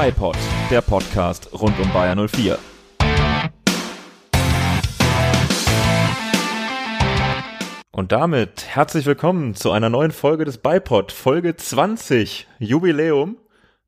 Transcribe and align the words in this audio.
iPod, 0.00 0.36
der 0.70 0.80
Podcast 0.80 1.52
rund 1.52 1.76
um 1.80 1.92
Bayer 1.92 2.14
04. 2.28 2.56
Und 7.90 8.12
damit 8.12 8.64
herzlich 8.68 9.06
willkommen 9.06 9.56
zu 9.56 9.72
einer 9.72 9.90
neuen 9.90 10.12
Folge 10.12 10.44
des 10.44 10.58
Bipod, 10.58 11.10
Folge 11.10 11.56
20, 11.56 12.46
Jubiläum. 12.60 13.38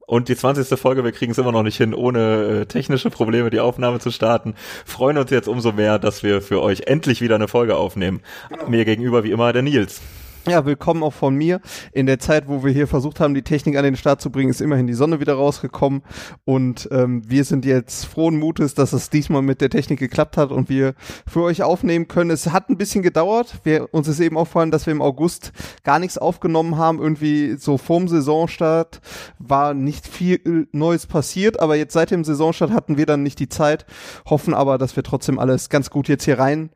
Und 0.00 0.28
die 0.28 0.34
20. 0.34 0.76
Folge, 0.80 1.04
wir 1.04 1.12
kriegen 1.12 1.30
es 1.30 1.38
immer 1.38 1.52
noch 1.52 1.62
nicht 1.62 1.76
hin, 1.76 1.94
ohne 1.94 2.62
äh, 2.62 2.66
technische 2.66 3.10
Probleme 3.10 3.50
die 3.50 3.60
Aufnahme 3.60 4.00
zu 4.00 4.10
starten. 4.10 4.56
Freuen 4.84 5.16
uns 5.16 5.30
jetzt 5.30 5.46
umso 5.46 5.70
mehr, 5.70 6.00
dass 6.00 6.24
wir 6.24 6.42
für 6.42 6.60
euch 6.60 6.88
endlich 6.88 7.20
wieder 7.20 7.36
eine 7.36 7.46
Folge 7.46 7.76
aufnehmen. 7.76 8.20
Genau. 8.48 8.68
Mir 8.68 8.84
gegenüber 8.84 9.22
wie 9.22 9.30
immer 9.30 9.52
der 9.52 9.62
Nils. 9.62 10.00
Ja, 10.48 10.64
willkommen 10.64 11.02
auch 11.02 11.12
von 11.12 11.34
mir. 11.34 11.60
In 11.92 12.06
der 12.06 12.18
Zeit, 12.18 12.48
wo 12.48 12.64
wir 12.64 12.72
hier 12.72 12.86
versucht 12.86 13.20
haben, 13.20 13.34
die 13.34 13.42
Technik 13.42 13.76
an 13.76 13.84
den 13.84 13.94
Start 13.94 14.22
zu 14.22 14.30
bringen, 14.30 14.48
ist 14.48 14.62
immerhin 14.62 14.86
die 14.86 14.94
Sonne 14.94 15.20
wieder 15.20 15.34
rausgekommen. 15.34 16.00
Und 16.46 16.88
ähm, 16.92 17.22
wir 17.28 17.44
sind 17.44 17.66
jetzt 17.66 18.06
frohen 18.06 18.38
Mutes, 18.38 18.72
dass 18.72 18.94
es 18.94 19.10
diesmal 19.10 19.42
mit 19.42 19.60
der 19.60 19.68
Technik 19.68 19.98
geklappt 19.98 20.38
hat 20.38 20.50
und 20.50 20.70
wir 20.70 20.94
für 21.26 21.42
euch 21.42 21.62
aufnehmen 21.62 22.08
können. 22.08 22.30
Es 22.30 22.46
hat 22.46 22.70
ein 22.70 22.78
bisschen 22.78 23.02
gedauert. 23.02 23.60
Wir, 23.64 23.92
uns 23.92 24.08
ist 24.08 24.18
eben 24.18 24.38
auffallen, 24.38 24.70
dass 24.70 24.86
wir 24.86 24.92
im 24.92 25.02
August 25.02 25.52
gar 25.84 25.98
nichts 25.98 26.16
aufgenommen 26.16 26.78
haben. 26.78 27.00
Irgendwie 27.00 27.56
so 27.58 27.76
vorm 27.76 28.08
Saisonstart 28.08 29.02
war 29.38 29.74
nicht 29.74 30.06
viel 30.06 30.68
Neues 30.72 31.06
passiert, 31.06 31.60
aber 31.60 31.76
jetzt 31.76 31.92
seit 31.92 32.12
dem 32.12 32.24
Saisonstart 32.24 32.70
hatten 32.70 32.96
wir 32.96 33.04
dann 33.04 33.22
nicht 33.22 33.40
die 33.40 33.50
Zeit. 33.50 33.84
Hoffen 34.24 34.54
aber, 34.54 34.78
dass 34.78 34.96
wir 34.96 35.02
trotzdem 35.02 35.38
alles 35.38 35.68
ganz 35.68 35.90
gut 35.90 36.08
jetzt 36.08 36.24
hier 36.24 36.38
rein 36.38 36.70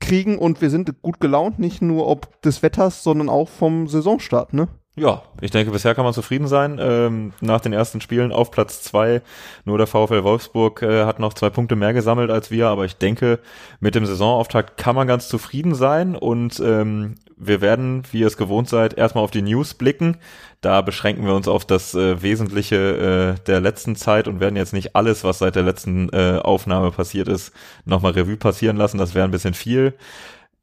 kriegen 0.00 0.38
und 0.38 0.60
wir 0.60 0.70
sind 0.70 1.02
gut 1.02 1.20
gelaunt, 1.20 1.58
nicht 1.58 1.82
nur 1.82 2.06
ob 2.06 2.40
des 2.42 2.62
Wetters, 2.62 3.02
sondern 3.02 3.28
auch 3.28 3.48
vom 3.48 3.88
Saisonstart, 3.88 4.54
ne? 4.54 4.68
Ja, 4.98 5.22
ich 5.40 5.52
denke, 5.52 5.70
bisher 5.70 5.94
kann 5.94 6.04
man 6.04 6.12
zufrieden 6.12 6.48
sein. 6.48 6.78
Ähm, 6.80 7.32
nach 7.40 7.60
den 7.60 7.72
ersten 7.72 8.00
Spielen 8.00 8.32
auf 8.32 8.50
Platz 8.50 8.82
zwei. 8.82 9.22
Nur 9.64 9.78
der 9.78 9.86
VfL 9.86 10.24
Wolfsburg 10.24 10.82
äh, 10.82 11.04
hat 11.04 11.20
noch 11.20 11.34
zwei 11.34 11.50
Punkte 11.50 11.76
mehr 11.76 11.92
gesammelt 11.92 12.30
als 12.30 12.50
wir, 12.50 12.66
aber 12.66 12.84
ich 12.84 12.96
denke, 12.96 13.38
mit 13.78 13.94
dem 13.94 14.06
Saisonauftakt 14.06 14.76
kann 14.76 14.96
man 14.96 15.06
ganz 15.06 15.28
zufrieden 15.28 15.76
sein 15.76 16.16
und 16.16 16.58
ähm, 16.58 17.14
wir 17.38 17.60
werden, 17.60 18.02
wie 18.10 18.20
ihr 18.20 18.26
es 18.26 18.36
gewohnt 18.36 18.68
seid, 18.68 18.94
erstmal 18.94 19.24
auf 19.24 19.30
die 19.30 19.42
News 19.42 19.74
blicken. 19.74 20.16
Da 20.60 20.80
beschränken 20.82 21.24
wir 21.24 21.34
uns 21.34 21.48
auf 21.48 21.64
das 21.64 21.94
äh, 21.94 22.20
Wesentliche 22.20 23.36
äh, 23.38 23.44
der 23.46 23.60
letzten 23.60 23.96
Zeit 23.96 24.28
und 24.28 24.40
werden 24.40 24.56
jetzt 24.56 24.72
nicht 24.72 24.96
alles, 24.96 25.24
was 25.24 25.38
seit 25.38 25.54
der 25.54 25.62
letzten 25.62 26.08
äh, 26.10 26.40
Aufnahme 26.42 26.90
passiert 26.90 27.28
ist, 27.28 27.52
nochmal 27.84 28.12
Revue 28.12 28.36
passieren 28.36 28.76
lassen. 28.76 28.98
Das 28.98 29.14
wäre 29.14 29.24
ein 29.24 29.30
bisschen 29.30 29.54
viel. 29.54 29.94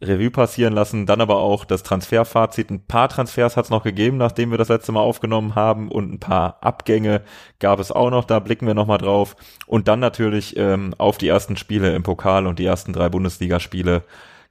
Revue 0.02 0.30
passieren 0.30 0.74
lassen, 0.74 1.06
dann 1.06 1.22
aber 1.22 1.38
auch 1.38 1.64
das 1.64 1.82
Transferfazit. 1.82 2.70
Ein 2.70 2.86
paar 2.86 3.08
Transfers 3.08 3.56
hat 3.56 3.66
es 3.66 3.72
noch 3.72 3.84
gegeben, 3.84 4.18
nachdem 4.18 4.52
wir 4.52 4.58
das 4.58 4.68
letzte 4.68 4.92
Mal 4.92 5.00
aufgenommen 5.00 5.56
haben 5.56 5.90
und 5.90 6.12
ein 6.12 6.20
paar 6.20 6.58
Abgänge 6.62 7.22
gab 7.60 7.80
es 7.80 7.94
auch 7.94 8.10
noch, 8.10 8.26
da 8.26 8.40
blicken 8.40 8.68
wir 8.68 8.74
nochmal 8.74 8.98
drauf. 8.98 9.38
Und 9.68 9.88
dann 9.88 10.02
natürlich 10.02 10.58
ähm, 10.58 10.94
auf 10.98 11.18
die 11.18 11.30
ersten 11.30 11.56
Spiele 11.56 11.96
im 11.96 12.04
Pokal 12.04 12.46
und 12.46 12.60
die 12.60 12.66
ersten 12.66 12.92
drei 12.92 13.08
Bundesligaspiele 13.08 14.04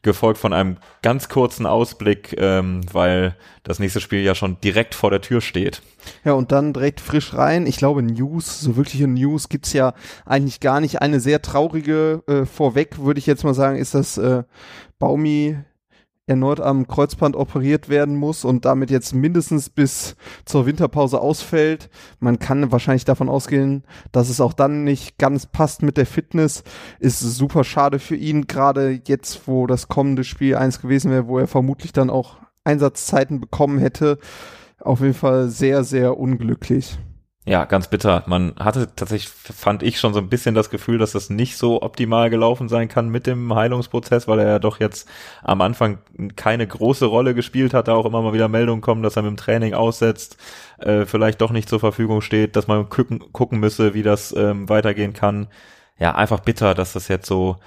gefolgt 0.05 0.39
von 0.39 0.53
einem 0.53 0.77
ganz 1.03 1.29
kurzen 1.29 1.67
Ausblick, 1.67 2.37
ähm, 2.39 2.83
weil 2.93 3.35
das 3.65 3.81
nächste 3.81 4.01
Spiel 4.01 4.21
ja 4.21 4.35
schon 4.35 4.61
direkt 4.63 4.95
vor 4.95 5.11
der 5.11 5.21
Tür 5.21 5.41
steht. 5.41 5.83
Ja, 6.25 6.35
und 6.35 6.53
dann 6.53 6.73
direkt 6.73 7.01
frisch 7.01 7.35
rein. 7.35 7.67
Ich 7.67 7.79
glaube, 7.79 8.03
News, 8.03 8.61
so 8.61 8.77
wirkliche 8.77 9.09
News 9.09 9.49
gibt's 9.49 9.73
ja 9.73 9.95
eigentlich 10.25 10.61
gar 10.61 10.81
nicht. 10.81 11.03
Eine 11.03 11.19
sehr 11.19 11.43
traurige 11.43 12.23
äh, 12.29 12.45
vorweg, 12.45 12.99
würde 12.99 13.19
ich 13.19 13.27
jetzt 13.27 13.43
mal 13.43 13.55
sagen, 13.55 13.79
ist 13.79 13.95
das 13.95 14.19
äh, 14.19 14.45
Baumi 14.99 15.57
erneut 16.27 16.61
am 16.61 16.87
Kreuzband 16.87 17.37
operiert 17.37 17.89
werden 17.89 18.17
muss 18.17 18.45
und 18.45 18.65
damit 18.65 18.91
jetzt 18.91 19.15
mindestens 19.15 19.69
bis 19.69 20.17
zur 20.45 20.67
Winterpause 20.67 21.21
ausfällt. 21.21 21.91
Man 22.19 22.39
kann 22.39 22.73
wahrscheinlich 22.73 23.05
davon 23.05 23.29
ausgehen, 23.29 23.85
dass 24.13 24.31
es 24.31 24.41
auch 24.41 24.55
dann 24.55 24.85
nicht 24.85 25.19
ganz 25.19 25.47
passt 25.47 25.83
mit 25.83 25.97
der 25.97 26.07
Fitness. 26.07 26.65
Ist 26.99 27.21
super 27.21 27.65
schade 27.65 27.99
für 27.99 28.17
ihn, 28.17 28.47
gerade 28.47 29.03
jetzt, 29.07 29.47
wo 29.47 29.67
das 29.67 29.89
kommende 29.89 30.25
Spiel 30.25 30.57
eins 30.57 30.81
gewesen 30.81 31.11
wäre, 31.11 31.29
wo 31.29 31.39
er 31.39 31.47
vermutlich 31.47 31.93
dann 31.93 32.11
auch 32.11 32.39
Einsatzzeiten 32.65 33.41
bekommen 33.41 33.79
hätte. 33.79 34.19
Auf 34.81 35.01
jeden 35.01 35.15
Fall 35.15 35.49
sehr, 35.49 35.85
sehr 35.85 36.19
unglücklich. 36.19 36.99
Ja, 37.47 37.67
ganz 37.67 37.89
bitter. 37.89 38.23
Man 38.27 38.55
hatte 38.59 38.89
tatsächlich, 38.97 39.29
fand 39.29 39.83
ich 39.83 40.01
schon 40.01 40.15
so 40.15 40.21
ein 40.21 40.31
bisschen 40.31 40.55
das 40.55 40.71
Gefühl, 40.71 40.97
dass 40.97 41.13
das 41.13 41.29
nicht 41.29 41.59
so 41.59 41.83
optimal 41.83 42.31
gelaufen 42.31 42.71
sein 42.71 42.89
kann 42.89 43.11
mit 43.11 43.27
dem 43.27 43.55
Heilungsprozess, 43.55 44.27
weil 44.27 44.39
er 44.39 44.49
ja 44.49 44.59
doch 44.59 44.81
jetzt 44.81 45.07
am 45.43 45.61
Anfang 45.61 45.99
keine 46.37 46.67
große 46.67 47.05
Rolle 47.05 47.35
gespielt 47.35 47.75
hat, 47.75 47.89
da 47.89 47.95
auch 47.95 48.07
immer 48.07 48.23
mal 48.23 48.33
wieder 48.33 48.49
Meldungen 48.49 48.81
kommen, 48.81 49.03
dass 49.03 49.17
er 49.17 49.23
mit 49.23 49.33
dem 49.33 49.37
Training 49.37 49.75
aussetzt, 49.75 50.39
äh, 50.79 51.05
vielleicht 51.05 51.43
doch 51.43 51.51
nicht 51.51 51.69
zur 51.69 51.81
Verfügung 51.81 52.23
steht, 52.23 52.57
dass 52.57 52.67
man 52.67 52.89
gucken, 52.89 53.23
gucken 53.33 53.61
müsse, 53.61 53.93
wie 53.93 54.03
das 54.03 54.35
ähm, 54.35 54.71
weitergehen 54.71 55.13
kann. 55.13 55.49
Ja, 55.99 56.15
einfach 56.15 56.41
bitter, 56.41 56.75
dass 56.75 56.95
das 56.95 57.09
jetzt 57.09 57.27
so 57.27 57.59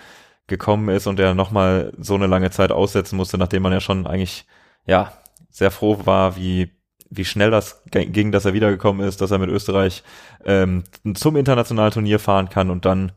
gekommen 0.48 0.90
ist 0.90 1.06
und 1.06 1.20
er 1.20 1.36
nochmal 1.36 1.94
so 2.00 2.16
eine 2.16 2.26
lange 2.26 2.50
Zeit 2.50 2.72
aussetzen 2.72 3.16
musste, 3.16 3.38
nachdem 3.38 3.62
man 3.62 3.74
ja 3.74 3.80
schon 3.80 4.08
eigentlich, 4.08 4.48
ja, 4.88 5.14
sehr 5.52 5.72
froh 5.72 6.00
war, 6.06 6.36
wie 6.36 6.72
wie 7.10 7.26
schnell 7.26 7.52
das 7.52 7.84
ging, 7.92 8.32
dass 8.32 8.46
er 8.46 8.54
wiedergekommen 8.54 9.06
ist, 9.08 9.22
dass 9.22 9.32
er 9.32 9.38
mit 9.38 9.50
Österreich 9.50 10.04
ähm, 10.46 10.84
zum 11.14 11.36
internationalen 11.36 11.92
Turnier 11.92 12.20
fahren 12.20 12.50
kann 12.50 12.70
und 12.70 12.86
dann, 12.86 13.12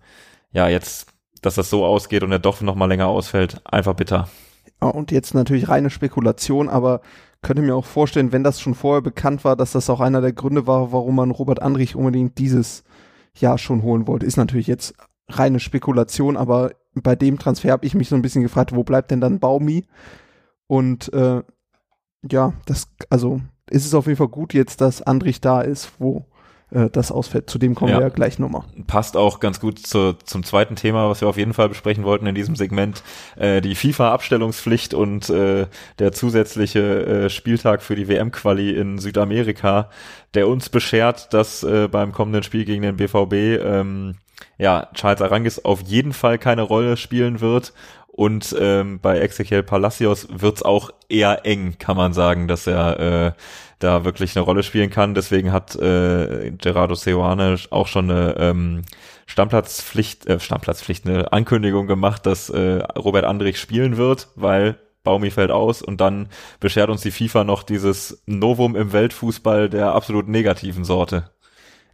ja, 0.52 0.68
jetzt, 0.68 1.08
dass 1.42 1.56
das 1.56 1.70
so 1.70 1.84
ausgeht 1.84 2.22
und 2.22 2.32
er 2.32 2.38
doch 2.38 2.60
noch 2.60 2.74
mal 2.74 2.86
länger 2.86 3.08
ausfällt, 3.08 3.60
einfach 3.64 3.94
bitter. 3.94 4.28
Und 4.78 5.10
jetzt 5.10 5.34
natürlich 5.34 5.68
reine 5.68 5.90
Spekulation, 5.90 6.68
aber 6.68 7.00
könnte 7.42 7.62
mir 7.62 7.74
auch 7.74 7.84
vorstellen, 7.84 8.32
wenn 8.32 8.44
das 8.44 8.60
schon 8.60 8.74
vorher 8.74 9.02
bekannt 9.02 9.44
war, 9.44 9.56
dass 9.56 9.72
das 9.72 9.90
auch 9.90 10.00
einer 10.00 10.20
der 10.20 10.32
Gründe 10.32 10.66
war, 10.66 10.92
warum 10.92 11.16
man 11.16 11.30
Robert 11.30 11.62
Andrich 11.62 11.96
unbedingt 11.96 12.38
dieses 12.38 12.84
Jahr 13.34 13.58
schon 13.58 13.82
holen 13.82 14.06
wollte. 14.06 14.26
Ist 14.26 14.36
natürlich 14.36 14.66
jetzt 14.66 14.94
reine 15.28 15.60
Spekulation, 15.60 16.36
aber 16.36 16.72
bei 16.94 17.16
dem 17.16 17.38
Transfer 17.38 17.72
habe 17.72 17.86
ich 17.86 17.94
mich 17.94 18.08
so 18.08 18.16
ein 18.16 18.22
bisschen 18.22 18.42
gefragt, 18.42 18.74
wo 18.74 18.84
bleibt 18.84 19.10
denn 19.10 19.20
dann 19.20 19.38
Baumi? 19.38 19.86
Und 20.66 21.12
äh, 21.12 21.42
ja, 22.30 22.52
das, 22.66 22.88
also 23.08 23.40
ist 23.70 23.86
es 23.86 23.94
auf 23.94 24.06
jeden 24.06 24.18
Fall 24.18 24.28
gut 24.28 24.54
jetzt, 24.54 24.80
dass 24.80 25.02
Andrich 25.02 25.40
da 25.40 25.60
ist, 25.60 25.92
wo 25.98 26.24
äh, 26.70 26.88
das 26.90 27.10
ausfällt. 27.10 27.50
Zu 27.50 27.58
dem 27.58 27.74
kommen 27.74 27.92
ja. 27.92 27.98
wir 27.98 28.02
ja 28.02 28.08
gleich 28.08 28.38
nochmal. 28.38 28.62
Passt 28.86 29.16
auch 29.16 29.40
ganz 29.40 29.60
gut 29.60 29.78
zu, 29.78 30.14
zum 30.24 30.44
zweiten 30.44 30.76
Thema, 30.76 31.08
was 31.08 31.20
wir 31.20 31.28
auf 31.28 31.36
jeden 31.36 31.54
Fall 31.54 31.68
besprechen 31.68 32.04
wollten 32.04 32.26
in 32.26 32.34
diesem 32.34 32.56
Segment. 32.56 33.02
Äh, 33.36 33.60
die 33.60 33.74
FIFA-Abstellungspflicht 33.74 34.94
und 34.94 35.30
äh, 35.30 35.66
der 35.98 36.12
zusätzliche 36.12 37.06
äh, 37.06 37.30
Spieltag 37.30 37.82
für 37.82 37.96
die 37.96 38.08
WM-Quali 38.08 38.70
in 38.70 38.98
Südamerika, 38.98 39.90
der 40.34 40.48
uns 40.48 40.68
beschert, 40.68 41.32
dass 41.34 41.62
äh, 41.62 41.88
beim 41.88 42.12
kommenden 42.12 42.42
Spiel 42.42 42.64
gegen 42.64 42.82
den 42.82 42.96
BVB 42.96 43.32
ähm, 43.62 44.14
ja, 44.58 44.88
Charles 44.94 45.22
Arangis 45.22 45.64
auf 45.64 45.82
jeden 45.82 46.12
Fall 46.12 46.38
keine 46.38 46.62
Rolle 46.62 46.96
spielen 46.96 47.40
wird 47.40 47.72
und 48.12 48.54
ähm, 48.58 49.00
bei 49.00 49.20
Ezequiel 49.20 49.62
Palacios 49.62 50.26
wird's 50.30 50.62
auch 50.62 50.90
eher 51.08 51.46
eng, 51.46 51.76
kann 51.78 51.96
man 51.96 52.12
sagen, 52.12 52.48
dass 52.48 52.66
er 52.66 52.98
äh, 52.98 53.32
da 53.78 54.04
wirklich 54.04 54.36
eine 54.36 54.44
Rolle 54.44 54.62
spielen 54.62 54.90
kann. 54.90 55.14
Deswegen 55.14 55.52
hat 55.52 55.74
äh, 55.76 56.52
Gerardo 56.58 56.94
Seoane 56.94 57.56
auch 57.70 57.86
schon 57.86 58.10
eine 58.10 58.36
ähm, 58.38 58.82
Stammplatzpflicht, 59.26 60.26
äh, 60.26 60.40
Stammplatzpflicht, 60.40 61.06
eine 61.06 61.32
Ankündigung 61.32 61.86
gemacht, 61.86 62.26
dass 62.26 62.50
äh, 62.50 62.82
Robert 62.96 63.24
Andrich 63.24 63.58
spielen 63.58 63.96
wird, 63.96 64.28
weil 64.34 64.78
Baumi 65.02 65.30
fällt 65.30 65.50
aus 65.50 65.80
und 65.80 66.00
dann 66.00 66.28
beschert 66.58 66.90
uns 66.90 67.00
die 67.00 67.10
FIFA 67.10 67.44
noch 67.44 67.62
dieses 67.62 68.22
Novum 68.26 68.76
im 68.76 68.92
Weltfußball 68.92 69.70
der 69.70 69.94
absolut 69.94 70.28
negativen 70.28 70.84
Sorte. 70.84 71.30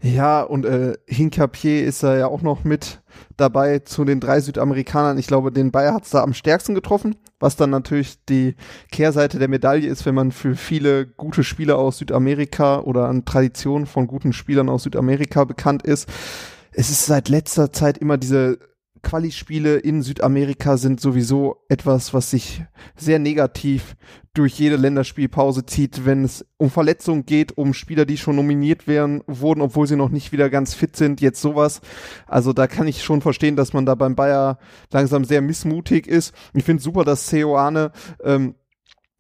Ja, 0.06 0.42
und 0.42 0.64
äh, 0.64 0.96
Hincapier 1.08 1.84
ist 1.84 2.04
da 2.04 2.16
ja 2.16 2.28
auch 2.28 2.40
noch 2.40 2.62
mit 2.62 3.02
dabei 3.36 3.80
zu 3.80 4.04
den 4.04 4.20
drei 4.20 4.40
Südamerikanern. 4.40 5.18
Ich 5.18 5.26
glaube, 5.26 5.50
den 5.50 5.72
Bayer 5.72 5.94
hat's 5.94 6.10
da 6.10 6.22
am 6.22 6.32
stärksten 6.32 6.76
getroffen, 6.76 7.16
was 7.40 7.56
dann 7.56 7.70
natürlich 7.70 8.24
die 8.26 8.54
Kehrseite 8.92 9.41
der 9.41 9.48
Medaille 9.48 9.88
ist, 9.88 10.06
wenn 10.06 10.14
man 10.14 10.30
für 10.30 10.54
viele 10.54 11.08
gute 11.08 11.42
Spieler 11.42 11.76
aus 11.76 11.98
Südamerika 11.98 12.78
oder 12.80 13.08
an 13.08 13.24
Tradition 13.24 13.86
von 13.86 14.06
guten 14.06 14.32
Spielern 14.32 14.68
aus 14.68 14.84
Südamerika 14.84 15.42
bekannt 15.42 15.82
ist. 15.82 16.09
Es 16.70 16.88
ist 16.88 17.06
seit 17.06 17.28
letzter 17.28 17.72
Zeit 17.72 17.98
immer 17.98 18.16
diese 18.16 18.60
Quali-Spiele 19.06 19.76
in 19.76 20.03
Südamerika 20.03 20.76
sind 20.76 21.00
sowieso 21.00 21.58
etwas, 21.68 22.12
was 22.12 22.32
sich 22.32 22.64
sehr 22.97 23.20
negativ 23.20 23.94
durch 24.34 24.58
jede 24.58 24.74
Länderspielpause 24.74 25.64
zieht, 25.64 26.04
wenn 26.04 26.24
es 26.24 26.44
um 26.56 26.70
Verletzungen 26.70 27.24
geht, 27.24 27.56
um 27.56 27.72
Spieler, 27.72 28.04
die 28.04 28.16
schon 28.16 28.34
nominiert 28.34 28.88
werden, 28.88 29.22
wurden, 29.28 29.60
obwohl 29.60 29.86
sie 29.86 29.94
noch 29.94 30.08
nicht 30.08 30.32
wieder 30.32 30.50
ganz 30.50 30.74
fit 30.74 30.97
sind, 30.97 31.20
jetzt 31.20 31.41
sowas. 31.41 31.82
Also 32.26 32.53
da 32.53 32.66
kann 32.66 32.88
ich 32.88 33.04
schon 33.04 33.20
verstehen, 33.20 33.54
dass 33.54 33.72
man 33.72 33.86
da 33.86 33.94
beim 33.94 34.16
Bayer 34.16 34.58
langsam 34.91 35.24
sehr 35.24 35.41
missmutig 35.41 36.09
ist. 36.09 36.34
Ich 36.52 36.64
finde 36.64 36.82
super, 36.82 37.04
dass 37.04 37.28
Ceoane 37.28 37.92
ähm, 38.24 38.56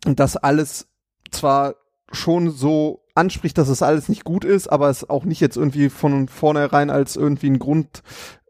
das 0.04 0.36
alles 0.36 0.88
zwar 1.30 1.76
schon 2.10 2.50
so 2.50 3.04
anspricht, 3.14 3.56
dass 3.56 3.68
es 3.68 3.82
alles 3.82 4.08
nicht 4.08 4.24
gut 4.24 4.44
ist, 4.44 4.66
aber 4.66 4.90
es 4.90 5.08
auch 5.08 5.24
nicht 5.24 5.40
jetzt 5.40 5.56
irgendwie 5.56 5.90
von 5.90 6.26
vornherein 6.26 6.90
als 6.90 7.14
irgendwie 7.14 7.50
ein 7.50 7.60
Grund 7.60 8.02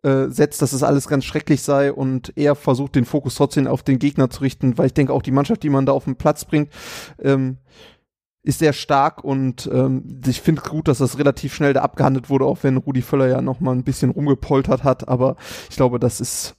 äh, 0.06 0.30
setzt, 0.30 0.62
dass 0.62 0.72
es 0.72 0.84
alles 0.84 1.08
ganz 1.08 1.24
schrecklich 1.24 1.62
sei 1.62 1.92
und 1.92 2.32
er 2.36 2.54
versucht, 2.54 2.94
den 2.94 3.04
Fokus 3.04 3.34
trotzdem 3.34 3.66
auf 3.66 3.82
den 3.82 3.98
Gegner 3.98 4.30
zu 4.30 4.42
richten, 4.42 4.78
weil 4.78 4.86
ich 4.86 4.94
denke, 4.94 5.12
auch 5.12 5.22
die 5.22 5.32
Mannschaft, 5.32 5.64
die 5.64 5.68
man 5.68 5.84
da 5.84 5.92
auf 5.92 6.04
den 6.04 6.14
Platz 6.14 6.44
bringt, 6.44 6.70
ähm, 7.20 7.58
ist 8.44 8.60
sehr 8.60 8.72
stark 8.72 9.24
und 9.24 9.68
ähm, 9.72 10.20
ich 10.24 10.40
finde 10.40 10.62
gut, 10.62 10.86
dass 10.86 10.98
das 10.98 11.18
relativ 11.18 11.54
schnell 11.54 11.72
da 11.72 11.82
abgehandelt 11.82 12.30
wurde, 12.30 12.44
auch 12.44 12.58
wenn 12.62 12.76
Rudi 12.76 13.02
Völler 13.02 13.26
ja 13.26 13.42
noch 13.42 13.58
mal 13.58 13.72
ein 13.72 13.82
bisschen 13.82 14.10
rumgepoltert 14.10 14.84
hat, 14.84 15.08
aber 15.08 15.34
ich 15.68 15.74
glaube, 15.74 15.98
das 15.98 16.20
ist 16.20 16.54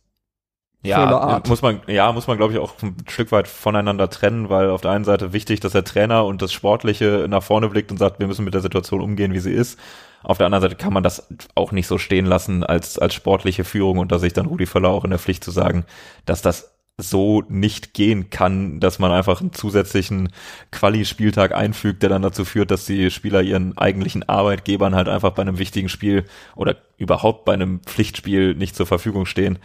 ja, 0.84 1.42
muss 1.48 1.62
man, 1.62 1.82
ja, 1.88 2.12
muss 2.12 2.28
man, 2.28 2.38
glaube 2.38 2.54
ich, 2.54 2.60
auch 2.60 2.74
ein 2.82 2.96
Stück 3.08 3.32
weit 3.32 3.48
voneinander 3.48 4.10
trennen, 4.10 4.50
weil 4.50 4.70
auf 4.70 4.82
der 4.82 4.92
einen 4.92 5.06
Seite 5.06 5.34
wichtig, 5.34 5.60
dass 5.60 5.72
der 5.72 5.84
Trainer 5.84 6.26
und 6.26 6.42
das 6.42 6.54
Sportliche 6.54 7.26
nach 7.28 7.44
vorne 7.44 7.68
blickt 7.70 7.92
und 7.92 7.98
sagt, 7.98 8.20
wir 8.20 8.28
müssen 8.28 8.46
mit 8.46 8.54
der 8.54 8.62
Situation 8.62 9.02
umgehen, 9.02 9.34
wie 9.34 9.40
sie 9.40 9.52
ist. 9.52 9.80
Auf 10.24 10.38
der 10.38 10.46
anderen 10.46 10.62
Seite 10.62 10.76
kann 10.76 10.94
man 10.94 11.04
das 11.04 11.28
auch 11.56 11.72
nicht 11.72 11.88
so 11.88 11.98
stehen 11.98 12.26
lassen 12.26 12.64
als, 12.64 12.98
als 13.00 13.14
sportliche 13.14 13.64
Führung 13.64 14.00
und 14.00 14.12
da 14.12 14.20
sehe 14.20 14.28
ich 14.28 14.34
dann 14.34 14.48
Rudi 14.48 14.66
Völler 14.66 14.90
auch 14.90 15.04
in 15.04 15.12
der 15.12 15.20
Pflicht 15.20 15.44
zu 15.44 15.52
sagen, 15.52 15.86
dass 16.26 16.42
das 16.42 16.78
so 17.00 17.44
nicht 17.48 17.94
gehen 17.94 18.32
kann, 18.32 18.80
dass 18.80 18.98
man 18.98 19.12
einfach 19.12 19.40
einen 19.40 19.54
zusätzlichen 19.54 20.30
Quali-Spieltag 20.72 21.54
einfügt, 21.54 22.02
der 22.02 22.10
dann 22.10 22.24
dazu 22.24 22.44
führt, 22.44 22.72
dass 22.72 22.86
die 22.86 23.12
Spieler 23.12 23.44
ihren 23.44 23.78
eigentlichen 23.78 24.28
Arbeitgebern 24.28 24.96
halt 24.96 25.08
einfach 25.08 25.32
bei 25.32 25.44
einem 25.44 25.60
wichtigen 25.60 25.90
Spiel 25.90 26.26
oder 26.56 26.78
überhaupt 26.98 27.46
bei 27.46 27.54
einem 27.54 27.82
Pflichtspiel 27.82 28.56
nicht 28.56 28.76
zur 28.76 28.88
Verfügung 28.88 29.28
stehen 29.28 29.60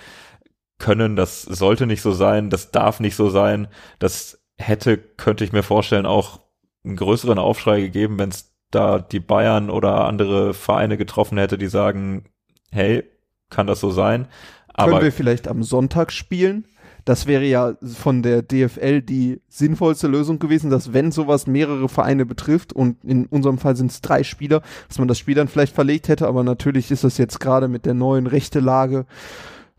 können. 0.78 1.16
Das 1.16 1.42
sollte 1.42 1.86
nicht 1.86 2.02
so 2.02 2.12
sein, 2.12 2.50
das 2.50 2.70
darf 2.70 3.00
nicht 3.00 3.16
so 3.16 3.30
sein. 3.30 3.68
Das 3.98 4.42
hätte, 4.58 4.98
könnte 4.98 5.44
ich 5.44 5.52
mir 5.52 5.62
vorstellen, 5.62 6.04
auch 6.04 6.40
einen 6.84 6.96
größeren 6.96 7.38
Aufschrei 7.38 7.80
gegeben, 7.80 8.18
wenn 8.18 8.28
es 8.28 8.51
da 8.72 8.98
die 8.98 9.20
Bayern 9.20 9.70
oder 9.70 10.06
andere 10.06 10.54
Vereine 10.54 10.96
getroffen 10.96 11.38
hätte, 11.38 11.58
die 11.58 11.68
sagen, 11.68 12.24
hey, 12.72 13.04
kann 13.50 13.66
das 13.66 13.80
so 13.80 13.90
sein? 13.90 14.26
Aber 14.74 14.92
Können 14.92 15.04
wir 15.04 15.12
vielleicht 15.12 15.46
am 15.46 15.62
Sonntag 15.62 16.10
spielen? 16.10 16.64
Das 17.04 17.26
wäre 17.26 17.44
ja 17.44 17.74
von 17.82 18.22
der 18.22 18.42
DFL 18.42 19.02
die 19.02 19.40
sinnvollste 19.48 20.06
Lösung 20.06 20.38
gewesen, 20.38 20.70
dass 20.70 20.92
wenn 20.92 21.10
sowas 21.10 21.48
mehrere 21.48 21.88
Vereine 21.88 22.24
betrifft 22.24 22.72
und 22.72 23.02
in 23.04 23.26
unserem 23.26 23.58
Fall 23.58 23.74
sind 23.74 23.90
es 23.90 24.00
drei 24.00 24.22
Spieler, 24.22 24.62
dass 24.88 24.98
man 24.98 25.08
das 25.08 25.18
Spiel 25.18 25.34
dann 25.34 25.48
vielleicht 25.48 25.74
verlegt 25.74 26.08
hätte, 26.08 26.28
aber 26.28 26.44
natürlich 26.44 26.90
ist 26.92 27.02
das 27.02 27.18
jetzt 27.18 27.40
gerade 27.40 27.66
mit 27.66 27.86
der 27.86 27.94
neuen 27.94 28.28
Rechtelage 28.28 29.04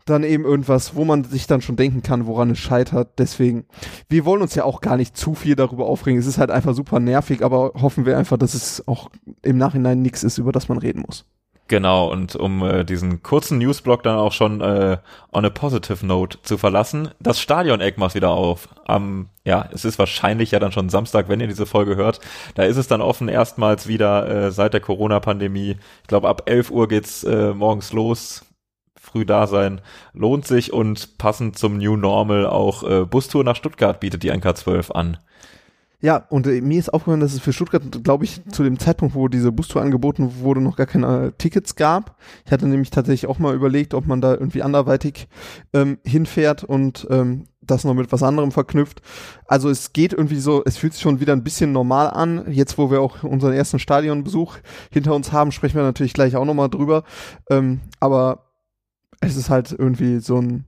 dann 0.04 0.22
eben 0.22 0.44
irgendwas, 0.44 0.94
wo 0.94 1.04
man 1.04 1.24
sich 1.24 1.46
dann 1.46 1.62
schon 1.62 1.76
denken 1.76 2.02
kann, 2.02 2.26
woran 2.26 2.50
es 2.50 2.58
scheitert. 2.58 3.18
Deswegen, 3.18 3.64
wir 4.08 4.24
wollen 4.24 4.42
uns 4.42 4.54
ja 4.54 4.64
auch 4.64 4.80
gar 4.80 4.96
nicht 4.96 5.16
zu 5.16 5.34
viel 5.34 5.56
darüber 5.56 5.86
aufregen. 5.86 6.18
Es 6.18 6.26
ist 6.26 6.38
halt 6.38 6.50
einfach 6.50 6.74
super 6.74 7.00
nervig, 7.00 7.42
aber 7.42 7.72
hoffen 7.80 8.06
wir 8.06 8.18
einfach, 8.18 8.36
dass 8.36 8.54
es 8.54 8.86
auch 8.86 9.10
im 9.42 9.58
Nachhinein 9.58 10.02
nichts 10.02 10.22
ist, 10.22 10.38
über 10.38 10.52
das 10.52 10.68
man 10.68 10.78
reden 10.78 11.02
muss. 11.06 11.24
Genau, 11.66 12.12
und 12.12 12.36
um 12.36 12.62
äh, 12.62 12.84
diesen 12.84 13.22
kurzen 13.22 13.56
Newsblock 13.56 14.02
dann 14.02 14.18
auch 14.18 14.32
schon 14.32 14.60
äh, 14.60 14.98
on 15.32 15.46
a 15.46 15.50
positive 15.50 16.04
note 16.04 16.38
zu 16.42 16.58
verlassen, 16.58 17.08
das 17.20 17.40
Stadion-Eck 17.40 17.96
macht 17.96 18.14
wieder 18.14 18.30
auf. 18.32 18.68
Am, 18.84 19.30
ja, 19.44 19.66
es 19.72 19.86
ist 19.86 19.98
wahrscheinlich 19.98 20.50
ja 20.50 20.58
dann 20.58 20.72
schon 20.72 20.90
Samstag, 20.90 21.30
wenn 21.30 21.40
ihr 21.40 21.46
diese 21.46 21.64
Folge 21.64 21.96
hört. 21.96 22.20
Da 22.54 22.64
ist 22.64 22.76
es 22.76 22.86
dann 22.86 23.00
offen 23.00 23.28
erstmals 23.28 23.88
wieder 23.88 24.28
äh, 24.28 24.50
seit 24.50 24.74
der 24.74 24.82
Corona-Pandemie. 24.82 25.76
Ich 26.02 26.06
glaube, 26.06 26.28
ab 26.28 26.42
11 26.44 26.70
Uhr 26.70 26.86
geht's 26.86 27.24
äh, 27.24 27.54
morgens 27.54 27.94
los. 27.94 28.44
Früh 29.04 29.26
da 29.26 29.46
sein 29.46 29.82
lohnt 30.14 30.46
sich 30.46 30.72
und 30.72 31.18
passend 31.18 31.58
zum 31.58 31.76
New 31.76 31.96
Normal 31.96 32.46
auch 32.46 32.82
äh, 32.82 33.04
Bustour 33.04 33.44
nach 33.44 33.54
Stuttgart 33.54 34.00
bietet 34.00 34.22
die 34.22 34.32
NK12 34.32 34.92
an. 34.92 35.18
Ja, 36.00 36.24
und 36.28 36.46
äh, 36.46 36.60
mir 36.60 36.78
ist 36.78 36.92
aufgefallen, 36.92 37.20
dass 37.20 37.34
es 37.34 37.40
für 37.40 37.52
Stuttgart, 37.52 37.82
glaube 38.02 38.24
ich, 38.24 38.42
zu 38.50 38.62
dem 38.62 38.78
Zeitpunkt, 38.78 39.14
wo 39.14 39.28
diese 39.28 39.52
Bustour 39.52 39.82
angeboten 39.82 40.40
wurde, 40.40 40.60
noch 40.60 40.76
gar 40.76 40.86
keine 40.86 41.28
äh, 41.28 41.32
Tickets 41.36 41.76
gab. 41.76 42.16
Ich 42.44 42.52
hatte 42.52 42.66
nämlich 42.66 42.90
tatsächlich 42.90 43.28
auch 43.30 43.38
mal 43.38 43.54
überlegt, 43.54 43.94
ob 43.94 44.06
man 44.06 44.20
da 44.20 44.32
irgendwie 44.32 44.62
anderweitig 44.62 45.28
ähm, 45.72 45.98
hinfährt 46.04 46.64
und 46.64 47.06
ähm, 47.10 47.44
das 47.62 47.84
noch 47.84 47.94
mit 47.94 48.12
was 48.12 48.22
anderem 48.22 48.52
verknüpft. 48.52 49.02
Also 49.46 49.70
es 49.70 49.92
geht 49.92 50.12
irgendwie 50.12 50.40
so, 50.40 50.62
es 50.64 50.76
fühlt 50.76 50.92
sich 50.92 51.02
schon 51.02 51.20
wieder 51.20 51.32
ein 51.32 51.44
bisschen 51.44 51.72
normal 51.72 52.10
an. 52.10 52.52
Jetzt, 52.52 52.76
wo 52.78 52.90
wir 52.90 53.00
auch 53.00 53.22
unseren 53.22 53.52
ersten 53.52 53.78
Stadionbesuch 53.78 54.58
hinter 54.90 55.14
uns 55.14 55.32
haben, 55.32 55.52
sprechen 55.52 55.76
wir 55.76 55.84
natürlich 55.84 56.12
gleich 56.12 56.36
auch 56.36 56.44
nochmal 56.44 56.68
drüber. 56.68 57.04
Ähm, 57.48 57.80
aber 58.00 58.44
es 59.26 59.36
ist 59.36 59.50
halt 59.50 59.74
irgendwie 59.76 60.18
so 60.18 60.38
ein 60.38 60.64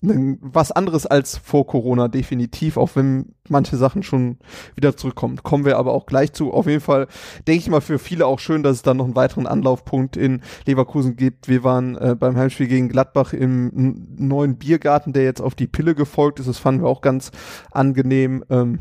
was 0.00 0.70
anderes 0.70 1.06
als 1.06 1.38
vor 1.38 1.66
Corona, 1.66 2.06
definitiv, 2.06 2.76
auch 2.76 2.90
wenn 2.94 3.34
manche 3.48 3.76
Sachen 3.76 4.04
schon 4.04 4.38
wieder 4.76 4.96
zurückkommen. 4.96 5.42
Kommen 5.42 5.64
wir 5.64 5.76
aber 5.76 5.92
auch 5.92 6.06
gleich 6.06 6.32
zu. 6.32 6.52
Auf 6.52 6.68
jeden 6.68 6.80
Fall 6.80 7.08
denke 7.48 7.62
ich 7.62 7.68
mal 7.68 7.80
für 7.80 7.98
viele 7.98 8.26
auch 8.26 8.38
schön, 8.38 8.62
dass 8.62 8.76
es 8.76 8.82
dann 8.82 8.98
noch 8.98 9.06
einen 9.06 9.16
weiteren 9.16 9.48
Anlaufpunkt 9.48 10.16
in 10.16 10.42
Leverkusen 10.66 11.16
gibt. 11.16 11.48
Wir 11.48 11.64
waren 11.64 11.96
äh, 11.96 12.14
beim 12.14 12.36
Heimspiel 12.36 12.68
gegen 12.68 12.88
Gladbach 12.88 13.32
im 13.32 14.06
neuen 14.16 14.56
Biergarten, 14.56 15.12
der 15.12 15.24
jetzt 15.24 15.40
auf 15.40 15.56
die 15.56 15.66
Pille 15.66 15.96
gefolgt 15.96 16.38
ist. 16.38 16.48
Das 16.48 16.58
fanden 16.58 16.82
wir 16.82 16.88
auch 16.88 17.00
ganz 17.00 17.32
angenehm. 17.72 18.44
Ähm, 18.50 18.78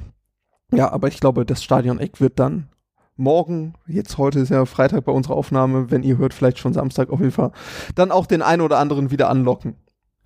ja, 0.71 0.91
aber 0.91 1.07
ich 1.07 1.19
glaube, 1.19 1.45
das 1.45 1.63
Stadion-Eck 1.63 2.21
wird 2.21 2.37
dann 2.37 2.69
morgen, 3.17 3.73
jetzt 3.87 4.17
heute 4.17 4.39
ist 4.39 4.49
ja 4.49 4.65
Freitag 4.65 5.05
bei 5.05 5.11
unserer 5.11 5.35
Aufnahme, 5.35 5.91
wenn 5.91 6.03
ihr 6.03 6.17
hört, 6.17 6.33
vielleicht 6.33 6.59
schon 6.59 6.73
Samstag 6.73 7.09
auf 7.09 7.19
jeden 7.19 7.31
Fall, 7.31 7.51
dann 7.95 8.11
auch 8.11 8.25
den 8.25 8.41
einen 8.41 8.61
oder 8.61 8.77
anderen 8.77 9.11
wieder 9.11 9.29
anlocken. 9.29 9.75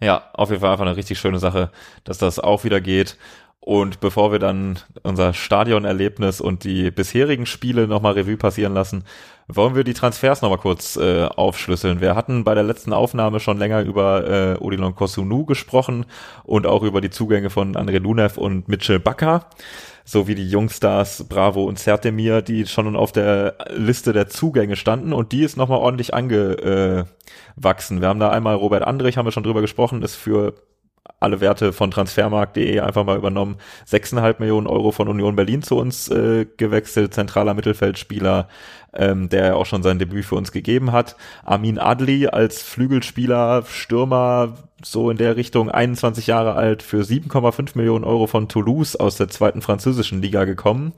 Ja, 0.02 0.24
auf 0.34 0.50
jeden 0.50 0.62
Fall 0.62 0.72
einfach 0.72 0.86
eine 0.86 0.98
richtig 0.98 1.20
schöne 1.20 1.40
Sache, 1.40 1.72
dass 2.04 2.18
das 2.18 2.40
auch 2.40 2.64
wieder 2.64 2.82
geht. 2.82 3.18
Und 3.64 4.00
bevor 4.00 4.32
wir 4.32 4.40
dann 4.40 4.80
unser 5.04 5.34
Stadionerlebnis 5.34 6.42
und 6.42 6.64
die 6.64 6.90
bisherigen 6.90 7.46
Spiele 7.46 7.88
nochmal 7.88 8.14
Revue 8.14 8.36
passieren 8.36 8.74
lassen, 8.74 9.04
wollen 9.48 9.76
wir 9.76 9.84
die 9.84 9.94
Transfers 9.94 10.42
nochmal 10.42 10.58
kurz 10.58 10.98
äh, 10.98 11.26
aufschlüsseln. 11.26 12.02
Wir 12.02 12.16
hatten 12.16 12.44
bei 12.44 12.56
der 12.56 12.64
letzten 12.64 12.92
Aufnahme 12.92 13.40
schon 13.40 13.60
länger 13.60 13.82
über 13.82 14.28
äh, 14.28 14.58
Odilon 14.58 14.96
Kosunu 14.96 15.46
gesprochen 15.46 16.08
und 16.44 16.66
auch 16.66 16.82
über 16.82 17.02
die 17.02 17.12
Zugänge 17.12 17.52
von 17.52 17.76
André 17.76 18.00
Lunev 18.00 18.38
und 18.38 18.68
Mitchell 18.68 19.00
Bakker 19.00 19.46
so 20.04 20.28
wie 20.28 20.36
die 20.36 20.50
Jungstars 20.50 21.26
Bravo 21.30 21.64
und 21.64 21.80
Sertemir, 21.80 22.42
die 22.42 22.66
schon 22.66 22.96
auf 22.96 23.12
der 23.12 23.56
Liste 23.70 24.14
der 24.14 24.28
Zugänge 24.28 24.76
standen 24.76 25.14
und 25.14 25.32
die 25.32 25.44
ist 25.44 25.58
nochmal 25.58 25.80
ordentlich 25.80 26.14
angewachsen. 26.14 28.02
Wir 28.02 28.08
haben 28.08 28.20
da 28.20 28.30
einmal 28.30 28.56
Robert 28.56 28.84
Andrich, 28.84 29.18
haben 29.18 29.26
wir 29.26 29.32
schon 29.32 29.44
drüber 29.44 29.62
gesprochen, 29.62 30.02
ist 30.02 30.16
für 30.16 30.56
alle 31.22 31.40
Werte 31.40 31.72
von 31.72 31.92
transfermarkt.de 31.92 32.80
einfach 32.80 33.06
mal 33.06 33.18
übernommen. 33.18 33.58
6,5 33.88 34.36
Millionen 34.40 34.68
Euro 34.68 34.92
von 34.92 35.08
Union 35.08 35.36
Berlin 35.36 35.62
zu 35.62 35.78
uns 35.78 36.10
äh, 36.10 36.48
gewechselt, 36.58 37.14
zentraler 37.14 37.54
Mittelfeldspieler, 37.54 38.50
ähm, 38.94 39.30
der 39.30 39.56
auch 39.56 39.68
schon 39.68 39.84
sein 39.84 40.00
Debüt 40.00 40.26
für 40.26 40.36
uns 40.36 40.52
gegeben 40.52 40.92
hat. 40.92 41.16
Armin 41.46 41.78
Adli 41.78 42.28
als 42.28 42.64
Flügelspieler, 42.64 43.64
Stürmer, 43.68 44.58
so 44.84 45.12
in 45.12 45.18
der 45.18 45.36
Richtung 45.36 45.70
21 45.70 46.26
Jahre 46.26 46.56
alt, 46.56 46.82
für 46.82 47.04
7,5 47.04 47.78
Millionen 47.78 48.04
Euro 48.04 48.26
von 48.26 48.48
Toulouse 48.48 48.96
aus 48.96 49.16
der 49.16 49.30
zweiten 49.30 49.62
französischen 49.62 50.24
Liga 50.24 50.46
gekommen. 50.46 50.94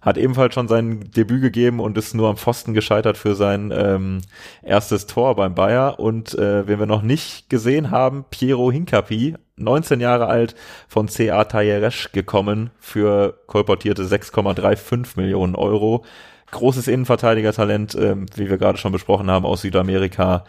Hat 0.00 0.16
ebenfalls 0.16 0.54
schon 0.54 0.68
sein 0.68 1.10
Debüt 1.10 1.42
gegeben 1.42 1.80
und 1.80 1.98
ist 1.98 2.14
nur 2.14 2.28
am 2.28 2.36
Pfosten 2.36 2.74
gescheitert 2.74 3.16
für 3.16 3.34
sein 3.34 3.72
ähm, 3.74 4.20
erstes 4.62 5.06
Tor 5.06 5.34
beim 5.36 5.54
Bayer. 5.54 5.98
Und 5.98 6.34
äh, 6.34 6.66
wen 6.66 6.78
wir 6.78 6.86
noch 6.86 7.02
nicht 7.02 7.50
gesehen 7.50 7.90
haben, 7.90 8.24
Piero 8.30 8.70
Hincapi, 8.70 9.34
19 9.56 10.00
Jahre 10.00 10.26
alt, 10.26 10.54
von 10.86 11.08
CA 11.08 11.44
Tayeresh 11.44 12.12
gekommen 12.12 12.70
für 12.78 13.38
kolportierte 13.46 14.04
6,35 14.04 15.16
Millionen 15.16 15.54
Euro 15.56 16.04
großes 16.50 16.88
Innenverteidigertalent, 16.88 17.94
ähm, 17.94 18.26
wie 18.34 18.48
wir 18.48 18.58
gerade 18.58 18.78
schon 18.78 18.92
besprochen 18.92 19.30
haben, 19.30 19.44
aus 19.44 19.62
Südamerika, 19.62 20.44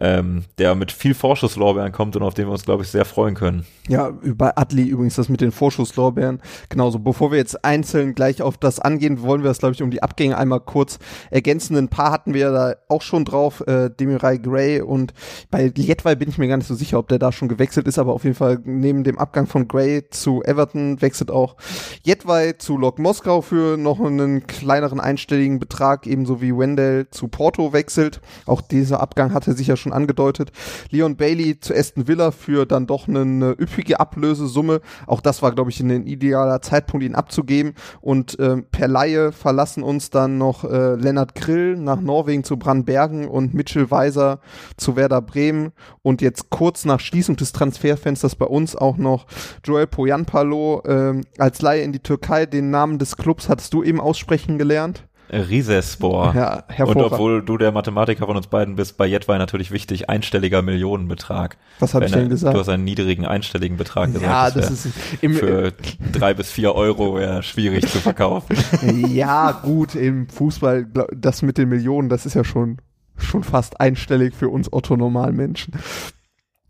ähm, 0.00 0.44
der 0.58 0.74
mit 0.74 0.90
viel 0.90 1.14
Vorschusslorbeeren 1.14 1.92
kommt 1.92 2.16
und 2.16 2.22
auf 2.22 2.34
den 2.34 2.46
wir 2.46 2.52
uns, 2.52 2.64
glaube 2.64 2.82
ich, 2.82 2.90
sehr 2.90 3.04
freuen 3.04 3.34
können. 3.34 3.64
Ja, 3.88 4.10
bei 4.10 4.56
Adli 4.56 4.84
übrigens 4.88 5.14
das 5.14 5.28
mit 5.28 5.40
den 5.40 5.52
Vorschusslorbeeren. 5.52 6.40
Genauso. 6.68 6.98
Bevor 6.98 7.30
wir 7.30 7.38
jetzt 7.38 7.64
einzeln 7.64 8.14
gleich 8.14 8.42
auf 8.42 8.56
das 8.56 8.80
angehen, 8.80 9.22
wollen 9.22 9.42
wir 9.42 9.48
das, 9.48 9.58
glaube 9.58 9.74
ich, 9.74 9.82
um 9.82 9.90
die 9.90 10.02
Abgänge 10.02 10.36
einmal 10.36 10.60
kurz 10.60 10.98
ergänzen. 11.30 11.76
Ein 11.76 11.88
paar 11.88 12.10
hatten 12.10 12.34
wir 12.34 12.50
da 12.50 12.74
auch 12.88 13.02
schon 13.02 13.24
drauf, 13.24 13.62
äh, 13.66 13.90
Demirai 13.90 14.38
Gray 14.38 14.80
und 14.80 15.14
bei 15.50 15.72
Lietwey 15.74 16.16
bin 16.16 16.28
ich 16.28 16.38
mir 16.38 16.48
gar 16.48 16.56
nicht 16.56 16.66
so 16.66 16.74
sicher, 16.74 16.98
ob 16.98 17.08
der 17.08 17.18
da 17.18 17.30
schon 17.30 17.48
gewechselt 17.48 17.86
ist, 17.86 17.98
aber 17.98 18.14
auf 18.14 18.24
jeden 18.24 18.36
Fall 18.36 18.60
neben 18.64 19.04
dem 19.04 19.18
Abgang 19.18 19.46
von 19.46 19.68
Gray 19.68 20.08
zu 20.10 20.42
Everton 20.42 21.00
wechselt 21.02 21.30
auch 21.30 21.56
Jetwei 22.02 22.52
zu 22.52 22.76
Lok 22.76 22.98
Moskau 22.98 23.42
für 23.42 23.76
noch 23.76 24.00
einen 24.00 24.46
kleineren 24.46 25.00
einstelligen 25.00 25.58
Betrag, 25.58 26.06
ebenso 26.06 26.40
wie 26.40 26.56
Wendell 26.56 27.08
zu 27.10 27.28
Porto 27.28 27.72
wechselt. 27.72 28.20
Auch 28.46 28.60
dieser 28.60 29.00
Abgang 29.00 29.32
hatte 29.32 29.52
sich 29.52 29.68
ja 29.68 29.76
schon 29.76 29.83
angedeutet. 29.92 30.52
Leon 30.90 31.16
Bailey 31.16 31.58
zu 31.60 31.74
Aston 31.74 32.08
Villa 32.08 32.30
für 32.30 32.66
dann 32.66 32.86
doch 32.86 33.08
eine 33.08 33.50
üppige 33.58 34.00
Ablösesumme. 34.00 34.80
Auch 35.06 35.20
das 35.20 35.42
war, 35.42 35.52
glaube 35.52 35.70
ich, 35.70 35.80
ein 35.80 36.06
idealer 36.06 36.62
Zeitpunkt, 36.62 37.04
ihn 37.04 37.14
abzugeben. 37.14 37.74
Und 38.00 38.38
äh, 38.38 38.62
per 38.62 38.88
Laie 38.88 39.32
verlassen 39.32 39.82
uns 39.82 40.10
dann 40.10 40.38
noch 40.38 40.64
äh, 40.64 40.94
Lennart 40.94 41.34
Grill 41.34 41.76
nach 41.76 42.00
Norwegen 42.00 42.44
zu 42.44 42.56
Brandbergen 42.56 43.28
und 43.28 43.54
Mitchell 43.54 43.90
Weiser 43.90 44.40
zu 44.76 44.96
Werder 44.96 45.22
Bremen. 45.22 45.72
Und 46.02 46.22
jetzt 46.22 46.50
kurz 46.50 46.84
nach 46.84 47.00
Schließung 47.00 47.36
des 47.36 47.52
Transferfensters 47.52 48.36
bei 48.36 48.46
uns 48.46 48.76
auch 48.76 48.96
noch 48.96 49.26
Joel 49.64 49.86
Poyanpalo 49.86 50.82
äh, 50.84 51.20
als 51.38 51.62
Laie 51.62 51.82
in 51.82 51.92
die 51.92 52.00
Türkei. 52.00 52.46
Den 52.46 52.70
Namen 52.70 52.98
des 52.98 53.16
Clubs 53.16 53.48
hattest 53.48 53.72
du 53.74 53.82
eben 53.82 54.00
aussprechen 54.00 54.58
gelernt. 54.58 55.06
Risespor. 55.34 56.34
Ja, 56.34 56.64
Und 56.84 56.96
obwohl 56.96 57.42
du 57.42 57.58
der 57.58 57.72
Mathematiker 57.72 58.26
von 58.26 58.36
uns 58.36 58.46
beiden 58.46 58.76
bist, 58.76 58.96
bei 58.96 59.06
Jetwei 59.06 59.38
natürlich 59.38 59.70
wichtig, 59.70 60.08
einstelliger 60.08 60.62
Millionenbetrag. 60.62 61.56
Was 61.80 61.94
habe 61.94 62.06
ich 62.06 62.12
denn 62.12 62.28
gesagt? 62.28 62.54
Du 62.54 62.60
hast 62.60 62.68
einen 62.68 62.84
niedrigen 62.84 63.26
einstelligen 63.26 63.76
Betrag 63.76 64.12
gesagt. 64.12 64.24
Ja, 64.24 64.50
das, 64.50 64.68
das 64.68 64.86
ist 64.86 64.94
im, 65.20 65.34
für 65.34 65.72
drei 66.12 66.34
bis 66.34 66.50
vier 66.50 66.74
Euro 66.74 67.16
wäre 67.16 67.42
schwierig 67.42 67.86
zu 67.88 67.98
verkaufen. 67.98 68.56
ja, 69.08 69.50
gut, 69.52 69.94
im 69.94 70.28
Fußball, 70.28 70.86
das 71.14 71.42
mit 71.42 71.58
den 71.58 71.68
Millionen, 71.68 72.08
das 72.08 72.26
ist 72.26 72.34
ja 72.34 72.44
schon, 72.44 72.78
schon 73.16 73.42
fast 73.42 73.80
einstellig 73.80 74.34
für 74.34 74.48
uns 74.48 74.72
Otto-Normalmenschen. 74.72 75.74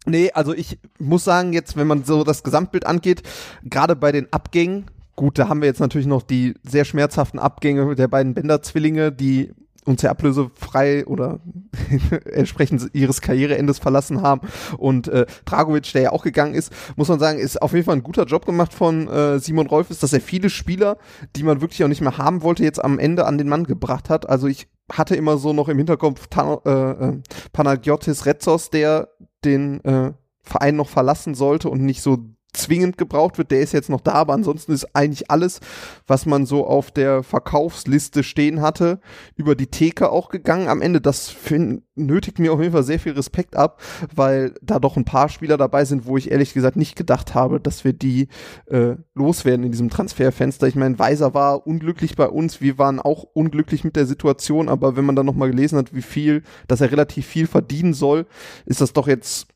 Nee, 0.06 0.30
also 0.32 0.52
ich 0.54 0.78
muss 0.98 1.24
sagen, 1.24 1.52
jetzt, 1.52 1.76
wenn 1.76 1.86
man 1.86 2.04
so 2.04 2.24
das 2.24 2.42
Gesamtbild 2.42 2.86
angeht, 2.86 3.22
gerade 3.64 3.96
bei 3.96 4.12
den 4.12 4.32
Abgängen, 4.32 4.86
gut, 5.16 5.38
da 5.38 5.48
haben 5.48 5.60
wir 5.60 5.68
jetzt 5.68 5.80
natürlich 5.80 6.06
noch 6.06 6.22
die 6.22 6.54
sehr 6.62 6.84
schmerzhaften 6.84 7.38
Abgänge 7.38 7.94
der 7.94 8.08
beiden 8.08 8.34
Bender-Zwillinge, 8.34 9.12
die 9.12 9.52
uns 9.84 10.02
ja 10.02 10.10
ablösefrei 10.10 11.06
oder 11.06 11.40
entsprechend 12.32 12.90
ihres 12.94 13.20
Karriereendes 13.20 13.78
verlassen 13.78 14.22
haben 14.22 14.48
und 14.78 15.08
äh, 15.08 15.26
Dragovic, 15.44 15.92
der 15.92 16.02
ja 16.02 16.12
auch 16.12 16.24
gegangen 16.24 16.54
ist, 16.54 16.72
muss 16.96 17.08
man 17.08 17.18
sagen, 17.18 17.38
ist 17.38 17.60
auf 17.60 17.72
jeden 17.72 17.84
Fall 17.84 17.96
ein 17.96 18.02
guter 18.02 18.24
Job 18.24 18.46
gemacht 18.46 18.72
von 18.72 19.08
äh, 19.08 19.38
Simon 19.38 19.66
Rolf, 19.66 19.90
ist, 19.90 20.02
dass 20.02 20.12
er 20.12 20.20
viele 20.20 20.50
Spieler, 20.50 20.96
die 21.36 21.42
man 21.42 21.60
wirklich 21.60 21.84
auch 21.84 21.88
nicht 21.88 22.00
mehr 22.00 22.18
haben 22.18 22.42
wollte, 22.42 22.64
jetzt 22.64 22.82
am 22.82 22.98
Ende 22.98 23.26
an 23.26 23.38
den 23.38 23.48
Mann 23.48 23.64
gebracht 23.64 24.08
hat. 24.08 24.28
Also 24.28 24.46
ich 24.46 24.68
hatte 24.90 25.16
immer 25.16 25.36
so 25.36 25.52
noch 25.52 25.68
im 25.68 25.78
Hinterkopf 25.78 26.28
Tan 26.28 26.58
äh, 26.64 26.70
äh, 26.70 27.22
Panagiotis 27.52 28.26
Retzos, 28.26 28.70
der 28.70 29.08
den 29.44 29.84
äh, 29.84 30.12
Verein 30.42 30.76
noch 30.76 30.88
verlassen 30.88 31.34
sollte 31.34 31.68
und 31.68 31.82
nicht 31.82 32.02
so 32.02 32.18
zwingend 32.54 32.98
gebraucht 32.98 33.38
wird. 33.38 33.50
Der 33.50 33.60
ist 33.60 33.72
jetzt 33.72 33.90
noch 33.90 34.00
da, 34.00 34.12
aber 34.12 34.32
ansonsten 34.32 34.72
ist 34.72 34.94
eigentlich 34.94 35.30
alles, 35.30 35.60
was 36.06 36.26
man 36.26 36.46
so 36.46 36.66
auf 36.66 36.90
der 36.90 37.22
Verkaufsliste 37.22 38.22
stehen 38.22 38.60
hatte, 38.60 39.00
über 39.36 39.54
die 39.54 39.66
Theke 39.66 40.10
auch 40.10 40.28
gegangen. 40.28 40.68
Am 40.68 40.80
Ende, 40.80 41.00
das 41.00 41.28
find, 41.28 41.82
nötigt 41.94 42.38
mir 42.38 42.52
auf 42.52 42.60
jeden 42.60 42.72
Fall 42.72 42.82
sehr 42.82 42.98
viel 42.98 43.12
Respekt 43.12 43.56
ab, 43.56 43.80
weil 44.14 44.54
da 44.62 44.78
doch 44.78 44.96
ein 44.96 45.04
paar 45.04 45.28
Spieler 45.28 45.56
dabei 45.56 45.84
sind, 45.84 46.06
wo 46.06 46.16
ich 46.16 46.30
ehrlich 46.30 46.54
gesagt 46.54 46.76
nicht 46.76 46.96
gedacht 46.96 47.34
habe, 47.34 47.60
dass 47.60 47.84
wir 47.84 47.92
die 47.92 48.28
äh, 48.66 48.96
loswerden 49.14 49.64
in 49.64 49.72
diesem 49.72 49.90
Transferfenster. 49.90 50.66
Ich 50.66 50.74
meine, 50.74 50.98
Weiser 50.98 51.34
war 51.34 51.66
unglücklich 51.66 52.16
bei 52.16 52.28
uns, 52.28 52.60
wir 52.60 52.78
waren 52.78 53.00
auch 53.00 53.24
unglücklich 53.32 53.84
mit 53.84 53.96
der 53.96 54.06
Situation, 54.06 54.68
aber 54.68 54.96
wenn 54.96 55.04
man 55.04 55.16
dann 55.16 55.26
nochmal 55.26 55.50
gelesen 55.50 55.78
hat, 55.78 55.94
wie 55.94 56.02
viel, 56.02 56.42
dass 56.68 56.80
er 56.80 56.90
relativ 56.90 57.26
viel 57.26 57.46
verdienen 57.46 57.94
soll, 57.94 58.26
ist 58.66 58.80
das 58.80 58.92
doch 58.92 59.08
jetzt 59.08 59.53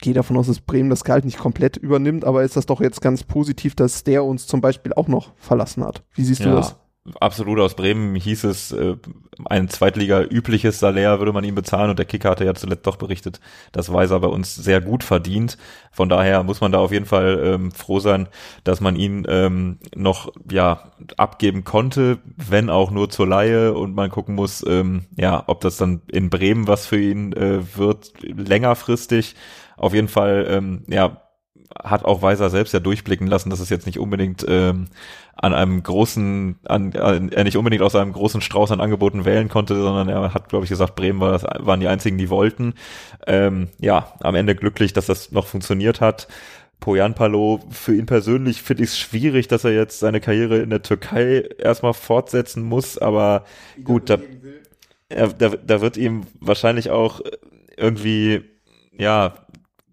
gehe 0.00 0.14
davon 0.14 0.36
aus, 0.36 0.46
dass 0.46 0.60
Bremen 0.60 0.90
das 0.90 1.04
Gehalt 1.04 1.24
nicht 1.24 1.38
komplett 1.38 1.76
übernimmt, 1.76 2.24
aber 2.24 2.42
ist 2.42 2.56
das 2.56 2.66
doch 2.66 2.80
jetzt 2.80 3.00
ganz 3.00 3.24
positiv, 3.24 3.74
dass 3.74 4.04
der 4.04 4.24
uns 4.24 4.46
zum 4.46 4.60
Beispiel 4.60 4.92
auch 4.94 5.08
noch 5.08 5.32
verlassen 5.36 5.84
hat. 5.84 6.02
Wie 6.14 6.24
siehst 6.24 6.40
ja, 6.40 6.50
du 6.50 6.56
das? 6.56 6.76
Absolut, 7.18 7.58
aus 7.60 7.74
Bremen 7.74 8.14
hieß 8.14 8.44
es, 8.44 8.72
äh, 8.72 8.96
ein 9.46 9.70
Zweitliga-übliches 9.70 10.78
Salär 10.78 11.18
würde 11.18 11.32
man 11.32 11.44
ihm 11.44 11.54
bezahlen 11.54 11.88
und 11.88 11.98
der 11.98 12.04
Kicker 12.04 12.28
hatte 12.28 12.44
ja 12.44 12.54
zuletzt 12.54 12.86
doch 12.86 12.96
berichtet, 12.96 13.40
dass 13.72 13.90
Weiser 13.90 14.20
bei 14.20 14.28
uns 14.28 14.54
sehr 14.54 14.82
gut 14.82 15.02
verdient. 15.02 15.56
Von 15.92 16.10
daher 16.10 16.42
muss 16.42 16.60
man 16.60 16.72
da 16.72 16.78
auf 16.78 16.92
jeden 16.92 17.06
Fall 17.06 17.40
ähm, 17.42 17.72
froh 17.72 18.00
sein, 18.00 18.28
dass 18.64 18.82
man 18.82 18.96
ihn 18.96 19.26
ähm, 19.28 19.78
noch 19.94 20.30
ja 20.50 20.92
abgeben 21.16 21.64
konnte, 21.64 22.18
wenn 22.36 22.68
auch 22.68 22.90
nur 22.90 23.08
zur 23.08 23.26
Laie 23.26 23.72
und 23.72 23.94
man 23.94 24.10
gucken 24.10 24.34
muss, 24.34 24.62
ähm, 24.68 25.06
ja, 25.16 25.42
ob 25.46 25.62
das 25.62 25.78
dann 25.78 26.02
in 26.12 26.28
Bremen 26.28 26.68
was 26.68 26.86
für 26.86 27.00
ihn 27.00 27.32
äh, 27.32 27.60
wird, 27.76 28.12
längerfristig 28.20 29.36
auf 29.80 29.94
jeden 29.94 30.08
Fall, 30.08 30.46
ähm, 30.48 30.84
ja, 30.88 31.22
hat 31.82 32.04
auch 32.04 32.20
Weiser 32.20 32.50
selbst 32.50 32.74
ja 32.74 32.80
durchblicken 32.80 33.26
lassen, 33.26 33.50
dass 33.50 33.60
es 33.60 33.70
jetzt 33.70 33.86
nicht 33.86 33.98
unbedingt 33.98 34.44
ähm, 34.48 34.88
an 35.34 35.54
einem 35.54 35.82
großen, 35.82 36.58
an, 36.64 36.94
an, 36.96 37.30
er 37.30 37.44
nicht 37.44 37.56
unbedingt 37.56 37.82
aus 37.82 37.94
einem 37.94 38.12
großen 38.12 38.40
Strauß 38.40 38.72
an 38.72 38.80
Angeboten 38.80 39.24
wählen 39.24 39.48
konnte, 39.48 39.74
sondern 39.80 40.08
er 40.08 40.34
hat, 40.34 40.48
glaube 40.48 40.64
ich, 40.64 40.68
gesagt, 40.68 40.96
Bremen 40.96 41.20
war 41.20 41.32
das, 41.32 41.44
waren 41.44 41.80
die 41.80 41.88
einzigen, 41.88 42.18
die 42.18 42.28
wollten. 42.28 42.74
Ähm, 43.26 43.68
ja, 43.80 44.12
am 44.20 44.34
Ende 44.34 44.54
glücklich, 44.54 44.92
dass 44.92 45.06
das 45.06 45.32
noch 45.32 45.46
funktioniert 45.46 46.00
hat. 46.00 46.28
Poyan 46.80 47.14
Palo, 47.14 47.60
für 47.70 47.94
ihn 47.94 48.06
persönlich 48.06 48.62
finde 48.62 48.82
ich 48.82 48.90
es 48.90 48.98
schwierig, 48.98 49.48
dass 49.48 49.64
er 49.64 49.72
jetzt 49.72 50.00
seine 50.00 50.20
Karriere 50.20 50.58
in 50.58 50.70
der 50.70 50.82
Türkei 50.82 51.48
erstmal 51.58 51.94
fortsetzen 51.94 52.62
muss, 52.62 52.98
aber 52.98 53.44
gut, 53.84 54.10
da, 54.10 54.18
er, 55.08 55.28
da, 55.28 55.50
da 55.50 55.80
wird 55.80 55.96
ihm 55.96 56.22
wahrscheinlich 56.40 56.90
auch 56.90 57.20
irgendwie, 57.76 58.42
ja, 58.96 59.34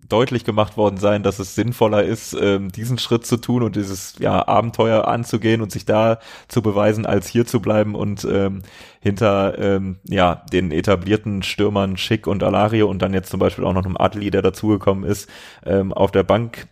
deutlich 0.09 0.43
gemacht 0.43 0.77
worden 0.77 0.97
sein, 0.97 1.23
dass 1.23 1.39
es 1.39 1.55
sinnvoller 1.55 2.03
ist, 2.03 2.35
ähm, 2.39 2.71
diesen 2.71 2.97
Schritt 2.97 3.25
zu 3.25 3.37
tun 3.37 3.63
und 3.63 3.75
dieses 3.75 4.15
ja, 4.19 4.47
Abenteuer 4.47 5.07
anzugehen 5.07 5.61
und 5.61 5.71
sich 5.71 5.85
da 5.85 6.19
zu 6.47 6.61
beweisen, 6.61 7.05
als 7.05 7.27
hier 7.27 7.45
zu 7.45 7.61
bleiben 7.61 7.95
und 7.95 8.25
ähm, 8.25 8.61
hinter 8.99 9.57
ähm, 9.59 9.97
ja, 10.03 10.43
den 10.51 10.71
etablierten 10.71 11.43
Stürmern 11.43 11.97
Schick 11.97 12.27
und 12.27 12.43
Alario 12.43 12.89
und 12.89 13.01
dann 13.01 13.13
jetzt 13.13 13.29
zum 13.29 13.39
Beispiel 13.39 13.65
auch 13.65 13.73
noch 13.73 13.85
einem 13.85 13.97
Adli, 13.97 14.31
der 14.31 14.41
dazugekommen 14.41 15.03
ist, 15.03 15.29
ähm, 15.65 15.93
auf 15.93 16.11
der 16.11 16.23
Bank 16.23 16.67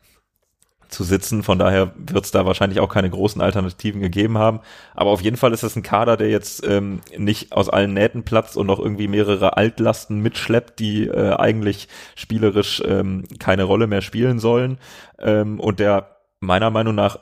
zu 0.90 1.04
sitzen. 1.04 1.44
Von 1.44 1.60
daher 1.60 1.94
wird 1.96 2.26
es 2.26 2.32
da 2.32 2.46
wahrscheinlich 2.46 2.80
auch 2.80 2.90
keine 2.90 3.10
großen 3.10 3.42
Alternativen 3.42 4.02
gegeben 4.02 4.38
haben. 4.38 4.60
Aber 4.94 5.12
auf 5.12 5.22
jeden 5.22 5.38
Fall 5.38 5.54
ist 5.54 5.64
es 5.64 5.76
ein 5.76 5.84
Kader, 5.84 6.18
der 6.18 6.30
jetzt 6.30 6.66
ähm, 6.66 7.02
nicht 7.18 7.52
aus 7.52 7.70
allen 7.70 7.94
Nähten 7.94 8.24
platzt 8.24 8.58
und 8.58 8.68
noch 8.68 8.80
irgendwie 8.80 9.08
mehrere 9.08 9.58
Altlasten 9.58 10.22
mitschleppt, 10.22 10.80
die 10.80 11.08
äh, 11.08 11.34
eigentlich 11.36 11.88
spielerisch 12.16 12.82
ähm, 12.86 13.24
keine 13.40 13.64
Rolle 13.64 13.88
mehr 13.88 14.02
spielen 14.02 14.40
sollen. 14.40 14.78
Ähm, 15.20 15.60
und 15.60 15.80
der 15.80 16.16
meiner 16.40 16.70
Meinung 16.70 16.96
nach 16.96 17.20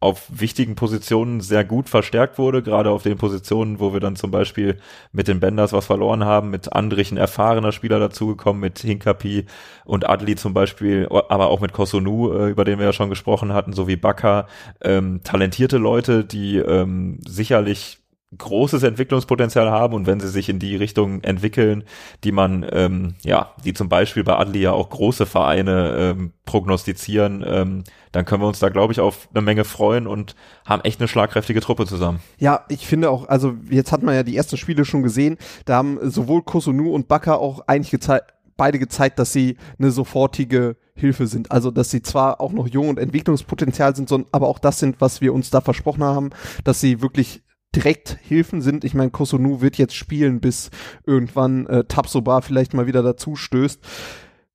auf 0.00 0.26
wichtigen 0.30 0.76
Positionen 0.76 1.42
sehr 1.42 1.62
gut 1.62 1.90
verstärkt 1.90 2.38
wurde, 2.38 2.62
gerade 2.62 2.90
auf 2.90 3.02
den 3.02 3.18
Positionen, 3.18 3.80
wo 3.80 3.92
wir 3.92 4.00
dann 4.00 4.16
zum 4.16 4.30
Beispiel 4.30 4.78
mit 5.12 5.28
den 5.28 5.40
Benders 5.40 5.74
was 5.74 5.86
verloren 5.86 6.24
haben, 6.24 6.48
mit 6.48 6.72
Andrichen 6.72 7.18
erfahrener 7.18 7.70
Spieler 7.70 7.98
dazugekommen, 7.98 8.60
mit 8.60 8.78
Hinkapi 8.78 9.44
und 9.84 10.08
Adli 10.08 10.36
zum 10.36 10.54
Beispiel, 10.54 11.06
aber 11.10 11.50
auch 11.50 11.60
mit 11.60 11.74
Kosunu, 11.74 12.32
äh, 12.32 12.50
über 12.50 12.64
den 12.64 12.78
wir 12.78 12.86
ja 12.86 12.92
schon 12.94 13.10
gesprochen 13.10 13.52
hatten, 13.52 13.74
sowie 13.74 13.96
Baka, 13.96 14.48
ähm, 14.80 15.20
talentierte 15.22 15.76
Leute, 15.76 16.24
die 16.24 16.56
ähm, 16.56 17.18
sicherlich 17.26 17.99
großes 18.36 18.84
Entwicklungspotenzial 18.84 19.70
haben 19.70 19.94
und 19.94 20.06
wenn 20.06 20.20
sie 20.20 20.28
sich 20.28 20.48
in 20.48 20.60
die 20.60 20.76
Richtung 20.76 21.22
entwickeln, 21.22 21.82
die 22.22 22.30
man, 22.30 22.64
ähm, 22.70 23.14
ja, 23.22 23.52
die 23.64 23.74
zum 23.74 23.88
Beispiel 23.88 24.22
bei 24.22 24.36
Adli 24.36 24.60
ja 24.62 24.72
auch 24.72 24.88
große 24.88 25.26
Vereine 25.26 25.96
ähm, 25.98 26.32
prognostizieren, 26.44 27.44
ähm, 27.44 27.84
dann 28.12 28.24
können 28.24 28.42
wir 28.42 28.46
uns 28.46 28.60
da, 28.60 28.68
glaube 28.68 28.92
ich, 28.92 29.00
auf 29.00 29.28
eine 29.34 29.42
Menge 29.42 29.64
freuen 29.64 30.06
und 30.06 30.36
haben 30.64 30.82
echt 30.82 31.00
eine 31.00 31.08
schlagkräftige 31.08 31.60
Truppe 31.60 31.86
zusammen. 31.86 32.20
Ja, 32.38 32.64
ich 32.68 32.86
finde 32.86 33.10
auch, 33.10 33.28
also 33.28 33.54
jetzt 33.68 33.90
hat 33.90 34.02
man 34.02 34.14
ja 34.14 34.22
die 34.22 34.36
ersten 34.36 34.56
Spiele 34.56 34.84
schon 34.84 35.02
gesehen, 35.02 35.36
da 35.64 35.76
haben 35.76 35.98
sowohl 36.08 36.42
Kosunu 36.42 36.92
und 36.94 37.08
Baka 37.08 37.34
auch 37.34 37.66
eigentlich 37.66 37.90
gezeigt, 37.90 38.32
beide 38.56 38.78
gezeigt, 38.78 39.18
dass 39.18 39.32
sie 39.32 39.56
eine 39.78 39.90
sofortige 39.90 40.76
Hilfe 40.94 41.26
sind. 41.26 41.50
Also, 41.50 41.70
dass 41.70 41.90
sie 41.90 42.02
zwar 42.02 42.40
auch 42.40 42.52
noch 42.52 42.68
jung 42.68 42.90
und 42.90 42.98
Entwicklungspotenzial 42.98 43.96
sind, 43.96 44.08
sondern 44.08 44.28
aber 44.32 44.48
auch 44.48 44.58
das 44.58 44.78
sind, 44.78 45.00
was 45.00 45.20
wir 45.20 45.32
uns 45.32 45.50
da 45.50 45.62
versprochen 45.62 46.04
haben, 46.04 46.30
dass 46.62 46.80
sie 46.80 47.00
wirklich 47.00 47.42
direkt 47.74 48.18
Hilfen 48.22 48.60
sind. 48.62 48.84
Ich 48.84 48.94
meine, 48.94 49.10
Kosunu 49.10 49.60
wird 49.60 49.78
jetzt 49.78 49.94
spielen, 49.94 50.40
bis 50.40 50.70
irgendwann 51.06 51.66
äh, 51.66 51.84
Tapsoba 51.84 52.40
vielleicht 52.40 52.74
mal 52.74 52.86
wieder 52.86 53.02
dazu 53.02 53.36
stößt. 53.36 53.80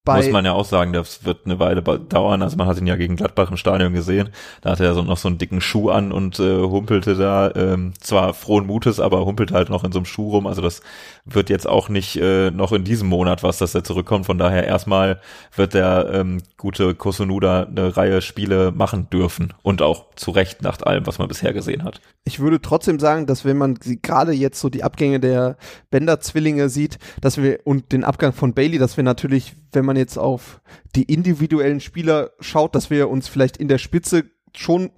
Bei 0.05 0.17
Muss 0.17 0.29
man 0.29 0.45
ja 0.45 0.53
auch 0.53 0.65
sagen, 0.65 0.93
das 0.93 1.25
wird 1.25 1.45
eine 1.45 1.57
Weile 1.57 1.81
dauern. 1.81 2.43
Also 2.43 2.57
man 2.57 2.67
hat 2.67 2.77
ihn 2.77 2.85
ja 2.85 2.95
gegen 2.95 3.15
Gladbach 3.15 3.49
im 3.49 3.57
Stadion 3.57 3.91
gesehen. 3.93 4.29
Da 4.61 4.69
hatte 4.69 4.85
er 4.85 4.93
so 4.93 5.01
noch 5.01 5.17
so 5.17 5.27
einen 5.27 5.39
dicken 5.39 5.61
Schuh 5.61 5.89
an 5.89 6.11
und 6.11 6.39
äh, 6.39 6.61
humpelte 6.61 7.15
da 7.15 7.51
ähm, 7.55 7.93
zwar 7.99 8.35
frohen 8.35 8.67
Mutes, 8.67 8.99
aber 8.99 9.25
humpelte 9.25 9.55
halt 9.55 9.71
noch 9.71 9.83
in 9.83 9.91
so 9.91 9.97
einem 9.97 10.05
Schuh 10.05 10.29
rum. 10.29 10.45
Also 10.45 10.61
das 10.61 10.81
wird 11.25 11.49
jetzt 11.49 11.67
auch 11.67 11.89
nicht 11.89 12.17
äh, 12.17 12.51
noch 12.51 12.71
in 12.71 12.83
diesem 12.83 13.09
Monat 13.09 13.41
was, 13.41 13.57
dass 13.57 13.73
er 13.73 13.83
zurückkommt. 13.83 14.27
Von 14.27 14.37
daher 14.37 14.67
erstmal 14.67 15.19
wird 15.55 15.73
der 15.73 16.09
ähm, 16.13 16.37
gute 16.57 16.93
Kosunuda 16.93 17.63
eine 17.63 17.97
Reihe 17.97 18.21
Spiele 18.21 18.71
machen 18.71 19.09
dürfen 19.09 19.53
und 19.63 19.81
auch 19.81 20.05
zu 20.15 20.29
Recht 20.29 20.61
nach 20.61 20.79
allem, 20.83 21.07
was 21.07 21.17
man 21.17 21.27
bisher 21.27 21.51
gesehen 21.51 21.83
hat. 21.83 21.99
Ich 22.25 22.39
würde 22.39 22.61
trotzdem 22.61 22.99
sagen, 22.99 23.25
dass 23.25 23.43
wenn 23.43 23.57
man 23.57 23.75
gerade 24.03 24.33
jetzt 24.33 24.59
so 24.59 24.69
die 24.69 24.83
Abgänge 24.83 25.19
der 25.19 25.57
Bender-Zwillinge 25.89 26.69
sieht, 26.69 26.99
dass 27.21 27.41
wir 27.41 27.59
und 27.63 27.91
den 27.91 28.03
Abgang 28.03 28.33
von 28.33 28.53
Bailey, 28.53 28.77
dass 28.77 28.97
wir 28.97 29.03
natürlich, 29.03 29.53
wenn 29.71 29.85
man 29.85 29.94
jetzt 29.95 30.17
auf 30.17 30.61
die 30.95 31.03
individuellen 31.03 31.79
Spieler 31.79 32.31
schaut, 32.39 32.75
dass 32.75 32.89
wir 32.89 33.09
uns 33.09 33.27
vielleicht 33.27 33.57
in 33.57 33.67
der 33.67 33.77
Spitze 33.77 34.25
schon 34.55 34.91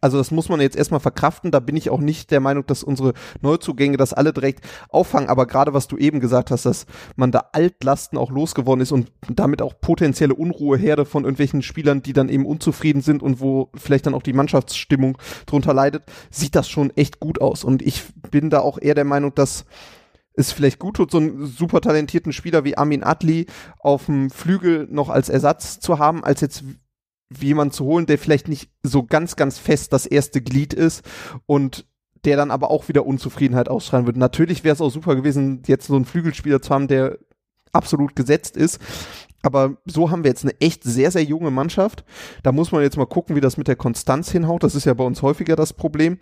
also 0.00 0.18
das 0.18 0.30
muss 0.30 0.48
man 0.48 0.60
jetzt 0.60 0.76
erstmal 0.76 1.00
verkraften. 1.00 1.50
Da 1.50 1.58
bin 1.58 1.76
ich 1.76 1.90
auch 1.90 2.00
nicht 2.00 2.30
der 2.30 2.40
Meinung, 2.40 2.66
dass 2.66 2.82
unsere 2.82 3.14
Neuzugänge 3.40 3.96
das 3.96 4.12
alle 4.12 4.32
direkt 4.32 4.64
auffangen. 4.88 5.28
Aber 5.28 5.46
gerade 5.46 5.74
was 5.74 5.88
du 5.88 5.96
eben 5.96 6.20
gesagt 6.20 6.50
hast, 6.50 6.66
dass 6.66 6.86
man 7.16 7.32
da 7.32 7.46
Altlasten 7.52 8.18
auch 8.18 8.30
losgeworden 8.30 8.82
ist 8.82 8.92
und 8.92 9.10
damit 9.28 9.62
auch 9.62 9.80
potenzielle 9.80 10.34
Unruheherde 10.34 11.06
von 11.06 11.24
irgendwelchen 11.24 11.62
Spielern, 11.62 12.02
die 12.02 12.12
dann 12.12 12.28
eben 12.28 12.46
unzufrieden 12.46 13.00
sind 13.00 13.22
und 13.22 13.40
wo 13.40 13.70
vielleicht 13.74 14.06
dann 14.06 14.14
auch 14.14 14.22
die 14.22 14.34
Mannschaftsstimmung 14.34 15.18
drunter 15.46 15.72
leidet, 15.72 16.04
sieht 16.30 16.54
das 16.54 16.68
schon 16.68 16.90
echt 16.90 17.18
gut 17.18 17.40
aus. 17.40 17.64
Und 17.64 17.82
ich 17.82 18.04
bin 18.30 18.50
da 18.50 18.60
auch 18.60 18.78
eher 18.80 18.94
der 18.94 19.04
Meinung, 19.04 19.34
dass 19.34 19.64
es 20.36 20.52
vielleicht 20.52 20.78
gut 20.78 20.96
tut, 20.96 21.10
so 21.10 21.18
einen 21.18 21.46
super 21.46 21.80
talentierten 21.80 22.32
Spieler 22.32 22.64
wie 22.64 22.76
Amin 22.76 23.02
Adli 23.02 23.46
auf 23.80 24.06
dem 24.06 24.30
Flügel 24.30 24.86
noch 24.90 25.08
als 25.08 25.28
Ersatz 25.28 25.80
zu 25.80 25.98
haben, 25.98 26.22
als 26.24 26.40
jetzt 26.42 26.62
jemand 27.40 27.72
zu 27.72 27.84
holen, 27.84 28.06
der 28.06 28.18
vielleicht 28.18 28.48
nicht 28.48 28.70
so 28.82 29.02
ganz, 29.02 29.36
ganz 29.36 29.58
fest 29.58 29.92
das 29.92 30.06
erste 30.06 30.42
Glied 30.42 30.74
ist 30.74 31.02
und 31.46 31.86
der 32.24 32.36
dann 32.36 32.50
aber 32.50 32.70
auch 32.70 32.88
wieder 32.88 33.06
Unzufriedenheit 33.06 33.68
ausstrahlen 33.68 34.06
würde. 34.06 34.18
Natürlich 34.18 34.64
wäre 34.64 34.74
es 34.74 34.80
auch 34.80 34.90
super 34.90 35.16
gewesen, 35.16 35.62
jetzt 35.66 35.86
so 35.86 35.96
einen 35.96 36.04
Flügelspieler 36.04 36.60
zu 36.60 36.74
haben, 36.74 36.88
der 36.88 37.18
absolut 37.72 38.16
gesetzt 38.16 38.56
ist. 38.56 38.80
Aber 39.42 39.76
so 39.84 40.10
haben 40.10 40.24
wir 40.24 40.30
jetzt 40.30 40.44
eine 40.44 40.60
echt 40.60 40.82
sehr, 40.82 41.10
sehr 41.10 41.22
junge 41.22 41.52
Mannschaft. 41.52 42.04
Da 42.42 42.50
muss 42.50 42.72
man 42.72 42.82
jetzt 42.82 42.96
mal 42.96 43.06
gucken, 43.06 43.36
wie 43.36 43.40
das 43.40 43.56
mit 43.56 43.68
der 43.68 43.76
Konstanz 43.76 44.30
hinhaut. 44.30 44.64
Das 44.64 44.74
ist 44.74 44.86
ja 44.86 44.94
bei 44.94 45.04
uns 45.04 45.22
häufiger 45.22 45.54
das 45.54 45.72
Problem. 45.72 46.18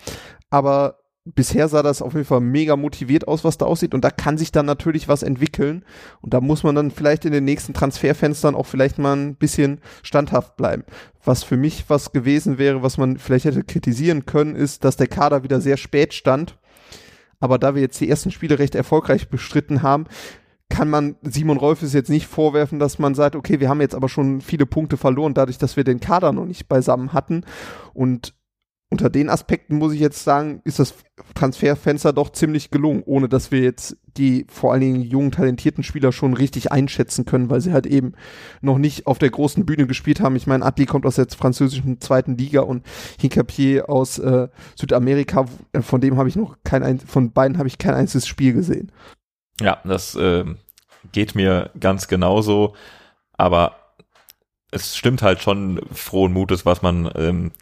Aber 0.50 1.03
bisher 1.24 1.68
sah 1.68 1.82
das 1.82 2.02
auf 2.02 2.12
jeden 2.12 2.26
Fall 2.26 2.40
mega 2.40 2.76
motiviert 2.76 3.26
aus, 3.26 3.44
was 3.44 3.56
da 3.56 3.64
aussieht. 3.64 3.94
Und 3.94 4.04
da 4.04 4.10
kann 4.10 4.36
sich 4.36 4.52
dann 4.52 4.66
natürlich 4.66 5.08
was 5.08 5.22
entwickeln. 5.22 5.84
Und 6.20 6.34
da 6.34 6.40
muss 6.40 6.62
man 6.62 6.74
dann 6.74 6.90
vielleicht 6.90 7.24
in 7.24 7.32
den 7.32 7.44
nächsten 7.44 7.72
Transferfenstern 7.72 8.54
auch 8.54 8.66
vielleicht 8.66 8.98
mal 8.98 9.16
ein 9.16 9.36
bisschen 9.36 9.80
standhaft 10.02 10.56
bleiben. 10.56 10.84
Was 11.24 11.42
für 11.42 11.56
mich 11.56 11.84
was 11.88 12.12
gewesen 12.12 12.58
wäre, 12.58 12.82
was 12.82 12.98
man 12.98 13.16
vielleicht 13.16 13.46
hätte 13.46 13.64
kritisieren 13.64 14.26
können, 14.26 14.54
ist, 14.54 14.84
dass 14.84 14.96
der 14.96 15.06
Kader 15.06 15.42
wieder 15.42 15.60
sehr 15.60 15.78
spät 15.78 16.12
stand. 16.12 16.58
Aber 17.40 17.58
da 17.58 17.74
wir 17.74 17.82
jetzt 17.82 18.00
die 18.00 18.08
ersten 18.08 18.30
Spiele 18.30 18.58
recht 18.58 18.74
erfolgreich 18.74 19.28
bestritten 19.28 19.82
haben, 19.82 20.06
kann 20.68 20.90
man 20.90 21.16
Simon 21.22 21.58
Rolfes 21.58 21.92
jetzt 21.92 22.10
nicht 22.10 22.26
vorwerfen, 22.26 22.78
dass 22.78 22.98
man 22.98 23.14
sagt, 23.14 23.36
okay, 23.36 23.60
wir 23.60 23.68
haben 23.68 23.80
jetzt 23.80 23.94
aber 23.94 24.08
schon 24.08 24.40
viele 24.40 24.66
Punkte 24.66 24.96
verloren, 24.96 25.34
dadurch, 25.34 25.58
dass 25.58 25.76
wir 25.76 25.84
den 25.84 26.00
Kader 26.00 26.32
noch 26.32 26.46
nicht 26.46 26.68
beisammen 26.68 27.12
hatten. 27.12 27.44
Und 27.92 28.34
unter 28.90 29.10
den 29.10 29.28
Aspekten 29.28 29.76
muss 29.78 29.92
ich 29.92 29.98
jetzt 29.98 30.22
sagen, 30.22 30.60
ist 30.64 30.78
das 30.78 30.94
Transferfenster 31.34 32.12
doch 32.12 32.30
ziemlich 32.30 32.70
gelungen, 32.70 33.02
ohne 33.04 33.28
dass 33.28 33.50
wir 33.50 33.60
jetzt 33.60 33.96
die 34.16 34.46
vor 34.48 34.72
allen 34.72 34.82
Dingen 34.82 35.02
jungen, 35.02 35.32
talentierten 35.32 35.82
Spieler 35.82 36.12
schon 36.12 36.34
richtig 36.34 36.70
einschätzen 36.70 37.24
können, 37.24 37.50
weil 37.50 37.60
sie 37.60 37.72
halt 37.72 37.86
eben 37.86 38.12
noch 38.60 38.78
nicht 38.78 39.06
auf 39.08 39.18
der 39.18 39.30
großen 39.30 39.66
Bühne 39.66 39.86
gespielt 39.86 40.20
haben. 40.20 40.36
Ich 40.36 40.46
meine, 40.46 40.64
Adli 40.64 40.86
kommt 40.86 41.06
aus 41.06 41.16
der 41.16 41.26
französischen 41.28 42.00
zweiten 42.00 42.36
Liga 42.36 42.60
und 42.60 42.86
Hincapier 43.20 43.88
aus 43.88 44.18
äh, 44.18 44.48
Südamerika, 44.76 45.46
von 45.80 46.00
dem 46.00 46.16
habe 46.16 46.28
ich 46.28 46.36
noch 46.36 46.56
kein, 46.62 47.00
von 47.00 47.32
beiden 47.32 47.58
habe 47.58 47.68
ich 47.68 47.78
kein 47.78 47.94
einziges 47.94 48.28
Spiel 48.28 48.52
gesehen. 48.52 48.92
Ja, 49.60 49.78
das 49.84 50.14
äh, 50.14 50.44
geht 51.10 51.34
mir 51.34 51.70
ganz 51.80 52.06
genauso, 52.06 52.74
aber 53.32 53.76
es 54.70 54.96
stimmt 54.96 55.22
halt 55.22 55.40
schon 55.40 55.80
frohen 55.92 56.32
Mutes, 56.32 56.66
was 56.66 56.82
man 56.82 57.10
ähm, 57.14 57.52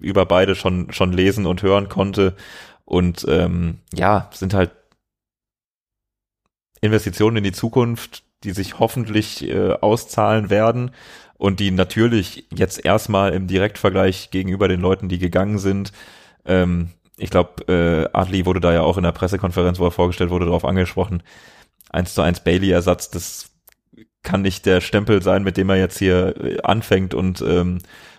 über 0.00 0.26
beide 0.26 0.54
schon, 0.54 0.92
schon 0.92 1.12
lesen 1.12 1.46
und 1.46 1.62
hören 1.62 1.88
konnte. 1.88 2.34
Und 2.84 3.26
ähm, 3.28 3.78
ja, 3.92 4.30
sind 4.32 4.54
halt 4.54 4.70
Investitionen 6.80 7.38
in 7.38 7.44
die 7.44 7.52
Zukunft, 7.52 8.22
die 8.44 8.52
sich 8.52 8.78
hoffentlich 8.78 9.48
äh, 9.48 9.72
auszahlen 9.72 10.48
werden 10.48 10.92
und 11.36 11.60
die 11.60 11.70
natürlich 11.70 12.46
jetzt 12.54 12.84
erstmal 12.84 13.32
im 13.32 13.46
Direktvergleich 13.46 14.30
gegenüber 14.30 14.68
den 14.68 14.80
Leuten, 14.80 15.08
die 15.08 15.18
gegangen 15.18 15.58
sind, 15.58 15.92
ähm, 16.44 16.90
ich 17.18 17.30
glaube, 17.30 17.64
äh, 17.68 18.08
Adli 18.16 18.46
wurde 18.46 18.60
da 18.60 18.72
ja 18.72 18.82
auch 18.82 18.96
in 18.96 19.02
der 19.02 19.12
Pressekonferenz, 19.12 19.78
wo 19.78 19.84
er 19.84 19.90
vorgestellt 19.90 20.30
wurde, 20.30 20.46
darauf 20.46 20.64
angesprochen, 20.64 21.22
eins 21.90 22.14
zu 22.14 22.22
eins 22.22 22.40
Bailey-Ersatz, 22.40 23.10
das 23.10 23.50
kann 24.22 24.42
nicht 24.42 24.66
der 24.66 24.80
Stempel 24.80 25.22
sein, 25.22 25.42
mit 25.42 25.56
dem 25.56 25.68
er 25.68 25.76
jetzt 25.76 25.98
hier 25.98 26.36
äh, 26.36 26.60
anfängt 26.62 27.14
und 27.14 27.40
ähm, 27.42 27.78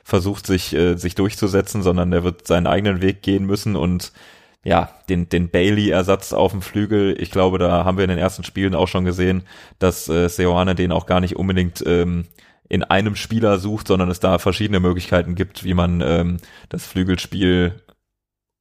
versucht, 0.09 0.45
sich, 0.45 0.73
äh, 0.73 0.95
sich 0.95 1.15
durchzusetzen, 1.15 1.83
sondern 1.83 2.11
er 2.11 2.23
wird 2.23 2.47
seinen 2.47 2.67
eigenen 2.67 3.01
Weg 3.01 3.21
gehen 3.21 3.45
müssen 3.45 3.75
und 3.75 4.11
ja, 4.63 4.89
den, 5.07 5.29
den 5.29 5.49
Bailey-Ersatz 5.49 6.33
auf 6.33 6.51
dem 6.51 6.61
Flügel, 6.61 7.15
ich 7.19 7.31
glaube, 7.31 7.59
da 7.59 7.85
haben 7.85 7.97
wir 7.97 8.03
in 8.03 8.09
den 8.09 8.19
ersten 8.19 8.43
Spielen 8.43 8.75
auch 8.75 8.87
schon 8.87 9.05
gesehen, 9.05 9.43
dass 9.79 10.09
äh, 10.09 10.27
Seoane 10.27 10.75
den 10.75 10.91
auch 10.91 11.05
gar 11.05 11.21
nicht 11.21 11.37
unbedingt 11.37 11.81
ähm, 11.87 12.25
in 12.67 12.83
einem 12.83 13.15
Spieler 13.15 13.57
sucht, 13.57 13.87
sondern 13.87 14.11
es 14.11 14.19
da 14.19 14.37
verschiedene 14.37 14.79
Möglichkeiten 14.79 15.35
gibt, 15.35 15.63
wie 15.63 15.73
man 15.73 16.01
ähm, 16.01 16.37
das 16.67 16.85
Flügelspiel 16.85 17.81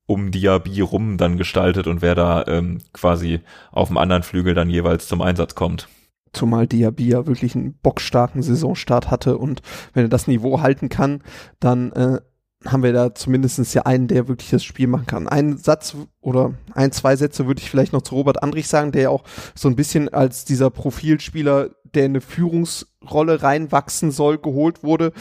um 0.06 0.30
Diaby 0.30 0.80
rum 0.80 1.18
dann 1.18 1.36
gestaltet 1.36 1.86
und 1.86 2.00
wer 2.00 2.14
da 2.14 2.46
ähm, 2.46 2.80
quasi 2.92 3.40
auf 3.72 3.88
dem 3.88 3.98
anderen 3.98 4.22
Flügel 4.22 4.54
dann 4.54 4.70
jeweils 4.70 5.06
zum 5.08 5.20
Einsatz 5.20 5.54
kommt. 5.54 5.88
Zumal 6.32 6.66
Diaby 6.66 7.08
ja 7.08 7.26
wirklich 7.26 7.54
einen 7.54 7.74
bockstarken 7.82 8.42
Saisonstart 8.42 9.10
hatte 9.10 9.38
und 9.38 9.62
wenn 9.94 10.04
er 10.06 10.08
das 10.08 10.26
Niveau 10.26 10.60
halten 10.60 10.88
kann, 10.88 11.22
dann 11.60 11.92
äh, 11.92 12.20
haben 12.64 12.82
wir 12.82 12.92
da 12.92 13.14
zumindestens 13.14 13.72
ja 13.74 13.82
einen, 13.82 14.08
der 14.08 14.26
wirklich 14.28 14.50
das 14.50 14.64
Spiel 14.64 14.88
machen 14.88 15.06
kann. 15.06 15.28
Einen 15.28 15.58
Satz 15.58 15.96
oder 16.20 16.54
ein, 16.74 16.90
zwei 16.92 17.14
Sätze 17.14 17.46
würde 17.46 17.60
ich 17.60 17.70
vielleicht 17.70 17.92
noch 17.92 18.02
zu 18.02 18.16
Robert 18.16 18.42
Andrich 18.42 18.66
sagen, 18.68 18.90
der 18.92 19.02
ja 19.02 19.10
auch 19.10 19.24
so 19.54 19.68
ein 19.68 19.76
bisschen 19.76 20.08
als 20.08 20.44
dieser 20.44 20.70
Profilspieler, 20.70 21.70
der 21.94 22.06
in 22.06 22.12
eine 22.12 22.20
Führungsrolle 22.20 23.42
reinwachsen 23.42 24.10
soll, 24.10 24.38
geholt 24.38 24.82
wurde. 24.82 25.12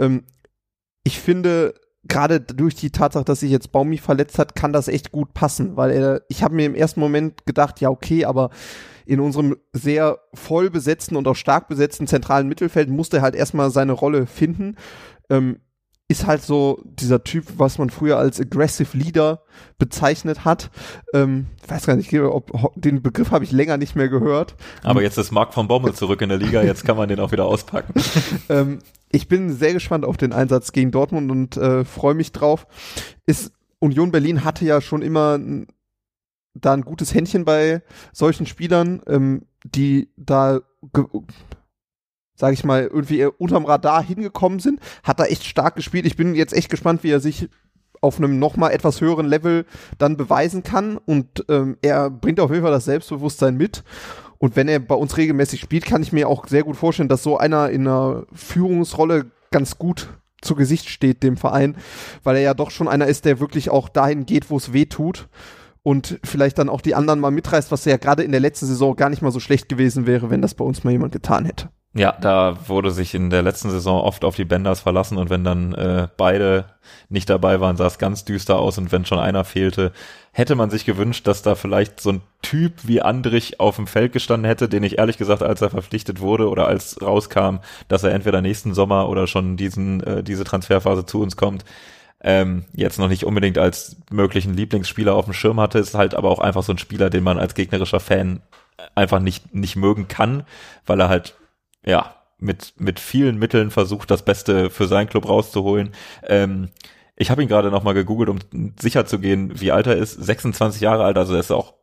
Ähm, 0.00 0.24
ich 1.04 1.18
finde, 1.18 1.74
gerade 2.04 2.40
durch 2.40 2.74
die 2.74 2.90
Tatsache, 2.90 3.24
dass 3.24 3.40
sich 3.40 3.50
jetzt 3.50 3.72
Baumi 3.72 3.98
verletzt 3.98 4.38
hat, 4.38 4.54
kann 4.54 4.72
das 4.72 4.88
echt 4.88 5.12
gut 5.12 5.32
passen, 5.34 5.76
weil 5.76 5.90
er, 5.90 6.22
ich 6.28 6.42
habe 6.42 6.54
mir 6.54 6.66
im 6.66 6.74
ersten 6.74 7.00
Moment 7.00 7.46
gedacht, 7.46 7.80
ja 7.80 7.88
okay, 7.88 8.24
aber 8.24 8.50
in 9.06 9.20
unserem 9.20 9.56
sehr 9.72 10.18
voll 10.34 10.70
besetzten 10.70 11.16
und 11.16 11.26
auch 11.28 11.36
stark 11.36 11.68
besetzten 11.68 12.06
zentralen 12.06 12.48
Mittelfeld 12.48 12.88
musste 12.88 13.18
er 13.18 13.22
halt 13.22 13.34
erstmal 13.34 13.70
seine 13.70 13.92
Rolle 13.92 14.26
finden. 14.26 14.76
Ähm, 15.30 15.58
ist 16.08 16.26
halt 16.26 16.42
so 16.42 16.80
dieser 16.84 17.24
Typ, 17.24 17.46
was 17.56 17.78
man 17.78 17.90
früher 17.90 18.18
als 18.18 18.38
Aggressive 18.38 18.96
Leader 18.96 19.42
bezeichnet 19.78 20.44
hat. 20.44 20.70
Ähm, 21.14 21.46
weiß 21.66 21.86
gar 21.86 21.96
nicht, 21.96 22.12
ob 22.14 22.72
den 22.76 23.02
Begriff 23.02 23.30
habe 23.30 23.44
ich 23.44 23.52
länger 23.52 23.78
nicht 23.78 23.96
mehr 23.96 24.08
gehört. 24.08 24.54
Aber 24.82 25.02
jetzt 25.02 25.16
ist 25.16 25.32
Marc 25.32 25.54
von 25.54 25.68
Bommel 25.68 25.94
zurück 25.94 26.20
in 26.20 26.28
der 26.28 26.38
Liga, 26.38 26.62
jetzt 26.64 26.84
kann 26.84 26.96
man 26.96 27.08
den 27.08 27.18
auch 27.18 27.32
wieder 27.32 27.46
auspacken. 27.46 27.94
ähm, 28.50 28.80
ich 29.10 29.28
bin 29.28 29.52
sehr 29.52 29.72
gespannt 29.72 30.04
auf 30.04 30.16
den 30.16 30.32
Einsatz 30.32 30.72
gegen 30.72 30.90
Dortmund 30.90 31.30
und 31.30 31.56
äh, 31.56 31.84
freue 31.84 32.14
mich 32.14 32.32
drauf. 32.32 32.66
Ist 33.26 33.52
Union 33.78 34.12
Berlin 34.12 34.44
hatte 34.44 34.64
ja 34.64 34.80
schon 34.80 35.02
immer 35.02 35.38
da 36.54 36.72
ein 36.72 36.82
gutes 36.82 37.14
Händchen 37.14 37.44
bei 37.44 37.82
solchen 38.12 38.46
Spielern, 38.46 39.02
ähm, 39.06 39.46
die 39.64 40.10
da 40.16 40.60
sage 42.34 42.54
ich 42.54 42.64
mal, 42.64 42.88
irgendwie 42.92 43.24
unterm 43.24 43.66
Radar 43.66 44.02
hingekommen 44.02 44.58
sind, 44.58 44.80
hat 45.04 45.20
er 45.20 45.30
echt 45.30 45.44
stark 45.44 45.76
gespielt. 45.76 46.06
Ich 46.06 46.16
bin 46.16 46.34
jetzt 46.34 46.52
echt 46.52 46.70
gespannt, 46.70 47.04
wie 47.04 47.10
er 47.10 47.20
sich 47.20 47.48
auf 48.00 48.18
einem 48.18 48.40
nochmal 48.40 48.72
etwas 48.72 49.00
höheren 49.00 49.26
Level 49.26 49.64
dann 49.98 50.16
beweisen 50.16 50.64
kann. 50.64 50.98
Und 50.98 51.44
ähm, 51.48 51.76
er 51.82 52.10
bringt 52.10 52.40
auf 52.40 52.50
jeden 52.50 52.62
Fall 52.62 52.72
das 52.72 52.86
Selbstbewusstsein 52.86 53.56
mit. 53.56 53.84
Und 54.38 54.56
wenn 54.56 54.66
er 54.66 54.80
bei 54.80 54.96
uns 54.96 55.16
regelmäßig 55.16 55.60
spielt, 55.60 55.86
kann 55.86 56.02
ich 56.02 56.12
mir 56.12 56.28
auch 56.28 56.48
sehr 56.48 56.64
gut 56.64 56.76
vorstellen, 56.76 57.08
dass 57.08 57.22
so 57.22 57.38
einer 57.38 57.70
in 57.70 57.86
einer 57.86 58.26
Führungsrolle 58.32 59.30
ganz 59.52 59.78
gut 59.78 60.08
zu 60.40 60.56
Gesicht 60.56 60.88
steht 60.88 61.22
dem 61.22 61.36
Verein, 61.36 61.76
weil 62.24 62.34
er 62.34 62.42
ja 62.42 62.54
doch 62.54 62.72
schon 62.72 62.88
einer 62.88 63.06
ist, 63.06 63.24
der 63.24 63.38
wirklich 63.38 63.70
auch 63.70 63.88
dahin 63.88 64.26
geht, 64.26 64.50
wo 64.50 64.56
es 64.56 64.72
weh 64.72 64.86
tut 64.86 65.28
und 65.82 66.20
vielleicht 66.24 66.58
dann 66.58 66.68
auch 66.68 66.80
die 66.80 66.94
anderen 66.94 67.20
mal 67.20 67.30
mitreißt, 67.30 67.72
was 67.72 67.84
ja 67.84 67.96
gerade 67.96 68.22
in 68.22 68.30
der 68.30 68.40
letzten 68.40 68.66
Saison 68.66 68.94
gar 68.94 69.10
nicht 69.10 69.22
mal 69.22 69.32
so 69.32 69.40
schlecht 69.40 69.68
gewesen 69.68 70.06
wäre, 70.06 70.30
wenn 70.30 70.42
das 70.42 70.54
bei 70.54 70.64
uns 70.64 70.84
mal 70.84 70.92
jemand 70.92 71.12
getan 71.12 71.44
hätte. 71.44 71.68
Ja, 71.94 72.16
da 72.18 72.56
wurde 72.68 72.90
sich 72.90 73.14
in 73.14 73.28
der 73.28 73.42
letzten 73.42 73.68
Saison 73.68 74.00
oft 74.00 74.24
auf 74.24 74.34
die 74.34 74.46
Benders 74.46 74.80
verlassen 74.80 75.18
und 75.18 75.28
wenn 75.28 75.44
dann 75.44 75.74
äh, 75.74 76.08
beide 76.16 76.64
nicht 77.10 77.28
dabei 77.28 77.60
waren, 77.60 77.76
sah 77.76 77.86
es 77.86 77.98
ganz 77.98 78.24
düster 78.24 78.58
aus 78.58 78.78
und 78.78 78.92
wenn 78.92 79.04
schon 79.04 79.18
einer 79.18 79.44
fehlte, 79.44 79.92
hätte 80.32 80.54
man 80.54 80.70
sich 80.70 80.86
gewünscht, 80.86 81.26
dass 81.26 81.42
da 81.42 81.54
vielleicht 81.54 82.00
so 82.00 82.12
ein 82.12 82.22
Typ 82.40 82.72
wie 82.84 83.02
Andrich 83.02 83.60
auf 83.60 83.76
dem 83.76 83.86
Feld 83.86 84.14
gestanden 84.14 84.46
hätte, 84.48 84.70
den 84.70 84.84
ich 84.84 84.96
ehrlich 84.96 85.18
gesagt, 85.18 85.42
als 85.42 85.60
er 85.60 85.68
verpflichtet 85.68 86.20
wurde 86.20 86.48
oder 86.48 86.66
als 86.66 86.96
rauskam, 87.02 87.58
dass 87.88 88.04
er 88.04 88.12
entweder 88.12 88.40
nächsten 88.40 88.72
Sommer 88.72 89.10
oder 89.10 89.26
schon 89.26 89.58
diesen 89.58 90.02
äh, 90.02 90.22
diese 90.22 90.44
Transferphase 90.44 91.04
zu 91.04 91.20
uns 91.20 91.36
kommt, 91.36 91.66
ähm, 92.22 92.64
jetzt 92.72 92.98
noch 92.98 93.08
nicht 93.08 93.24
unbedingt 93.24 93.58
als 93.58 93.96
möglichen 94.10 94.54
Lieblingsspieler 94.54 95.14
auf 95.14 95.24
dem 95.26 95.34
Schirm 95.34 95.60
hatte, 95.60 95.78
ist 95.78 95.94
halt 95.94 96.14
aber 96.14 96.30
auch 96.30 96.38
einfach 96.38 96.62
so 96.62 96.72
ein 96.72 96.78
Spieler, 96.78 97.10
den 97.10 97.24
man 97.24 97.38
als 97.38 97.54
gegnerischer 97.54 98.00
Fan 98.00 98.40
einfach 98.94 99.20
nicht 99.20 99.54
nicht 99.54 99.76
mögen 99.76 100.08
kann, 100.08 100.44
weil 100.86 101.00
er 101.00 101.08
halt 101.08 101.34
ja, 101.84 102.14
mit, 102.38 102.74
mit 102.78 103.00
vielen 103.00 103.38
Mitteln 103.38 103.70
versucht, 103.70 104.10
das 104.10 104.24
Beste 104.24 104.70
für 104.70 104.86
seinen 104.86 105.08
Club 105.08 105.28
rauszuholen. 105.28 105.92
Ähm, 106.26 106.70
ich 107.16 107.30
habe 107.30 107.42
ihn 107.42 107.48
gerade 107.48 107.70
nochmal 107.70 107.94
gegoogelt, 107.94 108.28
um 108.28 108.38
sicher 108.78 109.06
zu 109.06 109.18
gehen, 109.18 109.60
wie 109.60 109.72
alt 109.72 109.86
er 109.86 109.96
ist. 109.96 110.14
26 110.14 110.80
Jahre 110.80 111.04
alt, 111.04 111.16
also 111.16 111.34
er 111.34 111.40
ist 111.40 111.52
auch, 111.52 111.74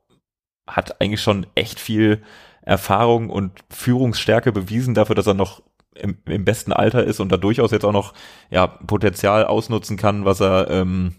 hat 0.68 1.02
eigentlich 1.02 1.22
schon 1.22 1.48
echt 1.56 1.80
viel 1.80 2.22
Erfahrung 2.62 3.30
und 3.30 3.52
Führungsstärke 3.70 4.52
bewiesen 4.52 4.94
dafür, 4.94 5.16
dass 5.16 5.28
er 5.28 5.34
noch 5.34 5.64
im, 5.96 6.18
im 6.26 6.46
besten 6.46 6.74
Alter 6.74 7.04
ist 7.04 7.20
und 7.20 7.32
da 7.32 7.38
durchaus 7.38 7.72
jetzt 7.72 7.86
auch 7.86 7.94
noch 7.94 8.14
ja 8.50 8.68
Potenzial 8.68 9.46
ausnutzen 9.46 9.98
kann, 9.98 10.26
was 10.26 10.40
er 10.42 10.70
ähm, 10.70 11.16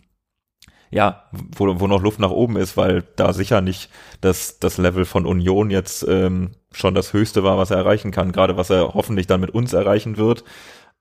ja, 0.90 1.24
wo, 1.30 1.78
wo 1.80 1.86
noch 1.86 2.02
Luft 2.02 2.18
nach 2.18 2.30
oben 2.30 2.56
ist, 2.56 2.76
weil 2.76 3.04
da 3.16 3.32
sicher 3.32 3.60
nicht 3.60 3.90
das, 4.20 4.58
das 4.58 4.76
Level 4.76 5.04
von 5.04 5.24
Union 5.24 5.70
jetzt 5.70 6.04
ähm, 6.08 6.50
schon 6.72 6.94
das 6.94 7.12
Höchste 7.12 7.44
war, 7.44 7.58
was 7.58 7.70
er 7.70 7.78
erreichen 7.78 8.10
kann, 8.10 8.32
gerade 8.32 8.56
was 8.56 8.70
er 8.70 8.94
hoffentlich 8.94 9.28
dann 9.28 9.40
mit 9.40 9.50
uns 9.50 9.72
erreichen 9.72 10.16
wird. 10.16 10.44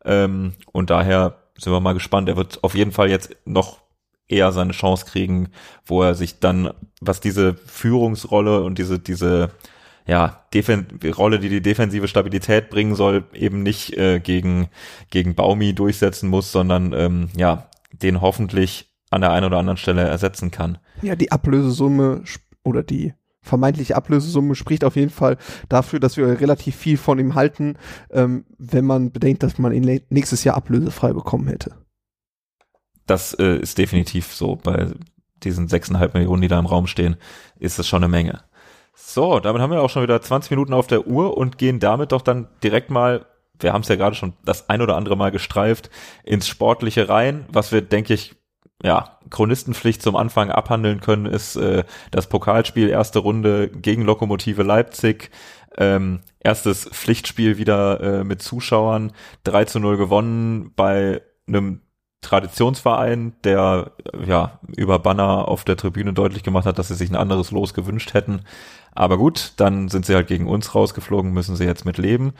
Ähm, 0.05 0.53
und 0.71 0.91
daher 0.91 1.37
sind 1.57 1.73
wir 1.73 1.79
mal 1.79 1.93
gespannt. 1.93 2.29
Er 2.29 2.37
wird 2.37 2.63
auf 2.63 2.75
jeden 2.75 2.91
Fall 2.91 3.09
jetzt 3.09 3.35
noch 3.45 3.79
eher 4.27 4.51
seine 4.51 4.73
Chance 4.73 5.05
kriegen, 5.07 5.49
wo 5.85 6.03
er 6.03 6.13
sich 6.13 6.39
dann, 6.39 6.71
was 7.01 7.19
diese 7.19 7.55
Führungsrolle 7.55 8.61
und 8.61 8.77
diese, 8.77 8.99
diese 8.99 9.49
ja, 10.09 10.43
Defen 10.53 10.87
Rolle, 11.17 11.39
die 11.39 11.49
die 11.49 11.61
defensive 11.61 12.07
Stabilität 12.07 12.69
bringen 12.69 12.95
soll, 12.95 13.25
eben 13.33 13.61
nicht 13.61 13.95
äh, 13.95 14.19
gegen, 14.19 14.69
gegen 15.09 15.35
Baumi 15.35 15.73
durchsetzen 15.73 16.29
muss, 16.29 16.51
sondern 16.51 16.93
ähm, 16.93 17.29
ja, 17.37 17.69
den 17.91 18.21
hoffentlich 18.21 18.91
an 19.11 19.21
der 19.21 19.31
einen 19.31 19.45
oder 19.45 19.57
anderen 19.57 19.77
Stelle 19.77 20.01
ersetzen 20.01 20.51
kann. 20.51 20.79
Ja, 21.01 21.15
die 21.15 21.31
Ablösesumme 21.31 22.23
oder 22.63 22.83
die 22.83 23.13
vermeintliche 23.41 23.95
Ablösesumme 23.95 24.55
spricht 24.55 24.83
auf 24.83 24.95
jeden 24.95 25.11
Fall 25.11 25.37
dafür, 25.69 25.99
dass 25.99 26.17
wir 26.17 26.41
relativ 26.41 26.75
viel 26.75 26.97
von 26.97 27.19
ihm 27.19 27.35
halten, 27.35 27.77
ähm, 28.11 28.45
wenn 28.57 28.85
man 28.85 29.11
bedenkt, 29.11 29.43
dass 29.43 29.57
man 29.57 29.71
ihn 29.71 30.01
nächstes 30.09 30.43
Jahr 30.43 30.55
ablösefrei 30.55 31.13
bekommen 31.13 31.47
hätte. 31.47 31.75
Das 33.05 33.33
äh, 33.33 33.57
ist 33.57 33.77
definitiv 33.77 34.33
so. 34.33 34.55
Bei 34.55 34.87
diesen 35.43 35.67
sechseinhalb 35.67 36.13
Millionen, 36.13 36.41
die 36.41 36.47
da 36.47 36.59
im 36.59 36.65
Raum 36.65 36.87
stehen, 36.87 37.15
ist 37.59 37.79
das 37.79 37.87
schon 37.87 38.03
eine 38.03 38.11
Menge. 38.11 38.41
So, 39.01 39.39
damit 39.39 39.61
haben 39.61 39.71
wir 39.71 39.81
auch 39.81 39.89
schon 39.89 40.03
wieder 40.03 40.21
20 40.21 40.51
Minuten 40.51 40.73
auf 40.73 40.85
der 40.85 41.07
Uhr 41.07 41.35
und 41.35 41.57
gehen 41.57 41.79
damit 41.79 42.11
doch 42.11 42.21
dann 42.21 42.47
direkt 42.61 42.91
mal, 42.91 43.25
wir 43.59 43.73
haben 43.73 43.81
es 43.81 43.87
ja 43.87 43.95
gerade 43.95 44.15
schon 44.15 44.33
das 44.43 44.69
ein 44.69 44.81
oder 44.81 44.97
andere 44.97 45.15
Mal 45.15 45.31
gestreift, 45.31 45.89
ins 46.23 46.47
Sportliche 46.47 47.09
rein, 47.09 47.45
was 47.51 47.71
wir, 47.71 47.81
denke 47.81 48.13
ich, 48.13 48.35
ja, 48.83 49.17
Chronistenpflicht 49.29 50.01
zum 50.01 50.15
Anfang 50.15 50.51
abhandeln 50.51 51.01
können, 51.01 51.25
ist 51.25 51.55
äh, 51.55 51.85
das 52.11 52.27
Pokalspiel, 52.27 52.89
erste 52.89 53.19
Runde 53.19 53.69
gegen 53.69 54.03
Lokomotive 54.03 54.63
Leipzig. 54.63 55.31
Ähm, 55.77 56.21
erstes 56.39 56.85
Pflichtspiel 56.85 57.57
wieder 57.57 58.01
äh, 58.01 58.23
mit 58.23 58.41
Zuschauern, 58.41 59.11
3 59.43 59.65
zu 59.65 59.79
0 59.79 59.97
gewonnen 59.97 60.71
bei 60.75 61.21
einem 61.47 61.81
Traditionsverein, 62.21 63.33
der 63.43 63.91
ja 64.25 64.59
über 64.75 64.99
Banner 64.99 65.47
auf 65.47 65.63
der 65.63 65.77
Tribüne 65.77 66.13
deutlich 66.13 66.43
gemacht 66.43 66.65
hat, 66.65 66.77
dass 66.77 66.89
sie 66.89 66.95
sich 66.95 67.09
ein 67.09 67.15
anderes 67.15 67.51
Los 67.51 67.73
gewünscht 67.73 68.13
hätten. 68.13 68.41
Aber 68.93 69.17
gut, 69.17 69.53
dann 69.57 69.87
sind 69.87 70.05
sie 70.05 70.15
halt 70.15 70.27
gegen 70.27 70.47
uns 70.47 70.75
rausgeflogen, 70.75 71.31
müssen 71.31 71.55
sie 71.55 71.65
jetzt 71.65 71.85
mit 71.85 71.97
leben 71.97 72.33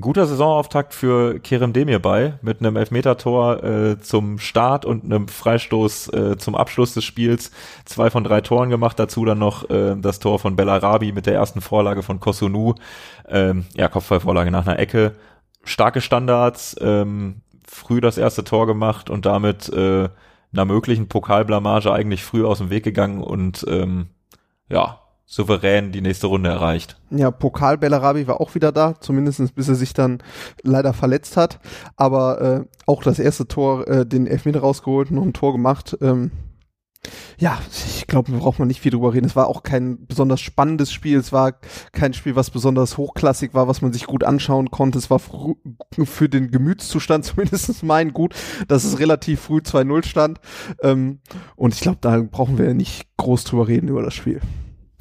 guter 0.00 0.26
Saisonauftakt 0.26 0.94
für 0.94 1.38
Kerem 1.40 1.72
Demir 1.72 1.98
bei, 1.98 2.34
mit 2.40 2.60
einem 2.60 2.76
Elfmetertor 2.76 3.62
äh, 3.62 4.00
zum 4.00 4.38
Start 4.38 4.84
und 4.84 5.04
einem 5.04 5.28
Freistoß 5.28 6.12
äh, 6.12 6.36
zum 6.38 6.54
Abschluss 6.54 6.94
des 6.94 7.04
Spiels. 7.04 7.50
Zwei 7.84 8.10
von 8.10 8.24
drei 8.24 8.40
Toren 8.40 8.70
gemacht, 8.70 8.98
dazu 8.98 9.24
dann 9.24 9.38
noch 9.38 9.68
äh, 9.70 9.94
das 9.96 10.18
Tor 10.18 10.38
von 10.38 10.56
Bellarabi 10.56 11.12
mit 11.12 11.26
der 11.26 11.34
ersten 11.34 11.60
Vorlage 11.60 12.02
von 12.02 12.20
Kosunu. 12.20 12.74
Ähm, 13.28 13.66
ja, 13.74 13.88
Kopfballvorlage 13.88 14.50
nach 14.50 14.66
einer 14.66 14.78
Ecke. 14.78 15.12
Starke 15.64 16.00
Standards, 16.00 16.74
ähm, 16.80 17.41
früh 17.66 18.00
das 18.00 18.18
erste 18.18 18.44
Tor 18.44 18.66
gemacht 18.66 19.10
und 19.10 19.26
damit 19.26 19.68
äh, 19.68 20.08
einer 20.52 20.64
möglichen 20.64 21.08
Pokalblamage 21.08 21.92
eigentlich 21.92 22.24
früh 22.24 22.44
aus 22.44 22.58
dem 22.58 22.70
Weg 22.70 22.84
gegangen 22.84 23.22
und 23.22 23.64
ähm, 23.68 24.08
ja, 24.68 25.00
souverän 25.32 25.92
die 25.92 26.02
nächste 26.02 26.26
Runde 26.26 26.50
erreicht. 26.50 27.00
Ja, 27.10 27.30
Pokal 27.30 27.78
Bellarabi 27.78 28.26
war 28.26 28.40
auch 28.40 28.54
wieder 28.54 28.70
da, 28.70 29.00
zumindest 29.00 29.54
bis 29.54 29.68
er 29.68 29.76
sich 29.76 29.94
dann 29.94 30.22
leider 30.62 30.92
verletzt 30.92 31.38
hat. 31.38 31.58
Aber 31.96 32.40
äh, 32.40 32.64
auch 32.86 33.02
das 33.02 33.18
erste 33.18 33.48
Tor, 33.48 33.88
äh, 33.88 34.04
den 34.04 34.26
Elfmeter 34.26 34.60
rausgeholt, 34.60 35.10
noch 35.10 35.22
ein 35.22 35.32
Tor 35.32 35.52
gemacht. 35.52 35.96
Ähm, 36.02 36.32
ja, 37.38 37.60
ich 37.86 38.06
glaube, 38.06 38.30
da 38.30 38.38
braucht 38.38 38.58
man 38.58 38.68
nicht 38.68 38.80
viel 38.80 38.92
drüber 38.92 39.12
reden. 39.12 39.26
Es 39.26 39.34
war 39.34 39.48
auch 39.48 39.62
kein 39.62 40.06
besonders 40.06 40.40
spannendes 40.40 40.92
Spiel. 40.92 41.18
Es 41.18 41.32
war 41.32 41.54
kein 41.90 42.14
Spiel, 42.14 42.36
was 42.36 42.50
besonders 42.50 42.96
hochklassig 42.96 43.54
war, 43.54 43.66
was 43.66 43.82
man 43.82 43.92
sich 43.92 44.06
gut 44.06 44.22
anschauen 44.22 44.70
konnte. 44.70 44.98
Es 44.98 45.10
war 45.10 45.18
für 45.18 46.28
den 46.28 46.50
Gemütszustand 46.50 47.24
zumindest 47.24 47.82
mein 47.82 48.12
gut, 48.12 48.34
dass 48.68 48.84
es 48.84 48.98
relativ 48.98 49.40
früh 49.40 49.58
2-0 49.58 50.04
stand. 50.04 50.40
Ähm, 50.82 51.20
und 51.56 51.74
ich 51.74 51.80
glaube, 51.80 51.98
da 52.00 52.20
brauchen 52.20 52.58
wir 52.58 52.72
nicht 52.74 53.08
groß 53.16 53.44
drüber 53.44 53.66
reden 53.66 53.88
über 53.88 54.02
das 54.02 54.14
Spiel 54.14 54.40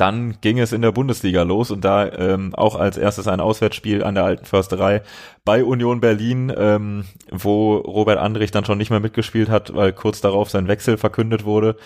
dann 0.02 0.42
ging 0.42 0.58
es 0.58 0.74
in 0.74 0.82
der 0.82 0.92
Bundesliga 0.92 1.44
los 1.44 1.70
und 1.70 1.86
da 1.86 2.12
ähm, 2.12 2.56
auch 2.56 2.76
als 2.76 2.98
erstes 2.98 3.28
ein 3.28 3.40
Auswärtsspiel 3.40 4.04
an 4.04 4.16
der 4.16 4.26
alten 4.26 4.46
Försterei 4.46 5.04
bei 5.46 5.64
Union 5.64 6.00
Berlin, 6.00 6.52
ähm, 6.58 7.06
wo 7.30 7.78
Robert 7.78 8.18
Andrich 8.18 8.50
dann 8.50 8.66
schon 8.66 8.80
nicht 8.80 8.90
mehr 8.90 9.00
mitgespielt 9.00 9.50
hat, 9.50 9.76
weil 9.76 9.94
kurz 9.94 10.20
darauf 10.20 10.50
sein 10.50 10.68
Wechsel 10.68 10.98
verkündet 10.98 11.46
wurde 11.46 11.78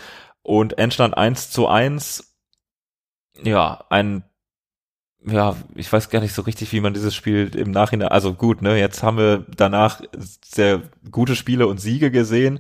und 0.43 0.77
Endstand 0.77 1.17
1 1.17 1.49
zu 1.49 1.67
1. 1.67 2.33
Ja, 3.43 3.83
ein 3.89 4.23
ja, 5.27 5.55
ich 5.73 5.91
weiß 5.91 6.09
gar 6.09 6.21
nicht 6.21 6.33
so 6.33 6.43
richtig, 6.43 6.71
wie 6.71 6.81
man 6.81 6.93
dieses 6.93 7.15
Spiel 7.15 7.53
im 7.55 7.71
Nachhinein, 7.71 8.09
also 8.09 8.33
gut, 8.33 8.61
ne, 8.61 8.77
jetzt 8.79 9.01
haben 9.01 9.17
wir 9.17 9.43
danach 9.57 10.01
sehr 10.45 10.83
gute 11.09 11.35
Spiele 11.35 11.67
und 11.67 11.81
Siege 11.81 12.11
gesehen. 12.11 12.59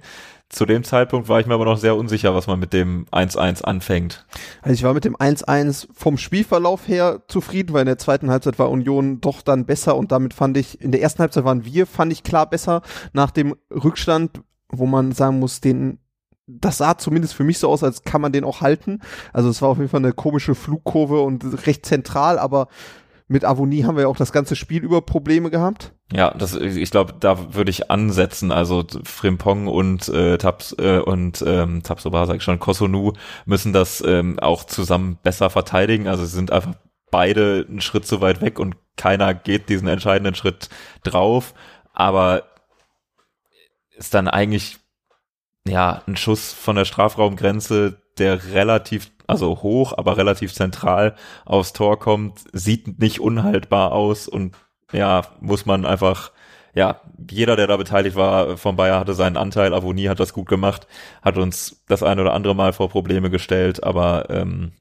Zu 0.49 0.65
dem 0.65 0.83
Zeitpunkt 0.83 1.27
war 1.27 1.39
ich 1.39 1.47
mir 1.47 1.55
aber 1.55 1.65
noch 1.65 1.77
sehr 1.77 1.95
unsicher, 1.95 2.35
was 2.35 2.45
man 2.45 2.59
mit 2.59 2.71
dem 2.71 3.07
1-1 3.11 3.63
anfängt. 3.63 4.25
Also 4.61 4.73
ich 4.73 4.83
war 4.83 4.93
mit 4.93 5.03
dem 5.03 5.15
1-1 5.15 5.87
vom 5.93 6.17
Spielverlauf 6.17 6.87
her 6.87 7.23
zufrieden, 7.27 7.73
weil 7.73 7.81
in 7.81 7.87
der 7.87 7.97
zweiten 7.97 8.29
Halbzeit 8.29 8.59
war 8.59 8.69
Union 8.69 9.21
doch 9.21 9.41
dann 9.41 9.65
besser 9.65 9.97
und 9.97 10.11
damit 10.11 10.35
fand 10.35 10.55
ich, 10.57 10.79
in 10.81 10.91
der 10.91 11.01
ersten 11.01 11.19
Halbzeit 11.19 11.45
waren 11.45 11.65
wir, 11.65 11.87
fand 11.87 12.11
ich 12.11 12.23
klar 12.23 12.47
besser 12.47 12.83
nach 13.11 13.31
dem 13.31 13.55
Rückstand, 13.71 14.41
wo 14.69 14.85
man 14.85 15.13
sagen 15.13 15.39
muss, 15.39 15.61
den 15.61 15.99
das 16.47 16.77
sah 16.77 16.95
zumindest 16.95 17.33
für 17.33 17.43
mich 17.43 17.57
so 17.57 17.69
aus, 17.69 17.83
als 17.83 18.03
kann 18.03 18.21
man 18.21 18.31
den 18.31 18.43
auch 18.43 18.61
halten. 18.61 18.99
Also 19.33 19.49
es 19.49 19.63
war 19.63 19.69
auf 19.69 19.77
jeden 19.77 19.89
Fall 19.89 20.01
eine 20.01 20.13
komische 20.13 20.53
Flugkurve 20.53 21.21
und 21.21 21.65
recht 21.65 21.87
zentral, 21.87 22.37
aber 22.37 22.67
mit 23.27 23.43
Avonie 23.45 23.83
haben 23.83 23.95
wir 23.95 24.03
ja 24.03 24.07
auch 24.07 24.15
das 24.15 24.31
ganze 24.31 24.55
Spiel 24.55 24.83
über 24.83 25.01
Probleme 25.01 25.49
gehabt. 25.49 25.94
Ja, 26.13 26.31
das, 26.31 26.53
ich 26.55 26.91
glaube, 26.91 27.15
da 27.19 27.53
würde 27.55 27.71
ich 27.71 27.89
ansetzen. 27.89 28.51
Also 28.51 28.83
Frimpong 29.03 29.67
und 29.67 30.07
äh, 30.09 30.37
Taps 30.37 30.75
äh, 30.77 30.99
und 30.99 31.43
ähm, 31.45 31.81
Tapsoba, 31.81 32.25
sag 32.25 32.37
ich 32.37 32.43
schon, 32.43 32.59
Kosonu 32.59 33.13
müssen 33.45 33.73
das 33.73 34.01
ähm, 34.01 34.39
auch 34.39 34.65
zusammen 34.65 35.17
besser 35.23 35.49
verteidigen. 35.49 36.07
Also 36.07 36.25
sie 36.25 36.35
sind 36.35 36.51
einfach 36.51 36.75
beide 37.09 37.65
einen 37.67 37.81
Schritt 37.81 38.05
zu 38.05 38.21
weit 38.21 38.41
weg 38.41 38.59
und 38.59 38.75
keiner 38.97 39.33
geht 39.33 39.67
diesen 39.69 39.87
entscheidenden 39.87 40.35
Schritt 40.35 40.69
drauf. 41.03 41.53
Aber 41.93 42.43
ist 43.97 44.13
dann 44.13 44.27
eigentlich 44.27 44.77
ja 45.67 46.03
ein 46.07 46.17
Schuss 46.17 46.53
von 46.53 46.75
der 46.75 46.85
Strafraumgrenze, 46.85 47.99
der 48.19 48.53
relativ 48.53 49.11
also 49.27 49.63
hoch, 49.63 49.93
aber 49.97 50.17
relativ 50.17 50.53
zentral 50.53 51.15
aufs 51.45 51.73
Tor 51.73 51.99
kommt, 51.99 52.41
sieht 52.53 52.99
nicht 52.99 53.19
unhaltbar 53.19 53.91
aus 53.91 54.27
und 54.27 54.55
ja, 54.91 55.23
muss 55.39 55.65
man 55.65 55.85
einfach, 55.85 56.31
ja, 56.73 57.01
jeder, 57.29 57.55
der 57.55 57.67
da 57.67 57.77
beteiligt 57.77 58.15
war 58.15 58.57
von 58.57 58.75
Bayer 58.75 58.99
hatte 58.99 59.13
seinen 59.13 59.37
Anteil, 59.37 59.73
Avonie 59.73 60.09
hat 60.09 60.19
das 60.19 60.33
gut 60.33 60.47
gemacht, 60.47 60.87
hat 61.21 61.37
uns 61.37 61.83
das 61.87 62.03
ein 62.03 62.19
oder 62.19 62.33
andere 62.33 62.55
Mal 62.55 62.73
vor 62.73 62.89
Probleme 62.89 63.29
gestellt, 63.29 63.83
aber 63.83 64.29
ähm, 64.29 64.73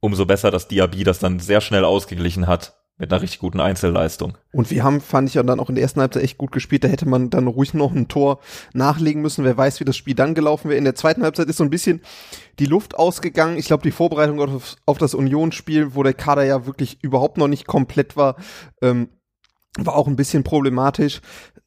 umso 0.00 0.26
besser, 0.26 0.50
dass 0.50 0.68
Diaby 0.68 1.04
das 1.04 1.18
dann 1.18 1.40
sehr 1.40 1.60
schnell 1.60 1.84
ausgeglichen 1.84 2.46
hat 2.46 2.74
mit 2.96 3.12
einer 3.12 3.22
richtig 3.22 3.40
guten 3.40 3.60
Einzelleistung. 3.60 4.38
Und 4.52 4.70
wir 4.70 4.84
haben, 4.84 5.00
fand 5.00 5.28
ich 5.28 5.34
ja 5.34 5.42
dann 5.42 5.58
auch 5.58 5.68
in 5.68 5.74
der 5.74 5.82
ersten 5.82 6.00
Halbzeit 6.00 6.22
echt 6.22 6.38
gut 6.38 6.52
gespielt. 6.52 6.84
Da 6.84 6.88
hätte 6.88 7.08
man 7.08 7.28
dann 7.28 7.48
ruhig 7.48 7.74
noch 7.74 7.92
ein 7.92 8.06
Tor 8.06 8.38
nachlegen 8.72 9.20
müssen. 9.20 9.44
Wer 9.44 9.56
weiß, 9.56 9.80
wie 9.80 9.84
das 9.84 9.96
Spiel 9.96 10.14
dann 10.14 10.34
gelaufen 10.34 10.68
wäre. 10.68 10.78
In 10.78 10.84
der 10.84 10.94
zweiten 10.94 11.24
Halbzeit 11.24 11.48
ist 11.48 11.56
so 11.56 11.64
ein 11.64 11.70
bisschen 11.70 12.02
die 12.60 12.66
Luft 12.66 12.96
ausgegangen. 12.96 13.56
Ich 13.56 13.66
glaube, 13.66 13.82
die 13.82 13.90
Vorbereitung 13.90 14.40
auf, 14.40 14.76
auf 14.86 14.98
das 14.98 15.14
Unionsspiel, 15.14 15.96
wo 15.96 16.04
der 16.04 16.14
Kader 16.14 16.44
ja 16.44 16.66
wirklich 16.66 17.02
überhaupt 17.02 17.36
noch 17.36 17.48
nicht 17.48 17.66
komplett 17.66 18.16
war, 18.16 18.36
ähm, 18.80 19.08
war 19.76 19.96
auch 19.96 20.06
ein 20.06 20.16
bisschen 20.16 20.44
problematisch. 20.44 21.20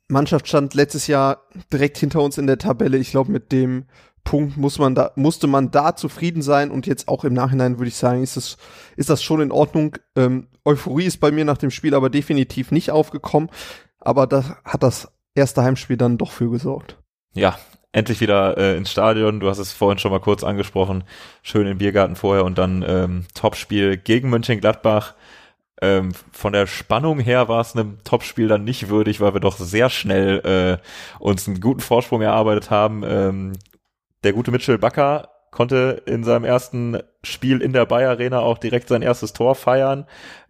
Mannschaft 0.07 0.47
stand 0.47 0.73
letztes 0.73 1.07
Jahr 1.07 1.43
direkt 1.73 1.97
hinter 1.97 2.21
uns 2.21 2.37
in 2.37 2.47
der 2.47 2.57
Tabelle. 2.57 2.97
Ich 2.97 3.11
glaube, 3.11 3.33
mit 3.33 3.51
dem 3.51 3.85
Punkt 4.27 4.57
muss 4.57 4.77
man 4.77 4.93
da, 4.93 5.11
musste 5.15 5.47
man 5.47 5.71
da 5.71 5.95
zufrieden 5.95 6.41
sein 6.41 6.69
und 6.69 6.85
jetzt 6.85 7.07
auch 7.07 7.23
im 7.23 7.31
Nachhinein 7.31 7.79
würde 7.79 7.87
ich 7.87 7.95
sagen, 7.95 8.21
ist 8.21 8.35
das, 8.35 8.57
ist 8.97 9.09
das 9.09 9.23
schon 9.23 9.39
in 9.39 9.53
Ordnung. 9.53 9.95
Ähm, 10.17 10.47
Euphorie 10.65 11.05
ist 11.05 11.21
bei 11.21 11.31
mir 11.31 11.45
nach 11.45 11.57
dem 11.57 11.71
Spiel 11.71 11.95
aber 11.95 12.09
definitiv 12.09 12.71
nicht 12.71 12.91
aufgekommen, 12.91 13.49
aber 14.01 14.27
da 14.27 14.57
hat 14.65 14.83
das 14.83 15.13
erste 15.33 15.63
Heimspiel 15.63 15.95
dann 15.95 16.17
doch 16.17 16.31
für 16.31 16.49
gesorgt. 16.49 16.97
Ja, 17.35 17.57
endlich 17.93 18.19
wieder 18.19 18.57
äh, 18.57 18.75
ins 18.75 18.91
Stadion. 18.91 19.39
Du 19.39 19.47
hast 19.47 19.59
es 19.59 19.71
vorhin 19.71 19.97
schon 19.97 20.11
mal 20.11 20.19
kurz 20.19 20.43
angesprochen. 20.43 21.05
Schön 21.41 21.65
im 21.65 21.77
Biergarten 21.77 22.17
vorher 22.17 22.43
und 22.43 22.57
dann 22.57 22.83
ähm, 22.85 23.27
Topspiel 23.33 23.95
gegen 23.95 24.29
Mönchengladbach. 24.29 25.15
Ähm, 25.81 26.11
von 26.33 26.51
der 26.51 26.67
Spannung 26.67 27.21
her 27.21 27.47
war 27.47 27.61
es 27.61 27.77
einem 27.77 28.03
Topspiel 28.03 28.49
dann 28.49 28.65
nicht 28.65 28.89
würdig, 28.89 29.21
weil 29.21 29.33
wir 29.33 29.39
doch 29.39 29.55
sehr 29.55 29.89
schnell 29.89 30.79
äh, 30.81 31.23
uns 31.23 31.47
einen 31.47 31.61
guten 31.61 31.79
Vorsprung 31.79 32.21
erarbeitet 32.21 32.71
haben. 32.71 33.03
Ähm, 33.05 33.53
der 34.23 34.33
gute 34.33 34.51
Mitchell 34.51 34.77
Bakker 34.77 35.29
konnte 35.51 36.03
in 36.05 36.23
seinem 36.23 36.45
ersten 36.45 36.99
Spiel 37.23 37.61
in 37.61 37.73
der 37.73 37.85
Bayer 37.85 38.11
Arena 38.11 38.39
auch 38.39 38.57
direkt 38.57 38.87
sein 38.89 39.01
erstes 39.01 39.33
Tor 39.33 39.55
feiern. 39.55 40.05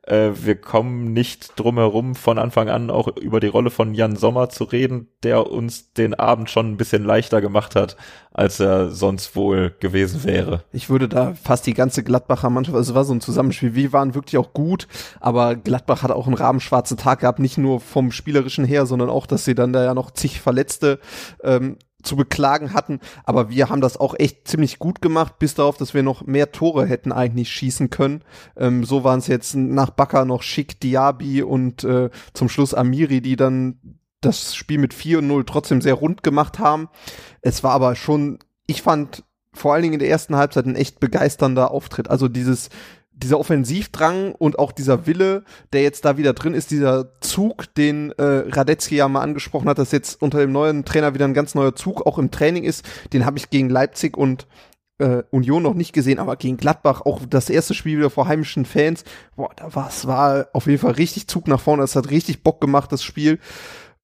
Äh, 0.08 0.32
wir 0.36 0.56
kommen 0.56 1.12
nicht 1.14 1.60
drum 1.60 1.78
herum, 1.78 2.16
von 2.16 2.38
Anfang 2.38 2.70
an 2.70 2.90
auch 2.90 3.16
über 3.18 3.40
die 3.40 3.48
Rolle 3.48 3.70
von 3.70 3.94
Jan 3.94 4.16
Sommer 4.16 4.50
zu 4.50 4.64
reden, 4.64 5.10
der 5.24 5.50
uns 5.52 5.94
den 5.94 6.14
Abend 6.14 6.50
schon 6.50 6.72
ein 6.72 6.78
bisschen 6.78 7.04
leichter 7.04 7.42
gemacht 7.42 7.76
hat, 7.76 7.98
als 8.32 8.60
er 8.60 8.90
sonst 8.90 9.36
wohl 9.36 9.76
gewesen 9.80 10.24
wäre. 10.24 10.64
Ich 10.72 10.90
würde 10.90 11.10
da 11.10 11.34
fast 11.34 11.66
die 11.68 11.74
ganze 11.74 12.04
Gladbacher 12.04 12.50
Mannschaft, 12.50 12.78
also 12.78 12.92
es 12.92 12.96
war 12.96 13.04
so 13.04 13.14
ein 13.14 13.22
Zusammenspiel, 13.22 13.76
wir 13.76 13.94
waren 13.94 14.16
wirklich 14.16 14.38
auch 14.38 14.54
gut, 14.54 14.88
aber 15.20 15.56
Gladbach 15.56 16.04
hat 16.04 16.12
auch 16.12 16.28
einen 16.28 16.36
rabenschwarzen 16.36 16.98
Tag 16.98 17.20
gehabt, 17.20 17.40
nicht 17.40 17.58
nur 17.58 17.80
vom 17.82 18.12
spielerischen 18.12 18.66
her, 18.66 18.86
sondern 18.86 19.10
auch, 19.10 19.26
dass 19.26 19.46
sie 19.46 19.56
dann 19.56 19.74
da 19.74 19.84
ja 19.84 19.94
noch 19.94 20.12
zig 20.12 20.40
Verletzte 20.40 21.00
ähm, 21.44 21.78
zu 22.08 22.16
beklagen 22.16 22.74
hatten. 22.74 23.00
Aber 23.24 23.50
wir 23.50 23.70
haben 23.70 23.82
das 23.82 23.98
auch 23.98 24.16
echt 24.18 24.48
ziemlich 24.48 24.80
gut 24.80 25.02
gemacht, 25.02 25.38
bis 25.40 25.54
darauf, 25.54 25.78
dass 25.78 25.94
wir 25.94 26.04
noch 26.04 26.26
mehr 26.26 26.52
Tore 26.52 26.86
hätten 26.86 27.12
eigentlich 27.12 27.52
schießen 27.52 27.90
können. 27.90 28.24
Ähm, 28.56 28.84
so 28.84 29.04
waren 29.04 29.20
es 29.20 29.28
jetzt 29.28 29.56
nach 29.56 29.92
Bakker 29.92 30.26
noch 30.26 30.42
Schick, 30.42 30.80
Diaby 30.80 31.44
und 31.44 31.84
äh, 31.84 32.10
zum 32.34 32.50
Schluss 32.50 32.74
Amiri, 32.74 33.22
die 33.22 33.36
dann 33.36 33.80
das 34.22 34.56
Spiel 34.56 34.80
mit 34.80 34.94
4 34.94 35.22
0 35.22 35.46
trotzdem 35.46 35.82
sehr 35.82 35.94
rund 35.94 36.24
gemacht 36.24 36.60
haben. 36.60 36.90
Es 37.42 37.64
war 37.64 37.72
aber 37.72 37.96
schon, 37.96 38.40
ich 38.66 38.82
fand 38.82 39.24
vor 39.54 39.74
allen 39.74 39.84
Dingen 39.84 39.94
in 39.96 40.00
der 40.00 40.10
ersten 40.10 40.36
Halbzeit 40.36 40.66
ein 40.66 40.76
echt 40.76 41.00
begeisternder 41.00 41.72
Auftritt. 41.72 42.10
Also 42.10 42.28
dieses, 42.28 42.70
dieser 43.18 43.40
Offensivdrang 43.40 44.34
und 44.34 44.60
auch 44.60 44.72
dieser 44.72 45.08
Wille, 45.08 45.44
der 45.74 45.82
jetzt 45.82 46.06
da 46.06 46.18
wieder 46.18 46.34
drin 46.34 46.54
ist, 46.54 46.72
dieser 46.72 47.20
Zug, 47.20 47.74
den 47.76 48.12
äh, 48.12 48.24
Radetzky 48.50 48.96
ja 48.96 49.08
mal 49.08 49.22
angesprochen 49.22 49.68
hat, 49.68 49.80
dass 49.80 49.92
jetzt 49.92 50.22
unter 50.22 50.40
dem 50.40 50.52
neuen 50.52 50.86
Trainer 50.86 51.14
wieder 51.14 51.26
ein 51.26 51.34
ganz 51.34 51.56
neuer 51.56 51.76
Zug 51.76 52.06
auch 52.06 52.20
im 52.20 52.32
Training 52.32 52.64
ist, 52.64 52.86
den 53.14 53.26
habe 53.26 53.38
ich 53.38 53.50
gegen 53.50 53.70
Leipzig 53.70 54.18
und 54.18 54.48
äh, 55.00 55.24
Union 55.32 55.64
noch 55.64 55.74
nicht 55.74 55.94
gesehen, 55.94 56.20
aber 56.20 56.36
gegen 56.36 56.58
Gladbach 56.58 57.02
auch 57.02 57.22
das 57.28 57.50
erste 57.50 57.74
Spiel 57.74 57.98
wieder 57.98 58.10
vor 58.10 58.28
heimischen 58.28 58.66
Fans. 58.66 59.04
Boah, 59.36 59.52
da 59.56 59.74
war 59.76 59.90
es 59.90 60.08
war 60.08 60.48
auf 60.54 60.68
jeden 60.68 60.80
Fall 60.80 60.94
richtig 60.94 61.28
Zug 61.28 61.48
nach 61.48 61.60
vorne. 61.60 61.84
Es 61.84 61.96
hat 61.96 62.10
richtig 62.10 62.44
Bock 62.44 62.62
gemacht, 62.62 62.92
das 62.92 63.04
Spiel. 63.04 63.40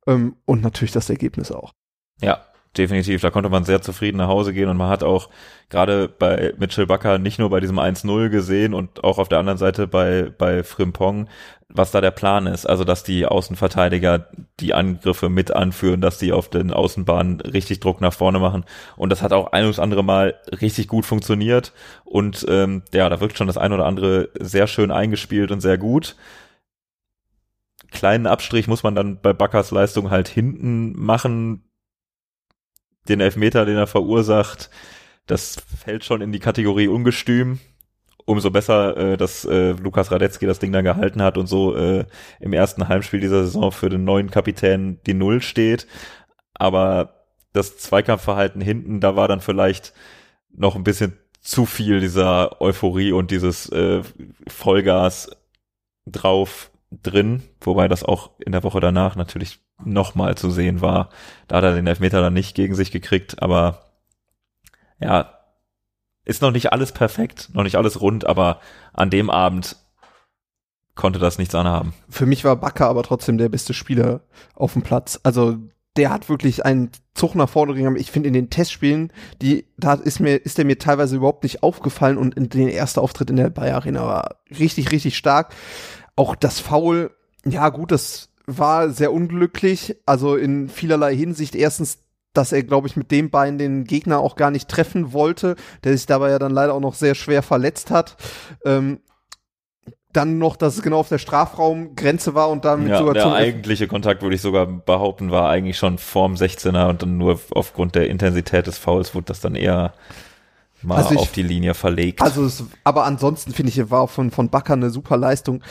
Ähm, 0.08 0.36
und 0.45 0.62
natürlich 0.62 0.91
das 0.91 1.10
Ergebnis 1.10 1.52
auch. 1.52 1.73
Ja, 2.21 2.45
definitiv. 2.77 3.21
Da 3.21 3.29
konnte 3.29 3.49
man 3.49 3.63
sehr 3.63 3.81
zufrieden 3.81 4.17
nach 4.17 4.27
Hause 4.27 4.53
gehen 4.53 4.69
und 4.69 4.77
man 4.77 4.89
hat 4.89 5.03
auch 5.03 5.29
gerade 5.69 6.07
bei 6.07 6.53
Mitchell 6.57 6.86
Bakker 6.86 7.17
nicht 7.17 7.39
nur 7.39 7.49
bei 7.49 7.59
diesem 7.59 7.79
1-0 7.79 8.29
gesehen 8.29 8.73
und 8.73 9.03
auch 9.03 9.17
auf 9.17 9.29
der 9.29 9.39
anderen 9.39 9.57
Seite 9.57 9.88
bei, 9.88 10.31
bei 10.38 10.63
Frimpong, 10.63 11.27
was 11.69 11.91
da 11.91 12.01
der 12.01 12.12
Plan 12.12 12.47
ist. 12.47 12.65
Also, 12.65 12.83
dass 12.83 13.03
die 13.03 13.25
Außenverteidiger 13.25 14.27
die 14.59 14.73
Angriffe 14.73 15.29
mit 15.29 15.51
anführen, 15.51 16.01
dass 16.01 16.17
die 16.17 16.33
auf 16.33 16.49
den 16.49 16.71
Außenbahnen 16.71 17.41
richtig 17.41 17.79
Druck 17.79 18.01
nach 18.01 18.13
vorne 18.13 18.39
machen. 18.39 18.65
Und 18.95 19.09
das 19.12 19.21
hat 19.21 19.33
auch 19.33 19.51
ein 19.51 19.65
oder 19.65 19.81
andere 19.81 20.03
Mal 20.03 20.36
richtig 20.62 20.88
gut 20.88 21.05
funktioniert. 21.05 21.73
Und 22.05 22.45
ähm, 22.49 22.83
ja, 22.93 23.09
da 23.09 23.19
wirkt 23.19 23.38
schon 23.38 23.47
das 23.47 23.57
ein 23.57 23.73
oder 23.73 23.86
andere 23.86 24.29
sehr 24.39 24.67
schön 24.67 24.91
eingespielt 24.91 25.51
und 25.51 25.62
sehr 25.62 25.77
gut 25.77 26.15
kleinen 27.91 28.25
Abstrich 28.25 28.67
muss 28.67 28.81
man 28.81 28.95
dann 28.95 29.21
bei 29.21 29.33
Backers 29.33 29.69
Leistung 29.69 30.09
halt 30.09 30.27
hinten 30.27 30.93
machen 30.97 31.62
den 33.07 33.19
Elfmeter, 33.19 33.65
den 33.65 33.77
er 33.77 33.87
verursacht, 33.87 34.69
das 35.27 35.57
fällt 35.77 36.03
schon 36.03 36.21
in 36.21 36.31
die 36.31 36.39
Kategorie 36.39 36.87
ungestüm. 36.87 37.59
Umso 38.25 38.51
besser, 38.51 38.95
äh, 38.95 39.17
dass 39.17 39.43
äh, 39.43 39.71
Lukas 39.71 40.09
Radetzky 40.11 40.45
das 40.45 40.59
Ding 40.59 40.71
dann 40.71 40.85
gehalten 40.85 41.21
hat 41.21 41.37
und 41.37 41.47
so 41.47 41.75
äh, 41.75 42.05
im 42.39 42.53
ersten 42.53 42.87
Heimspiel 42.87 43.19
dieser 43.19 43.43
Saison 43.43 43.71
für 43.73 43.89
den 43.89 44.05
neuen 44.05 44.31
Kapitän 44.31 44.99
die 45.05 45.13
Null 45.13 45.41
steht. 45.41 45.87
Aber 46.53 47.25
das 47.51 47.77
Zweikampfverhalten 47.77 48.61
hinten, 48.61 49.01
da 49.01 49.17
war 49.17 49.27
dann 49.27 49.41
vielleicht 49.41 49.93
noch 50.55 50.75
ein 50.75 50.85
bisschen 50.85 51.17
zu 51.41 51.65
viel 51.65 51.99
dieser 51.99 52.61
Euphorie 52.61 53.11
und 53.11 53.29
dieses 53.29 53.69
äh, 53.69 54.01
Vollgas 54.47 55.29
drauf 56.05 56.71
drin, 57.01 57.43
wobei 57.62 57.88
das 57.88 58.03
auch 58.03 58.32
in 58.39 58.51
der 58.51 58.63
Woche 58.63 58.79
danach 58.79 59.15
natürlich 59.15 59.60
nochmal 59.84 60.36
zu 60.36 60.51
sehen 60.51 60.82
war. 60.82 61.10
Da 61.47 61.58
hat 61.58 61.63
er 61.63 61.75
den 61.75 61.88
Elfmeter 61.88 62.21
dann 62.21 62.34
nicht 62.34 62.56
gegen 62.56 62.75
sich 62.75 62.91
gekriegt, 62.91 63.41
aber 63.41 63.86
ja, 64.99 65.39
ist 66.25 66.41
noch 66.41 66.51
nicht 66.51 66.71
alles 66.71 66.91
perfekt, 66.91 67.49
noch 67.53 67.63
nicht 67.63 67.75
alles 67.75 67.99
rund, 67.99 68.25
aber 68.25 68.60
an 68.93 69.10
dem 69.10 69.29
Abend 69.29 69.77
konnte 70.95 71.19
das 71.19 71.38
nichts 71.38 71.56
anhaben. 71.56 71.93
Für 72.10 72.25
mich 72.25 72.43
war 72.45 72.56
Bakker 72.56 72.88
aber 72.88 73.03
trotzdem 73.03 73.38
der 73.38 73.49
beste 73.49 73.73
Spieler 73.73 74.21
auf 74.56 74.73
dem 74.73 74.84
Platz. 74.84 75.19
Also 75.23 75.58
der 75.97 76.10
hat 76.10 76.29
wirklich 76.29 76.65
einen 76.65 76.89
Zug 77.13 77.36
nach 77.36 77.49
vorne 77.49 77.73
gegangen. 77.73 77.97
Ich 77.97 78.12
finde 78.12 78.27
in 78.27 78.34
den 78.34 78.49
Testspielen, 78.49 79.12
die, 79.41 79.65
da 79.77 79.93
ist 79.93 80.19
mir, 80.19 80.38
ist 80.38 80.58
der 80.58 80.65
mir 80.65 80.79
teilweise 80.79 81.15
überhaupt 81.15 81.43
nicht 81.43 81.62
aufgefallen 81.62 82.17
und 82.17 82.36
in 82.36 82.49
den 82.49 82.69
ersten 82.69 82.99
Auftritt 82.99 83.29
in 83.29 83.36
der 83.36 83.49
Bayer 83.49 83.75
Arena 83.75 84.06
war 84.06 84.36
richtig, 84.49 84.91
richtig 84.91 85.17
stark. 85.17 85.53
Auch 86.15 86.36
das 86.36 86.60
Foul, 86.60 87.12
ja 87.45 87.69
gut, 87.69 87.91
das 87.91 88.30
war 88.45 88.89
sehr 88.89 89.13
unglücklich, 89.13 89.95
also 90.06 90.36
in 90.36 90.69
vielerlei 90.69 91.15
Hinsicht. 91.15 91.56
Erstens, 91.56 91.99
dass 92.34 92.52
er, 92.52 92.63
glaube 92.63 92.88
ich, 92.88 92.95
mit 92.95 93.12
dem 93.12 93.30
Bein 93.30 93.58
den 93.58 93.86
Gegner 93.86 94.19
auch 94.19 94.36
gar 94.36 94.52
nicht 94.52 94.67
treffen 94.67 95.13
wollte, 95.13 95.56
der 95.84 95.93
sich 95.93 96.06
dabei 96.06 96.32
ja 96.32 96.39
dann 96.39 96.52
leider 96.52 96.73
auch 96.73 96.80
noch 96.80 96.95
sehr 96.95 97.15
schwer 97.15 97.43
verletzt 97.43 97.91
hat. 97.91 98.17
Ähm, 98.65 98.99
dann 100.12 100.38
noch, 100.38 100.56
dass 100.56 100.76
es 100.76 100.84
genau 100.84 100.99
auf 100.99 101.10
der 101.10 101.17
Strafraumgrenze 101.17 102.36
war 102.36 102.49
und 102.49 102.65
dann 102.65 102.88
ja, 102.88 102.99
sogar 102.99 103.15
der 103.15 103.34
eigentliche 103.34 103.88
Kontakt 103.88 104.21
würde 104.21 104.36
ich 104.36 104.41
sogar 104.41 104.67
behaupten 104.67 105.32
war 105.32 105.49
eigentlich 105.49 105.78
schon 105.78 105.97
vorm 105.97 106.36
16er 106.36 106.88
und 106.89 107.02
dann 107.02 107.17
nur 107.17 107.39
aufgrund 107.52 107.95
der 107.95 108.10
Intensität 108.10 108.67
des 108.67 108.78
Fouls 108.78 109.15
wurde 109.15 109.26
das 109.26 109.41
dann 109.41 109.56
eher 109.56 109.93
mal 110.84 110.98
also 110.98 111.13
ich, 111.13 111.19
auf 111.19 111.32
die 111.32 111.43
Linie 111.43 111.74
verlegt. 111.74 112.22
Also 112.22 112.46
es, 112.46 112.63
aber 112.84 113.06
ansonsten 113.06 113.54
finde 113.54 113.72
ich 113.72 113.89
war 113.89 114.08
von 114.08 114.32
von 114.32 114.50
Bakker 114.50 114.74
eine 114.74 114.89
super 114.89 115.17
Leistung 115.17 115.62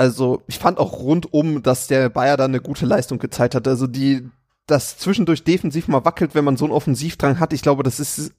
also 0.00 0.42
ich 0.46 0.58
fand 0.58 0.78
auch 0.78 0.94
rundum, 0.94 1.62
dass 1.62 1.86
der 1.86 2.08
Bayer 2.08 2.38
da 2.38 2.46
eine 2.46 2.62
gute 2.62 2.86
Leistung 2.86 3.18
gezeigt 3.18 3.54
hat. 3.54 3.68
Also 3.68 3.86
die, 3.86 4.26
das 4.66 4.96
zwischendurch 4.96 5.44
defensiv 5.44 5.88
mal 5.88 6.06
wackelt, 6.06 6.34
wenn 6.34 6.46
man 6.46 6.56
so 6.56 6.64
einen 6.64 6.72
Offensivdrang 6.72 7.38
hat, 7.38 7.52
ich 7.52 7.60
glaube, 7.60 7.82
das 7.82 8.00
ist, 8.00 8.32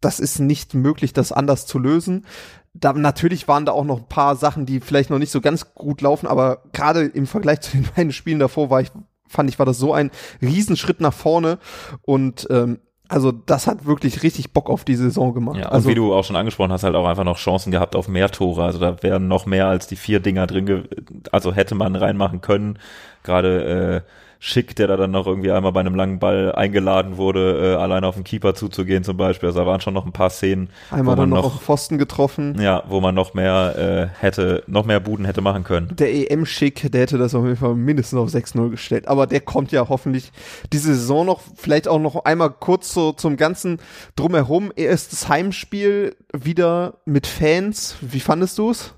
das 0.00 0.18
ist 0.18 0.40
nicht 0.40 0.74
möglich, 0.74 1.12
das 1.12 1.30
anders 1.30 1.66
zu 1.66 1.78
lösen. 1.78 2.26
Da, 2.74 2.94
natürlich 2.94 3.46
waren 3.46 3.64
da 3.64 3.70
auch 3.70 3.84
noch 3.84 3.98
ein 3.98 4.08
paar 4.08 4.34
Sachen, 4.34 4.66
die 4.66 4.80
vielleicht 4.80 5.08
noch 5.08 5.20
nicht 5.20 5.30
so 5.30 5.40
ganz 5.40 5.72
gut 5.72 6.00
laufen, 6.00 6.26
aber 6.26 6.64
gerade 6.72 7.02
im 7.04 7.28
Vergleich 7.28 7.60
zu 7.60 7.70
den 7.70 7.88
beiden 7.94 8.12
Spielen 8.12 8.40
davor 8.40 8.70
war 8.70 8.80
ich, 8.80 8.90
fand 9.28 9.50
ich, 9.50 9.60
war 9.60 9.66
das 9.66 9.78
so 9.78 9.94
ein 9.94 10.10
Riesenschritt 10.40 11.00
nach 11.00 11.14
vorne 11.14 11.60
und 12.00 12.48
ähm, 12.50 12.80
also 13.12 13.30
das 13.30 13.66
hat 13.66 13.84
wirklich 13.84 14.22
richtig 14.22 14.52
Bock 14.52 14.70
auf 14.70 14.84
die 14.84 14.96
Saison 14.96 15.34
gemacht. 15.34 15.58
Ja, 15.58 15.68
also 15.68 15.86
wie 15.86 15.94
du 15.94 16.14
auch 16.14 16.24
schon 16.24 16.34
angesprochen 16.34 16.72
hast, 16.72 16.82
halt 16.82 16.94
auch 16.94 17.06
einfach 17.06 17.24
noch 17.24 17.36
Chancen 17.36 17.70
gehabt 17.70 17.94
auf 17.94 18.08
mehr 18.08 18.30
Tore. 18.30 18.64
Also 18.64 18.78
da 18.78 19.02
wären 19.02 19.28
noch 19.28 19.44
mehr 19.44 19.66
als 19.66 19.86
die 19.86 19.96
vier 19.96 20.18
Dinger 20.18 20.46
drin, 20.46 20.88
also 21.30 21.52
hätte 21.52 21.74
man 21.74 21.94
reinmachen 21.94 22.40
können. 22.40 22.78
Gerade 23.22 24.04
äh, 24.06 24.10
Schick, 24.44 24.74
der 24.74 24.88
da 24.88 24.96
dann 24.96 25.12
noch 25.12 25.28
irgendwie 25.28 25.52
einmal 25.52 25.70
bei 25.70 25.78
einem 25.78 25.94
langen 25.94 26.18
Ball 26.18 26.52
eingeladen 26.52 27.16
wurde, 27.16 27.74
äh, 27.74 27.80
alleine 27.80 28.08
auf 28.08 28.16
den 28.16 28.24
Keeper 28.24 28.56
zuzugehen 28.56 29.04
zum 29.04 29.16
Beispiel. 29.16 29.48
Also 29.48 29.60
da 29.60 29.66
waren 29.66 29.80
schon 29.80 29.94
noch 29.94 30.04
ein 30.04 30.10
paar 30.10 30.30
Szenen. 30.30 30.68
Einmal 30.90 31.14
dann 31.14 31.28
noch, 31.28 31.44
auf 31.44 31.62
Pfosten 31.62 31.96
getroffen. 31.96 32.60
Ja, 32.60 32.82
wo 32.88 33.00
man 33.00 33.14
noch 33.14 33.34
mehr 33.34 34.10
äh, 34.10 34.20
hätte, 34.20 34.64
noch 34.66 34.84
mehr 34.84 34.98
Buden 34.98 35.26
hätte 35.26 35.42
machen 35.42 35.62
können. 35.62 35.94
Der 35.94 36.12
EM-Schick, 36.12 36.90
der 36.90 37.02
hätte 37.02 37.18
das 37.18 37.36
auf 37.36 37.44
jeden 37.44 37.56
Fall 37.56 37.76
mindestens 37.76 38.18
auf 38.18 38.30
6-0 38.30 38.70
gestellt. 38.70 39.06
Aber 39.06 39.28
der 39.28 39.42
kommt 39.42 39.70
ja 39.70 39.88
hoffentlich 39.88 40.32
diese 40.72 40.92
Saison 40.92 41.24
noch, 41.24 41.40
vielleicht 41.54 41.86
auch 41.86 42.00
noch 42.00 42.24
einmal 42.24 42.50
kurz 42.50 42.92
so 42.92 43.12
zum 43.12 43.36
ganzen 43.36 43.78
Drumherum. 44.16 44.72
Erstes 44.74 45.28
Heimspiel 45.28 46.16
wieder 46.36 46.94
mit 47.04 47.28
Fans. 47.28 47.94
Wie 48.00 48.18
fandest 48.18 48.58
du 48.58 48.70
es? 48.70 48.92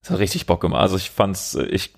Das 0.00 0.12
hat 0.12 0.20
richtig 0.20 0.46
Bock 0.46 0.62
gemacht. 0.62 0.80
Also 0.80 0.96
ich 0.96 1.10
fand's, 1.10 1.54
ich 1.54 1.92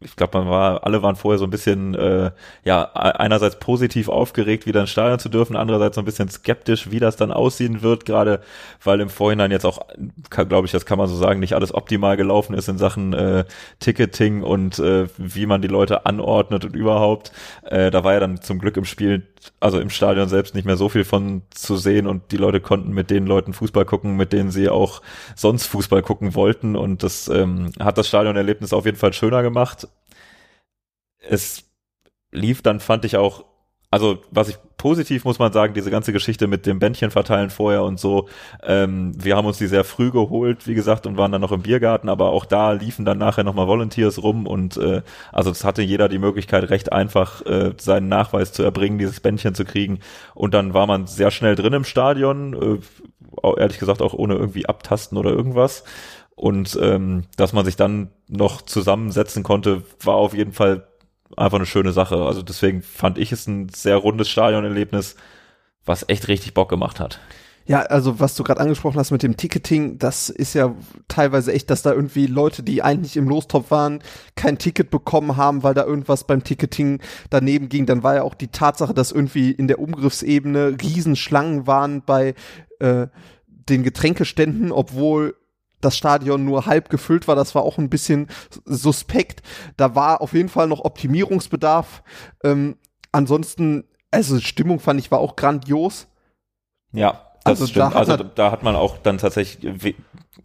ich 0.00 0.14
glaube, 0.14 0.38
man 0.38 0.50
war, 0.50 0.84
alle 0.84 1.02
waren 1.02 1.16
vorher 1.16 1.38
so 1.38 1.46
ein 1.46 1.50
bisschen, 1.50 1.94
äh, 1.94 2.30
ja, 2.64 2.92
einerseits 2.92 3.58
positiv 3.58 4.10
aufgeregt, 4.10 4.66
wieder 4.66 4.82
ins 4.82 4.90
Stadion 4.90 5.18
zu 5.18 5.30
dürfen, 5.30 5.56
andererseits 5.56 5.94
so 5.94 6.02
ein 6.02 6.04
bisschen 6.04 6.28
skeptisch, 6.28 6.90
wie 6.90 7.00
das 7.00 7.16
dann 7.16 7.32
aussehen 7.32 7.80
wird, 7.80 8.04
gerade 8.04 8.42
weil 8.84 9.00
im 9.00 9.08
Vorhinein 9.08 9.50
jetzt 9.50 9.64
auch, 9.64 9.86
glaube 10.28 10.66
ich, 10.66 10.72
das 10.72 10.84
kann 10.84 10.98
man 10.98 11.08
so 11.08 11.16
sagen, 11.16 11.40
nicht 11.40 11.54
alles 11.54 11.74
optimal 11.74 12.18
gelaufen 12.18 12.52
ist 12.52 12.68
in 12.68 12.76
Sachen 12.76 13.14
äh, 13.14 13.44
Ticketing 13.80 14.42
und 14.42 14.78
äh, 14.78 15.08
wie 15.16 15.46
man 15.46 15.62
die 15.62 15.68
Leute 15.68 16.04
anordnet 16.04 16.66
und 16.66 16.76
überhaupt. 16.76 17.32
Äh, 17.62 17.90
da 17.90 18.04
war 18.04 18.12
ja 18.12 18.20
dann 18.20 18.42
zum 18.42 18.58
Glück 18.58 18.76
im 18.76 18.84
Spiel, 18.84 19.26
also 19.60 19.80
im 19.80 19.90
Stadion 19.90 20.28
selbst 20.28 20.54
nicht 20.54 20.64
mehr 20.64 20.76
so 20.76 20.88
viel 20.88 21.04
von 21.04 21.42
zu 21.50 21.76
sehen 21.76 22.06
und 22.06 22.32
die 22.32 22.36
Leute 22.36 22.60
konnten 22.60 22.92
mit 22.92 23.10
den 23.10 23.26
Leuten 23.26 23.52
Fußball 23.54 23.84
gucken, 23.84 24.16
mit 24.16 24.32
denen 24.32 24.50
sie 24.50 24.68
auch 24.68 25.02
sonst 25.34 25.66
Fußball 25.66 26.02
gucken 26.02 26.34
wollten 26.34 26.76
und 26.76 27.02
das 27.02 27.28
ähm, 27.28 27.72
hat 27.80 27.98
das 27.98 28.08
Stadionerlebnis 28.08 28.72
auf 28.72 28.84
jeden 28.84 28.98
Fall 28.98 29.12
schöner 29.12 29.42
gemacht. 29.42 29.88
Es 31.18 31.64
lief 32.30 32.62
dann, 32.62 32.80
fand 32.80 33.04
ich 33.04 33.16
auch, 33.16 33.45
also 33.96 34.18
was 34.30 34.50
ich 34.50 34.58
positiv 34.76 35.24
muss 35.24 35.38
man 35.38 35.54
sagen, 35.54 35.72
diese 35.72 35.90
ganze 35.90 36.12
Geschichte 36.12 36.46
mit 36.46 36.66
dem 36.66 36.78
Bändchen 36.78 37.10
verteilen 37.10 37.48
vorher 37.48 37.82
und 37.82 37.98
so, 37.98 38.28
ähm, 38.62 39.12
wir 39.16 39.34
haben 39.34 39.46
uns 39.46 39.56
die 39.56 39.68
sehr 39.68 39.84
früh 39.84 40.10
geholt, 40.10 40.66
wie 40.66 40.74
gesagt, 40.74 41.06
und 41.06 41.16
waren 41.16 41.32
dann 41.32 41.40
noch 41.40 41.50
im 41.50 41.62
Biergarten, 41.62 42.10
aber 42.10 42.28
auch 42.28 42.44
da 42.44 42.72
liefen 42.72 43.06
dann 43.06 43.16
nachher 43.16 43.42
nochmal 43.42 43.68
Volunteers 43.68 44.22
rum 44.22 44.46
und 44.46 44.76
äh, 44.76 45.00
also 45.32 45.50
es 45.50 45.64
hatte 45.64 45.80
jeder 45.80 46.10
die 46.10 46.18
Möglichkeit, 46.18 46.68
recht 46.68 46.92
einfach 46.92 47.40
äh, 47.46 47.72
seinen 47.78 48.08
Nachweis 48.08 48.52
zu 48.52 48.62
erbringen, 48.62 48.98
dieses 48.98 49.20
Bändchen 49.20 49.54
zu 49.54 49.64
kriegen. 49.64 50.00
Und 50.34 50.52
dann 50.52 50.74
war 50.74 50.86
man 50.86 51.06
sehr 51.06 51.30
schnell 51.30 51.54
drin 51.54 51.72
im 51.72 51.84
Stadion, 51.84 52.52
äh, 52.52 53.50
ehrlich 53.58 53.78
gesagt 53.78 54.02
auch 54.02 54.12
ohne 54.12 54.34
irgendwie 54.34 54.66
abtasten 54.66 55.16
oder 55.16 55.30
irgendwas. 55.30 55.84
Und 56.34 56.78
ähm, 56.82 57.24
dass 57.38 57.54
man 57.54 57.64
sich 57.64 57.76
dann 57.76 58.10
noch 58.28 58.60
zusammensetzen 58.60 59.42
konnte, 59.42 59.84
war 60.04 60.16
auf 60.16 60.34
jeden 60.34 60.52
Fall 60.52 60.86
einfach 61.36 61.58
eine 61.58 61.66
schöne 61.66 61.92
Sache. 61.92 62.16
Also 62.16 62.42
deswegen 62.42 62.82
fand 62.82 63.18
ich 63.18 63.32
es 63.32 63.46
ein 63.46 63.68
sehr 63.68 63.96
rundes 63.96 64.28
Stadionerlebnis, 64.28 65.16
was 65.84 66.08
echt 66.08 66.28
richtig 66.28 66.54
Bock 66.54 66.68
gemacht 66.68 67.00
hat. 67.00 67.20
Ja, 67.68 67.80
also 67.80 68.20
was 68.20 68.36
du 68.36 68.44
gerade 68.44 68.60
angesprochen 68.60 68.98
hast 68.98 69.10
mit 69.10 69.24
dem 69.24 69.36
Ticketing, 69.36 69.98
das 69.98 70.28
ist 70.28 70.54
ja 70.54 70.72
teilweise 71.08 71.52
echt, 71.52 71.68
dass 71.68 71.82
da 71.82 71.92
irgendwie 71.92 72.28
Leute, 72.28 72.62
die 72.62 72.80
eigentlich 72.80 73.16
im 73.16 73.28
Lostopf 73.28 73.72
waren, 73.72 74.02
kein 74.36 74.56
Ticket 74.56 74.90
bekommen 74.90 75.36
haben, 75.36 75.64
weil 75.64 75.74
da 75.74 75.84
irgendwas 75.84 76.24
beim 76.24 76.44
Ticketing 76.44 77.00
daneben 77.28 77.68
ging. 77.68 77.84
Dann 77.84 78.04
war 78.04 78.14
ja 78.14 78.22
auch 78.22 78.34
die 78.34 78.48
Tatsache, 78.48 78.94
dass 78.94 79.10
irgendwie 79.10 79.50
in 79.50 79.66
der 79.66 79.80
Umgriffsebene 79.80 80.76
Riesenschlangen 80.80 81.66
waren 81.66 82.02
bei 82.02 82.34
äh, 82.78 83.08
den 83.46 83.82
Getränkeständen, 83.82 84.70
obwohl 84.70 85.34
das 85.80 85.96
Stadion 85.96 86.44
nur 86.44 86.66
halb 86.66 86.88
gefüllt 86.88 87.28
war. 87.28 87.36
Das 87.36 87.54
war 87.54 87.62
auch 87.62 87.78
ein 87.78 87.90
bisschen 87.90 88.28
suspekt. 88.64 89.42
Da 89.76 89.94
war 89.94 90.20
auf 90.20 90.32
jeden 90.32 90.48
Fall 90.48 90.68
noch 90.68 90.84
Optimierungsbedarf. 90.84 92.02
Ähm, 92.44 92.76
ansonsten, 93.12 93.84
also 94.10 94.40
Stimmung 94.40 94.80
fand 94.80 95.00
ich 95.00 95.10
war 95.10 95.18
auch 95.18 95.36
grandios. 95.36 96.08
Ja, 96.92 97.26
das 97.44 97.60
also 97.60 97.66
stimmt. 97.66 97.94
Da 97.94 97.98
also 97.98 98.16
da 98.16 98.50
hat 98.50 98.62
man 98.62 98.74
auch 98.74 98.98
dann 98.98 99.18
tatsächlich, 99.18 99.94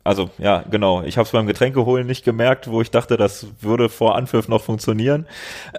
also 0.04 0.30
ja, 0.38 0.64
genau. 0.70 1.02
Ich 1.04 1.18
habe 1.18 1.26
es 1.26 1.32
beim 1.32 1.48
Getränkeholen 1.48 2.06
nicht 2.06 2.24
gemerkt, 2.24 2.70
wo 2.70 2.82
ich 2.82 2.92
dachte, 2.92 3.18
das 3.18 3.48
würde 3.62 3.90
vor 3.90 4.16
Anpfiff 4.16 4.48
noch 4.48 4.62
funktionieren. 4.62 5.28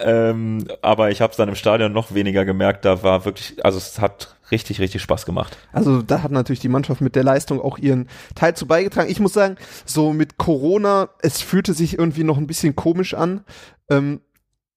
Ähm, 0.00 0.66
aber 0.80 1.10
ich 1.10 1.20
habe 1.20 1.30
es 1.30 1.36
dann 1.36 1.48
im 1.48 1.54
Stadion 1.54 1.92
noch 1.92 2.14
weniger 2.14 2.44
gemerkt. 2.44 2.84
Da 2.84 3.02
war 3.02 3.24
wirklich, 3.24 3.64
also 3.64 3.78
es 3.78 4.00
hat 4.00 4.36
richtig, 4.52 4.80
richtig 4.80 5.02
Spaß 5.02 5.26
gemacht. 5.26 5.56
Also 5.72 6.02
da 6.02 6.22
hat 6.22 6.30
natürlich 6.30 6.60
die 6.60 6.68
Mannschaft 6.68 7.00
mit 7.00 7.16
der 7.16 7.24
Leistung 7.24 7.60
auch 7.60 7.78
ihren 7.78 8.08
Teil 8.34 8.54
zu 8.54 8.66
beigetragen. 8.66 9.10
Ich 9.10 9.18
muss 9.20 9.32
sagen, 9.32 9.56
so 9.84 10.12
mit 10.12 10.38
Corona, 10.38 11.08
es 11.20 11.40
fühlte 11.40 11.74
sich 11.74 11.98
irgendwie 11.98 12.24
noch 12.24 12.38
ein 12.38 12.46
bisschen 12.46 12.76
komisch 12.76 13.14
an. 13.14 13.44
Ähm, 13.90 14.20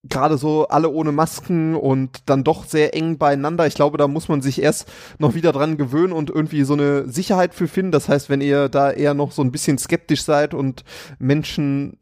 gerade 0.08 0.38
so 0.38 0.68
alle 0.68 0.90
ohne 0.90 1.12
Masken 1.12 1.76
und 1.76 2.30
dann 2.30 2.44
doch 2.44 2.66
sehr 2.66 2.96
eng 2.96 3.18
beieinander. 3.18 3.68
Ich 3.68 3.76
glaube, 3.76 3.98
da 3.98 4.08
muss 4.08 4.28
man 4.28 4.42
sich 4.42 4.62
erst 4.62 4.92
noch 5.18 5.34
wieder 5.34 5.52
dran 5.52 5.78
gewöhnen 5.78 6.14
und 6.14 6.30
irgendwie 6.30 6.64
so 6.64 6.74
eine 6.74 7.10
Sicherheit 7.10 7.54
für 7.54 7.68
finden. 7.68 7.92
Das 7.92 8.08
heißt, 8.08 8.30
wenn 8.30 8.42
ihr 8.42 8.70
da 8.70 8.92
eher 8.92 9.14
noch 9.14 9.32
so 9.32 9.42
ein 9.42 9.52
bisschen 9.52 9.78
skeptisch 9.78 10.24
seid 10.24 10.54
und 10.54 10.84
Menschen 11.20 11.98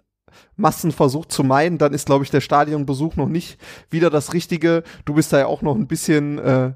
Massen 0.56 0.92
versucht 0.92 1.32
zu 1.32 1.44
meiden, 1.44 1.78
dann 1.78 1.94
ist, 1.94 2.06
glaube 2.06 2.24
ich, 2.24 2.32
der 2.32 2.42
Stadionbesuch 2.42 3.16
noch 3.16 3.30
nicht 3.30 3.58
wieder 3.90 4.10
das 4.10 4.34
Richtige. 4.34 4.84
Du 5.06 5.14
bist 5.14 5.34
da 5.34 5.40
ja 5.40 5.46
auch 5.48 5.62
noch 5.62 5.76
ein 5.76 5.88
bisschen, 5.88 6.38
äh, 6.40 6.74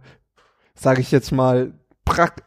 sage 0.78 1.02
ich 1.02 1.12
jetzt 1.12 1.32
mal, 1.32 1.74
prakt 2.06 2.44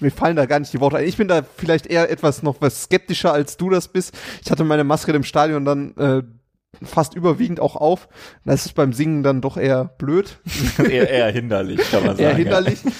mir 0.00 0.10
fallen 0.10 0.36
da 0.36 0.46
gar 0.46 0.60
nicht 0.60 0.72
die 0.72 0.80
Worte 0.80 0.98
ein. 0.98 1.08
Ich 1.08 1.16
bin 1.16 1.28
da 1.28 1.42
vielleicht 1.42 1.86
eher 1.86 2.10
etwas 2.10 2.42
noch 2.42 2.60
was 2.60 2.84
skeptischer 2.84 3.32
als 3.32 3.56
du 3.56 3.70
das 3.70 3.88
bist. 3.88 4.16
Ich 4.44 4.50
hatte 4.50 4.64
meine 4.64 4.84
Maske 4.84 5.12
im 5.12 5.24
Stadion 5.24 5.64
dann 5.64 5.96
äh, 5.96 6.22
fast 6.84 7.14
überwiegend 7.14 7.60
auch 7.60 7.76
auf. 7.76 8.08
Das 8.44 8.66
ist 8.66 8.74
beim 8.74 8.92
Singen 8.92 9.22
dann 9.22 9.40
doch 9.40 9.56
eher 9.56 9.84
blöd. 9.84 10.38
eher, 10.78 11.10
eher 11.10 11.30
hinderlich, 11.32 11.80
kann 11.90 12.06
man 12.06 12.16
sagen. 12.16 12.28
Eher 12.28 12.34
hinderlich. 12.34 12.84
Ja. 12.84 12.90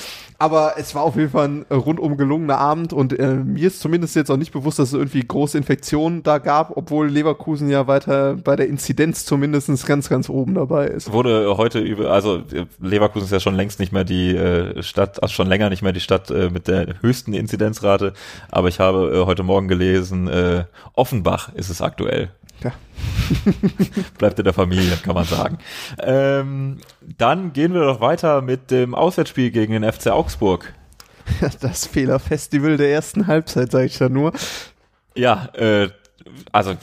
Aber 0.40 0.74
es 0.77 0.94
war 0.94 1.03
auf 1.03 1.16
jeden 1.16 1.31
Fall 1.31 1.48
ein 1.48 1.66
rundum 1.68 2.16
gelungener 2.16 2.59
Abend 2.59 2.92
und 2.92 3.18
äh, 3.18 3.35
mir 3.35 3.66
ist 3.66 3.81
zumindest 3.81 4.14
jetzt 4.14 4.31
auch 4.31 4.37
nicht 4.37 4.53
bewusst, 4.53 4.79
dass 4.79 4.88
es 4.88 4.94
irgendwie 4.94 5.27
große 5.27 5.59
Infektionen 5.59 6.22
da 6.22 6.38
gab, 6.38 6.77
obwohl 6.77 7.09
Leverkusen 7.09 7.68
ja 7.68 7.88
weiter 7.88 8.37
bei 8.37 8.55
der 8.55 8.68
Inzidenz 8.68 9.24
zumindest 9.24 9.68
ganz, 9.85 10.09
ganz 10.09 10.29
oben 10.29 10.55
dabei 10.55 10.87
ist. 10.87 11.12
Wurde 11.12 11.57
heute 11.57 11.81
über, 11.81 12.12
also 12.12 12.42
Leverkusen 12.81 13.24
ist 13.24 13.33
ja 13.33 13.40
schon 13.40 13.57
längst 13.57 13.81
nicht 13.81 13.92
mehr 13.92 14.05
die 14.05 14.37
äh, 14.37 14.81
Stadt, 14.85 15.20
also 15.20 15.35
schon 15.35 15.48
länger 15.48 15.70
nicht 15.70 15.83
mehr 15.83 15.92
die 15.92 16.01
Stadt 16.01 16.31
äh, 16.31 16.51
mit 16.51 16.68
der 16.68 16.94
höchsten 17.01 17.35
Inzidenzrate, 17.35 18.12
aber 18.48 18.68
ich 18.68 18.79
habe 18.79 19.11
äh, 19.12 19.27
heute 19.27 19.42
Morgen 19.42 19.66
gelesen, 19.66 20.29
äh, 20.29 20.64
Offenbach 20.94 21.53
ist 21.55 21.68
es 21.68 21.83
aktuell. 21.83 22.31
Ja. 22.62 22.72
Bleibt 24.18 24.38
in 24.38 24.44
der 24.44 24.53
Familie, 24.53 24.96
kann 24.96 25.14
man 25.14 25.24
sagen. 25.24 25.59
Ähm, 26.01 26.79
dann 27.16 27.53
gehen 27.53 27.72
wir 27.72 27.83
doch 27.83 28.01
weiter 28.01 28.42
mit 28.42 28.70
dem 28.70 28.94
Auswärtsspiel 28.94 29.51
gegen 29.51 29.72
den 29.72 29.90
FC 29.90 30.09
Augsburg. 30.09 30.27
Das 31.60 31.86
Fehlerfestival 31.86 32.76
der 32.76 32.90
ersten 32.90 33.26
Halbzeit, 33.26 33.70
sage 33.70 33.86
ich 33.86 33.98
da 33.98 34.08
nur. 34.08 34.32
Ja, 35.14 35.50
äh, 35.54 35.90
also 36.52 36.74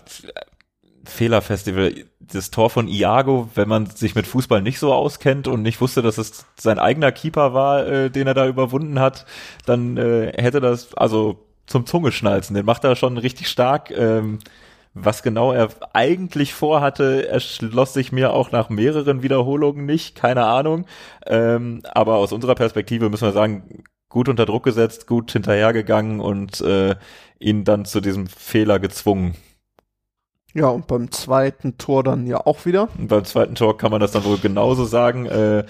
Fehlerfestival, 1.06 1.94
das 2.20 2.52
Tor 2.52 2.70
von 2.70 2.88
Iago, 2.88 3.50
wenn 3.56 3.70
man 3.70 3.86
sich 3.86 4.16
mit 4.16 4.28
Fußball 4.28 4.62
nicht 4.62 4.80
so 4.80 4.94
auskennt 4.94 5.48
und 5.48 5.62
nicht 5.62 5.82
wusste, 5.82 6.02
dass 6.02 6.18
es 6.18 6.46
sein 6.60 6.80
eigener 6.80 7.12
Keeper 7.12 7.54
war, 7.54 7.88
äh, 7.88 8.10
den 8.10 8.28
er 8.28 8.34
da 8.34 8.48
überwunden 8.48 9.00
hat, 9.00 9.26
dann 9.66 9.98
äh, 9.98 10.34
hätte 10.36 10.60
das, 10.60 10.94
also 10.96 11.46
zum 11.68 11.86
Zungeschnalzen, 11.86 12.56
den 12.56 12.66
macht 12.66 12.84
er 12.84 12.96
schon 12.96 13.18
richtig 13.18 13.48
stark. 13.48 13.92
Ähm, 13.92 14.40
was 14.96 15.24
genau 15.24 15.52
er 15.52 15.70
eigentlich 15.94 16.54
vorhatte, 16.54 17.28
erschloss 17.28 17.94
sich 17.94 18.14
mir 18.14 18.34
auch 18.34 18.52
nach 18.52 18.70
mehreren 18.70 19.22
Wiederholungen 19.22 19.86
nicht, 19.86 20.16
keine 20.16 20.46
Ahnung. 20.46 20.86
Ähm, 21.28 21.82
aber 21.94 22.16
aus 22.16 22.32
unserer 22.32 22.56
Perspektive 22.56 23.10
müssen 23.10 23.28
wir 23.28 23.34
sagen, 23.34 23.84
gut 24.10 24.30
unter 24.30 24.46
Druck 24.46 24.64
gesetzt, 24.64 25.06
gut 25.06 25.32
hinterhergegangen 25.34 26.22
und 26.22 26.62
äh, 26.62 26.96
ihn 27.40 27.66
dann 27.66 27.84
zu 27.84 28.00
diesem 28.00 28.28
Fehler 28.28 28.80
gezwungen. 28.80 29.36
Ja, 30.54 30.70
und 30.70 30.88
beim 30.88 31.12
zweiten 31.12 31.78
Tor 31.78 32.02
dann 32.02 32.26
ja 32.26 32.38
auch 32.38 32.66
wieder. 32.66 32.88
Und 32.98 33.10
beim 33.10 33.26
zweiten 33.26 33.56
Tor 33.56 33.78
kann 33.78 33.92
man 33.92 34.00
das 34.00 34.14
dann 34.14 34.24
wohl 34.24 34.38
genauso 34.38 34.86
sagen. 34.86 35.26
Äh, 35.26 35.66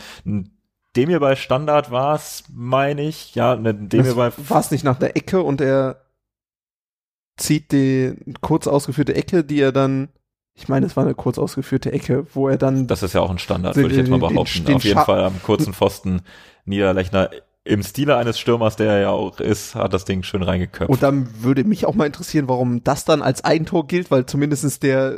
Demir 0.95 1.19
bei 1.19 1.35
Standard 1.35 1.89
war 1.89 2.15
es, 2.15 2.43
meine 2.53 3.01
ich. 3.01 3.33
Ja, 3.33 3.55
ne, 3.55 3.73
Demir 3.73 4.13
bei. 4.13 4.31
War 4.37 4.59
es 4.59 4.69
nicht 4.69 4.83
nach 4.83 4.99
der 4.99 5.17
Ecke 5.17 5.41
und 5.41 5.59
er 5.59 6.04
zieht 7.37 7.71
die 7.71 8.13
kurz 8.41 8.67
ausgeführte 8.67 9.15
Ecke, 9.15 9.43
die 9.43 9.59
er 9.59 9.71
dann, 9.71 10.09
ich 10.53 10.67
meine, 10.67 10.85
es 10.85 10.95
war 10.95 11.03
eine 11.03 11.15
kurz 11.15 11.37
ausgeführte 11.37 11.91
Ecke, 11.91 12.25
wo 12.33 12.47
er 12.47 12.57
dann. 12.57 12.87
Das 12.87 13.03
ist 13.03 13.13
ja 13.13 13.21
auch 13.21 13.29
ein 13.29 13.39
Standard, 13.39 13.75
würde 13.75 13.91
ich 13.91 13.97
jetzt 13.97 14.09
mal 14.09 14.19
behaupten. 14.19 14.73
Auf 14.73 14.83
jeden 14.83 14.99
Fall 14.99 15.23
am 15.23 15.41
kurzen 15.43 15.73
Pfosten 15.73 16.21
Niederlechner 16.65 17.29
im 17.65 17.81
Stile 17.81 18.15
eines 18.15 18.39
Stürmers, 18.39 18.75
der 18.75 18.91
er 18.91 18.99
ja 18.99 19.09
auch 19.09 19.39
ist, 19.39 19.73
hat 19.73 19.93
das 19.93 20.05
Ding 20.05 20.21
schön 20.21 20.43
reingeköpft. 20.43 20.89
Und 20.89 21.01
dann 21.01 21.27
würde 21.41 21.63
mich 21.63 21.85
auch 21.87 21.95
mal 21.95 22.05
interessieren, 22.05 22.47
warum 22.47 22.83
das 22.83 23.05
dann 23.05 23.23
als 23.23 23.43
Eigentor 23.43 23.87
gilt, 23.87 24.11
weil 24.11 24.25
zumindestens 24.25 24.79
der 24.79 25.17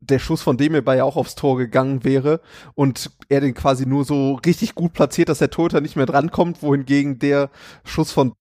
der 0.00 0.18
Schuss 0.18 0.42
von 0.42 0.56
dem 0.56 0.74
ja 0.74 1.04
auch 1.04 1.16
aufs 1.16 1.34
Tor 1.34 1.56
gegangen 1.56 2.04
wäre 2.04 2.40
und 2.74 3.10
er 3.28 3.40
den 3.40 3.54
quasi 3.54 3.86
nur 3.86 4.04
so 4.04 4.34
richtig 4.34 4.74
gut 4.74 4.92
platziert, 4.92 5.28
dass 5.28 5.38
der 5.38 5.50
Torhüter 5.50 5.80
nicht 5.80 5.96
mehr 5.96 6.06
drankommt, 6.06 6.62
wohingegen 6.62 7.18
der 7.18 7.50
Schuss 7.82 8.12
von 8.12 8.34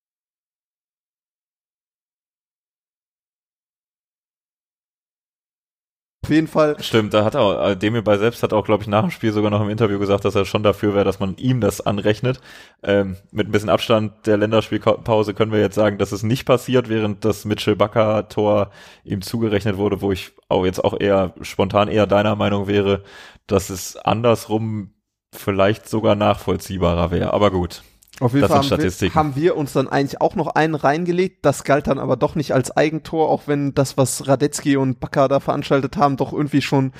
Auf 6.26 6.32
jeden 6.32 6.48
Fall. 6.48 6.76
Stimmt, 6.80 7.14
da 7.14 7.24
hat 7.24 7.36
er, 7.36 7.68
äh, 7.70 7.78
Demir 7.78 8.02
bei 8.02 8.18
selbst 8.18 8.42
hat 8.42 8.52
auch, 8.52 8.66
glaube 8.66 8.82
ich, 8.82 8.90
nach 8.90 9.04
dem 9.04 9.12
Spiel 9.12 9.32
sogar 9.32 9.52
noch 9.52 9.62
im 9.62 9.70
Interview 9.70 10.00
gesagt, 10.00 10.26
dass 10.26 10.34
er 10.34 10.46
schon 10.46 10.64
dafür 10.64 10.96
wäre, 10.96 11.06
dass 11.06 11.20
man 11.20 11.38
ihm 11.38 11.62
das 11.62 11.86
anrechnet. 11.86 12.42
Ähm, 12.82 13.16
mit 13.32 13.48
ein 13.48 13.52
bisschen 13.52 13.70
Abstand 13.70 14.26
der 14.26 14.38
Länderspielpause 14.38 15.36
können 15.36 15.52
wir 15.52 15.60
jetzt 15.60 15.76
sagen, 15.76 16.00
dass 16.00 16.12
es 16.12 16.24
nicht 16.24 16.46
passiert, 16.46 16.90
während 16.90 17.24
das 17.26 17.46
Mitchell 17.46 17.76
Bakker 17.76 18.28
Tor 18.28 18.72
ihm 19.04 19.22
zugerechnet 19.22 19.78
wurde, 19.78 20.02
wo 20.02 20.12
ich 20.12 20.32
auch 20.50 20.66
jetzt 20.66 20.84
auch 20.84 21.00
eher 21.00 21.36
spontan 21.42 21.90
eher 21.90 22.08
deiner 22.08 22.36
Meinung 22.36 22.66
wäre, 22.66 23.04
dass 23.46 23.70
es 23.70 23.96
andersrum 23.96 24.96
vielleicht 25.32 25.88
sogar 25.88 26.16
nachvollziehbarer 26.16 27.12
wäre. 27.12 27.34
Aber 27.34 27.52
gut. 27.52 27.84
Auf 28.22 28.34
jeden 28.34 28.48
Fall 28.48 28.60
haben 28.60 28.70
wir, 28.70 29.14
haben 29.14 29.36
wir, 29.36 29.58
uns 29.58 29.74
dann 29.74 29.90
eigentlich 29.90 30.22
auch 30.22 30.36
noch 30.36 30.48
einen 30.48 30.76
reingelegt. 30.76 31.46
Das 31.46 31.66
galt 31.66 31.88
dann 31.88 32.00
aber 32.00 32.16
doch 32.16 32.36
nicht 32.36 32.54
als 32.54 32.72
Eigentor, 32.72 33.30
auch 33.30 33.44
wenn 33.48 33.74
das, 33.74 33.98
was 33.98 34.28
Radetzky 34.28 34.78
und 34.78 35.02
Bakker 35.02 35.28
da 35.28 35.42
veranstaltet 35.42 35.98
haben, 35.98 36.16
doch 36.16 36.32
irgendwie 36.32 36.62
schon 36.62 36.94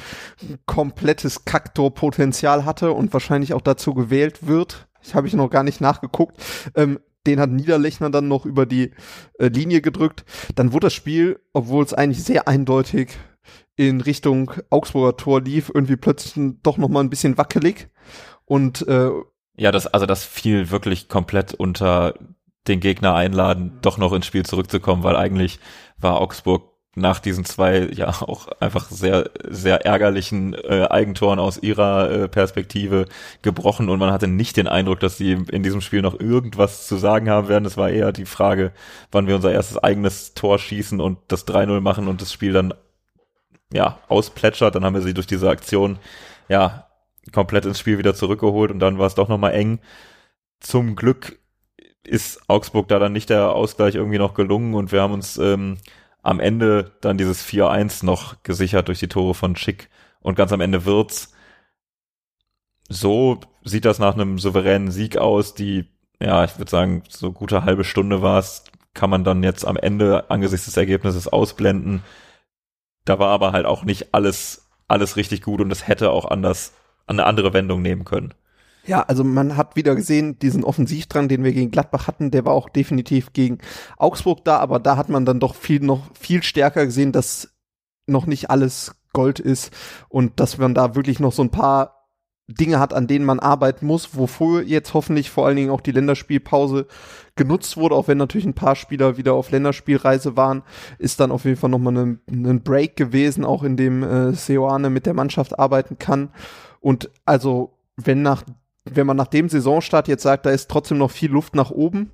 komplettes 0.66 1.46
Kaktor-Potenzial 1.46 2.66
hatte 2.66 2.92
und 2.92 3.14
wahrscheinlich 3.14 3.54
auch 3.54 3.62
dazu 3.62 3.94
gewählt 3.94 4.46
wird. 4.46 4.88
Ich 5.02 5.16
habe 5.16 5.28
ich 5.28 5.34
noch 5.34 5.50
gar 5.50 5.64
nicht 5.64 5.80
nachgeguckt. 5.80 6.38
Ähm, 6.76 7.00
den 7.26 7.40
hat 7.40 7.50
Niederlechner 7.50 8.10
dann 8.10 8.28
noch 8.28 8.46
über 8.46 8.66
die 8.66 8.92
äh, 9.40 9.48
Linie 9.48 9.82
gedrückt. 9.82 10.26
Dann 10.56 10.74
wurde 10.74 10.88
das 10.88 10.94
Spiel, 10.94 11.40
obwohl 11.54 11.84
es 11.84 11.94
eigentlich 11.94 12.24
sehr 12.24 12.48
eindeutig 12.48 13.18
in 13.78 14.02
Richtung 14.02 14.52
Augsburger 14.70 15.18
Tor 15.18 15.42
lief, 15.42 15.72
irgendwie 15.74 15.96
plötzlich 15.96 16.56
doch 16.62 16.78
noch 16.78 16.90
mal 16.90 17.02
ein 17.02 17.10
bisschen 17.10 17.38
wackelig 17.38 17.90
und 18.46 18.88
äh, 18.88 19.10
ja, 19.58 19.72
das, 19.72 19.88
also 19.88 20.06
das 20.06 20.24
fiel 20.24 20.72
wirklich 20.72 21.08
komplett 21.10 21.54
unter 21.54 22.16
den 22.68 22.80
Gegner 22.80 23.16
einladen, 23.16 23.78
doch 23.82 23.98
noch 23.98 24.14
ins 24.14 24.26
Spiel 24.26 24.46
zurückzukommen, 24.46 25.04
weil 25.04 25.16
eigentlich 25.16 25.60
war 25.98 26.20
Augsburg 26.20 26.76
nach 26.96 27.20
diesen 27.20 27.44
zwei 27.44 27.90
ja 27.94 28.08
auch 28.08 28.48
einfach 28.62 28.90
sehr 28.90 29.30
sehr 29.44 29.86
ärgerlichen 29.86 30.54
äh, 30.54 30.88
Eigentoren 30.90 31.40
aus 31.40 31.58
ihrer 31.58 32.10
äh, 32.10 32.28
Perspektive 32.30 33.06
gebrochen 33.42 33.90
und 33.90 34.00
man 34.00 34.12
hatte 34.12 34.30
nicht 34.30 34.56
den 34.56 34.68
Eindruck, 34.68 35.02
dass 35.02 35.18
sie 35.18 35.34
in 35.34 35.62
diesem 35.62 35.82
Spiel 35.82 36.02
noch 36.02 36.18
irgendwas 36.18 36.88
zu 36.88 36.96
sagen 36.96 37.30
haben 37.30 37.50
werden. 37.50 37.66
Es 37.66 37.76
war 37.76 37.90
eher 37.90 38.14
die 38.14 38.26
Frage, 38.26 38.72
wann 39.12 39.28
wir 39.28 39.36
unser 39.36 39.52
erstes 39.52 39.78
eigenes 39.78 40.34
Tor 40.36 40.58
schießen 40.58 41.02
und 41.02 41.20
das 41.28 41.46
3-0 41.46 41.82
machen 41.82 42.08
und 42.08 42.22
das 42.22 42.32
Spiel 42.32 42.54
dann 42.54 42.74
ja 43.74 44.00
ausplätschert. 44.08 44.76
Dann 44.76 44.86
haben 44.86 44.96
wir 44.96 45.02
sie 45.02 45.14
durch 45.14 45.28
diese 45.28 45.50
Aktion 45.50 46.00
ja 46.48 46.85
komplett 47.32 47.66
ins 47.66 47.80
Spiel 47.80 47.98
wieder 47.98 48.16
zurückgeholt 48.16 48.72
und 48.72 48.80
dann 48.80 49.00
war 49.00 49.08
es 49.08 49.16
doch 49.16 49.28
nochmal 49.28 49.54
eng. 49.54 49.80
Zum 50.60 50.96
Glück 50.96 51.40
ist 52.04 52.50
Augsburg 52.50 52.88
da 52.88 53.00
dann 53.00 53.14
nicht 53.14 53.30
der 53.30 53.52
Ausgleich 53.52 53.96
irgendwie 53.96 54.18
noch 54.18 54.34
gelungen 54.34 54.76
und 54.76 54.92
wir 54.92 55.02
haben 55.02 55.14
uns 55.14 55.38
ähm, 55.38 55.78
am 56.22 56.40
Ende 56.40 56.92
dann 57.02 57.18
dieses 57.18 57.46
4-1 57.46 58.06
noch 58.06 58.44
gesichert 58.44 58.88
durch 58.88 59.00
die 59.00 59.08
Tore 59.08 59.34
von 59.34 59.56
Schick 59.56 59.90
und 60.22 60.36
ganz 60.36 60.52
am 60.52 60.62
Ende 60.62 60.86
wird's. 60.86 61.34
So 62.90 63.40
sieht 63.64 63.86
das 63.86 64.00
nach 64.00 64.14
einem 64.14 64.38
souveränen 64.40 64.92
Sieg 64.92 65.18
aus, 65.18 65.56
die, 65.56 65.86
ja, 66.20 66.44
ich 66.44 66.58
würde 66.58 66.70
sagen, 66.70 67.04
so 67.10 67.32
gute 67.32 67.64
halbe 67.64 67.84
Stunde 67.84 68.22
war 68.22 68.40
es, 68.40 68.64
kann 68.94 69.10
man 69.10 69.24
dann 69.24 69.44
jetzt 69.44 69.66
am 69.66 69.78
Ende 69.78 70.30
angesichts 70.30 70.66
des 70.66 70.78
Ergebnisses 70.78 71.28
ausblenden. 71.28 72.04
Da 73.06 73.20
war 73.20 73.30
aber 73.30 73.52
halt 73.52 73.66
auch 73.66 73.84
nicht 73.84 74.14
alles, 74.14 74.70
alles 74.88 75.18
richtig 75.18 75.42
gut 75.42 75.62
und 75.62 75.72
es 75.72 75.88
hätte 75.88 76.12
auch 76.12 76.26
anders 76.26 76.74
eine 77.08 77.26
andere 77.26 77.54
Wendung 77.54 77.82
nehmen 77.82 78.06
können. 78.06 78.34
Ja, 78.86 79.02
also 79.02 79.24
man 79.24 79.58
hat 79.58 79.76
wieder 79.76 79.96
gesehen, 79.96 80.38
diesen 80.38 80.64
Offensivdrang, 80.64 81.28
den 81.28 81.44
wir 81.44 81.54
gegen 81.54 81.72
Gladbach 81.72 82.08
hatten, 82.08 82.30
der 82.30 82.46
war 82.46 82.54
auch 82.54 82.70
definitiv 82.70 83.34
gegen 83.34 83.58
Augsburg 83.98 84.46
da, 84.46 84.58
aber 84.58 84.80
da 84.80 84.96
hat 84.96 85.10
man 85.10 85.26
dann 85.26 85.40
doch 85.40 85.56
viel 85.56 85.80
noch 85.80 86.02
viel 86.20 86.44
stärker 86.44 86.86
gesehen, 86.86 87.12
dass 87.12 87.56
noch 88.06 88.28
nicht 88.28 88.52
alles 88.52 88.96
Gold 89.14 89.40
ist 89.40 89.74
und 90.10 90.40
dass 90.40 90.60
man 90.60 90.76
da 90.76 90.94
wirklich 90.94 91.20
noch 91.20 91.32
so 91.32 91.42
ein 91.42 91.50
paar 91.50 91.96
Dinge 92.48 92.80
hat, 92.80 92.94
an 92.94 93.08
denen 93.08 93.26
man 93.26 93.40
arbeiten 93.40 93.88
muss, 93.88 94.16
wofür 94.16 94.62
jetzt 94.62 94.94
hoffentlich 94.94 95.32
vor 95.32 95.48
allen 95.48 95.56
Dingen 95.56 95.72
auch 95.72 95.82
die 95.82 95.92
Länderspielpause 95.92 96.86
genutzt 97.36 97.76
wurde, 97.76 97.96
auch 97.96 98.08
wenn 98.08 98.20
natürlich 98.20 98.46
ein 98.46 98.54
paar 98.54 98.76
Spieler 98.76 99.18
wieder 99.18 99.34
auf 99.34 99.50
Länderspielreise 99.50 100.38
waren, 100.38 100.62
ist 101.00 101.20
dann 101.20 101.32
auf 101.32 101.46
jeden 101.46 101.58
Fall 101.58 101.72
nochmal 101.72 101.98
ein, 101.98 102.20
ein 102.30 102.62
Break 102.62 102.96
gewesen, 102.98 103.46
auch 103.46 103.64
in 103.64 103.78
dem 103.78 104.04
äh, 104.04 104.34
Seoane 104.34 104.92
mit 104.92 105.08
der 105.08 105.16
Mannschaft 105.16 105.58
arbeiten 105.58 105.98
kann. 105.98 106.30
Und 106.86 107.10
also, 107.26 107.78
wenn 107.96 108.22
nach, 108.22 108.44
wenn 108.84 109.08
man 109.08 109.18
nach 109.18 109.28
dem 109.28 109.50
Saisonstart 109.50 110.08
jetzt 110.08 110.24
sagt, 110.24 110.46
da 110.46 110.52
ist 110.52 110.70
trotzdem 110.70 110.98
noch 110.98 111.12
viel 111.12 111.32
Luft 111.32 111.56
nach 111.56 111.72
oben, 111.72 112.12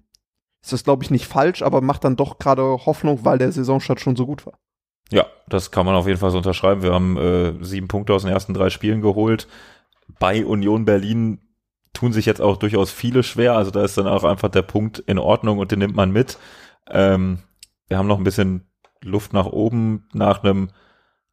ist 0.61 0.73
das, 0.73 0.83
glaube 0.83 1.03
ich, 1.03 1.09
nicht 1.09 1.25
falsch, 1.25 1.61
aber 1.61 1.81
macht 1.81 2.03
dann 2.03 2.15
doch 2.15 2.37
gerade 2.37 2.63
Hoffnung, 2.63 3.25
weil 3.25 3.37
der 3.37 3.51
Saisonstart 3.51 3.99
schon 3.99 4.15
so 4.15 4.25
gut 4.25 4.45
war. 4.45 4.59
Ja, 5.11 5.25
das 5.47 5.71
kann 5.71 5.85
man 5.85 5.95
auf 5.95 6.07
jeden 6.07 6.19
Fall 6.19 6.31
so 6.31 6.37
unterschreiben. 6.37 6.83
Wir 6.83 6.93
haben 6.93 7.17
äh, 7.17 7.63
sieben 7.63 7.87
Punkte 7.87 8.13
aus 8.13 8.21
den 8.21 8.31
ersten 8.31 8.53
drei 8.53 8.69
Spielen 8.69 9.01
geholt 9.01 9.47
bei 10.19 10.45
Union 10.45 10.85
Berlin 10.85 11.39
tun 11.93 12.13
sich 12.13 12.25
jetzt 12.25 12.41
auch 12.41 12.57
durchaus 12.57 12.91
viele 12.91 13.23
schwer. 13.23 13.55
Also 13.55 13.71
da 13.71 13.83
ist 13.83 13.97
dann 13.97 14.07
auch 14.07 14.23
einfach 14.23 14.49
der 14.49 14.61
Punkt 14.61 14.99
in 14.99 15.19
Ordnung 15.19 15.59
und 15.59 15.71
den 15.71 15.79
nimmt 15.79 15.95
man 15.95 16.11
mit. 16.11 16.37
Ähm, 16.89 17.39
wir 17.87 17.97
haben 17.97 18.07
noch 18.07 18.17
ein 18.17 18.23
bisschen 18.23 18.69
Luft 19.03 19.33
nach 19.33 19.47
oben 19.47 20.07
nach 20.13 20.43
einem, 20.43 20.69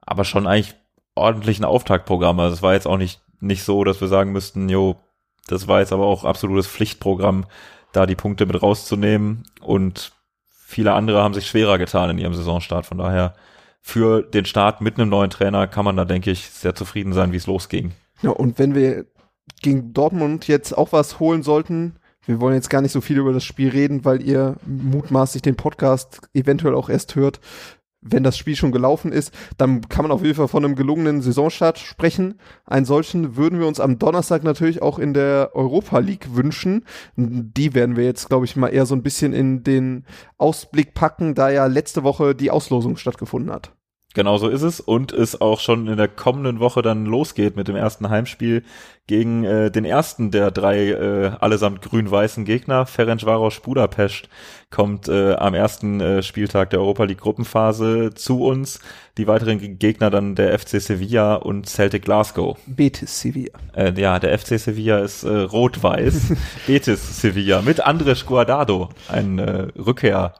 aber 0.00 0.24
schon 0.24 0.46
eigentlich 0.46 0.74
ordentlichen 1.14 1.64
Auftaktprogramm. 1.64 2.40
Also 2.40 2.54
es 2.54 2.62
war 2.62 2.74
jetzt 2.74 2.86
auch 2.86 2.96
nicht, 2.96 3.20
nicht 3.40 3.62
so, 3.62 3.84
dass 3.84 4.00
wir 4.00 4.08
sagen 4.08 4.32
müssten, 4.32 4.68
jo, 4.68 4.96
das 5.46 5.68
war 5.68 5.80
jetzt 5.80 5.92
aber 5.92 6.06
auch 6.06 6.24
absolutes 6.24 6.66
Pflichtprogramm, 6.66 7.46
da 7.92 8.06
die 8.06 8.16
Punkte 8.16 8.46
mit 8.46 8.62
rauszunehmen. 8.62 9.44
Und 9.60 10.12
viele 10.50 10.92
andere 10.92 11.22
haben 11.22 11.34
sich 11.34 11.46
schwerer 11.46 11.78
getan 11.78 12.10
in 12.10 12.18
ihrem 12.18 12.34
Saisonstart. 12.34 12.86
Von 12.86 12.98
daher 12.98 13.34
für 13.80 14.22
den 14.22 14.44
Start 14.44 14.80
mit 14.80 14.98
einem 14.98 15.08
neuen 15.08 15.30
Trainer 15.30 15.66
kann 15.66 15.84
man 15.84 15.96
da, 15.96 16.04
denke 16.04 16.30
ich, 16.30 16.50
sehr 16.50 16.74
zufrieden 16.74 17.12
sein, 17.12 17.32
wie 17.32 17.36
es 17.36 17.46
losging. 17.46 17.92
Ja, 18.22 18.30
und 18.30 18.58
wenn 18.58 18.74
wir 18.74 19.06
gegen 19.62 19.92
Dortmund 19.94 20.46
jetzt 20.48 20.76
auch 20.76 20.92
was 20.92 21.20
holen 21.20 21.42
sollten, 21.42 21.96
wir 22.26 22.40
wollen 22.40 22.54
jetzt 22.54 22.68
gar 22.68 22.82
nicht 22.82 22.92
so 22.92 23.00
viel 23.00 23.16
über 23.16 23.32
das 23.32 23.44
Spiel 23.44 23.70
reden, 23.70 24.04
weil 24.04 24.22
ihr 24.22 24.56
mutmaßlich 24.66 25.40
den 25.40 25.56
Podcast 25.56 26.20
eventuell 26.34 26.74
auch 26.74 26.90
erst 26.90 27.14
hört, 27.14 27.40
wenn 28.00 28.22
das 28.22 28.36
Spiel 28.38 28.56
schon 28.56 28.72
gelaufen 28.72 29.12
ist, 29.12 29.32
dann 29.56 29.80
kann 29.88 30.04
man 30.04 30.12
auf 30.12 30.22
jeden 30.22 30.34
Fall 30.34 30.48
von 30.48 30.64
einem 30.64 30.76
gelungenen 30.76 31.20
Saisonstart 31.20 31.78
sprechen. 31.78 32.40
Einen 32.64 32.86
solchen 32.86 33.36
würden 33.36 33.58
wir 33.58 33.66
uns 33.66 33.80
am 33.80 33.98
Donnerstag 33.98 34.44
natürlich 34.44 34.82
auch 34.82 34.98
in 34.98 35.14
der 35.14 35.50
Europa 35.54 35.98
League 35.98 36.34
wünschen. 36.34 36.84
Die 37.16 37.74
werden 37.74 37.96
wir 37.96 38.04
jetzt, 38.04 38.28
glaube 38.28 38.44
ich, 38.44 38.56
mal 38.56 38.68
eher 38.68 38.86
so 38.86 38.94
ein 38.94 39.02
bisschen 39.02 39.32
in 39.32 39.64
den 39.64 40.04
Ausblick 40.36 40.94
packen, 40.94 41.34
da 41.34 41.50
ja 41.50 41.66
letzte 41.66 42.04
Woche 42.04 42.34
die 42.34 42.50
Auslosung 42.50 42.96
stattgefunden 42.96 43.52
hat. 43.52 43.72
Genau 44.14 44.38
so 44.38 44.48
ist 44.48 44.62
es 44.62 44.80
und 44.80 45.12
es 45.12 45.38
auch 45.38 45.60
schon 45.60 45.86
in 45.86 45.98
der 45.98 46.08
kommenden 46.08 46.60
Woche 46.60 46.80
dann 46.80 47.04
losgeht 47.04 47.56
mit 47.56 47.68
dem 47.68 47.76
ersten 47.76 48.08
Heimspiel 48.08 48.64
gegen 49.06 49.44
äh, 49.44 49.70
den 49.70 49.84
ersten 49.84 50.30
der 50.30 50.50
drei 50.50 50.88
äh, 50.88 51.32
allesamt 51.38 51.82
grün-weißen 51.82 52.46
Gegner. 52.46 52.86
Ferencvaros 52.86 53.60
Budapest 53.60 54.30
kommt 54.70 55.08
äh, 55.08 55.34
am 55.34 55.52
ersten 55.52 56.00
äh, 56.00 56.22
Spieltag 56.22 56.70
der 56.70 56.80
Europa 56.80 57.04
League 57.04 57.20
Gruppenphase 57.20 58.14
zu 58.14 58.42
uns. 58.44 58.80
Die 59.18 59.26
weiteren 59.26 59.78
Gegner 59.78 60.08
dann 60.08 60.34
der 60.34 60.58
FC 60.58 60.80
Sevilla 60.80 61.34
und 61.34 61.68
Celtic 61.68 62.06
Glasgow. 62.06 62.58
Betis 62.66 63.20
Sevilla. 63.20 63.58
Äh, 63.74 63.92
ja, 64.00 64.18
der 64.18 64.38
FC 64.38 64.58
Sevilla 64.58 65.00
ist 65.00 65.24
äh, 65.24 65.36
rot-weiß. 65.36 66.32
Betis 66.66 67.20
Sevilla 67.20 67.60
mit 67.60 67.84
Andres 67.84 68.24
Guardado, 68.24 68.88
ein 69.08 69.38
äh, 69.38 69.68
Rückkehr 69.76 70.32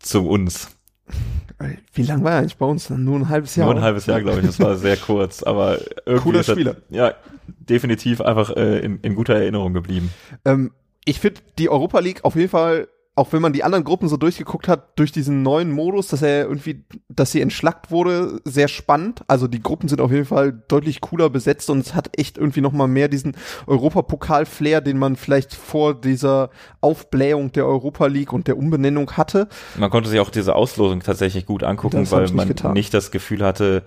zu 0.00 0.28
uns. 0.28 0.77
Wie 1.92 2.02
lang 2.02 2.22
war 2.22 2.32
er 2.32 2.38
eigentlich 2.38 2.56
bei 2.56 2.66
uns? 2.66 2.88
Nur 2.90 3.18
ein 3.18 3.28
halbes 3.28 3.56
Jahr. 3.56 3.66
Nur 3.66 3.76
ein 3.76 3.82
halbes 3.82 4.06
Jahr, 4.06 4.20
glaube 4.20 4.40
ich. 4.40 4.46
Das 4.46 4.60
war 4.60 4.76
sehr 4.76 4.96
kurz, 4.96 5.42
aber 5.42 5.78
irgendwie 6.06 6.22
cooler 6.22 6.42
Spieler. 6.44 6.76
ja, 6.88 7.14
definitiv 7.46 8.20
einfach 8.20 8.56
äh, 8.56 8.78
in, 8.78 9.00
in 9.00 9.14
guter 9.14 9.34
Erinnerung 9.34 9.72
geblieben. 9.72 10.10
Ähm, 10.44 10.72
ich 11.04 11.20
finde 11.20 11.40
die 11.58 11.68
Europa 11.68 11.98
League 12.00 12.24
auf 12.24 12.36
jeden 12.36 12.50
Fall 12.50 12.88
auch 13.18 13.32
wenn 13.32 13.42
man 13.42 13.52
die 13.52 13.64
anderen 13.64 13.82
Gruppen 13.82 14.08
so 14.08 14.16
durchgeguckt 14.16 14.68
hat, 14.68 14.96
durch 14.96 15.10
diesen 15.10 15.42
neuen 15.42 15.72
Modus, 15.72 16.06
dass 16.06 16.22
er 16.22 16.44
irgendwie, 16.44 16.84
dass 17.08 17.32
sie 17.32 17.40
entschlackt 17.40 17.90
wurde, 17.90 18.40
sehr 18.44 18.68
spannend. 18.68 19.22
Also 19.26 19.48
die 19.48 19.60
Gruppen 19.60 19.88
sind 19.88 20.00
auf 20.00 20.12
jeden 20.12 20.24
Fall 20.24 20.52
deutlich 20.68 21.00
cooler 21.00 21.28
besetzt 21.28 21.68
und 21.68 21.80
es 21.80 21.94
hat 21.96 22.16
echt 22.16 22.38
irgendwie 22.38 22.60
noch 22.60 22.70
mal 22.70 22.86
mehr 22.86 23.08
diesen 23.08 23.36
Europapokal-Flair, 23.66 24.80
den 24.80 24.98
man 24.98 25.16
vielleicht 25.16 25.52
vor 25.52 26.00
dieser 26.00 26.50
Aufblähung 26.80 27.50
der 27.50 27.66
Europa 27.66 28.06
League 28.06 28.32
und 28.32 28.46
der 28.46 28.56
Umbenennung 28.56 29.10
hatte. 29.16 29.48
Man 29.76 29.90
konnte 29.90 30.08
sich 30.08 30.20
auch 30.20 30.30
diese 30.30 30.54
Auslosung 30.54 31.00
tatsächlich 31.00 31.44
gut 31.44 31.64
angucken, 31.64 32.08
weil 32.12 32.30
man 32.30 32.46
getan. 32.46 32.72
nicht 32.72 32.94
das 32.94 33.10
Gefühl 33.10 33.44
hatte, 33.44 33.82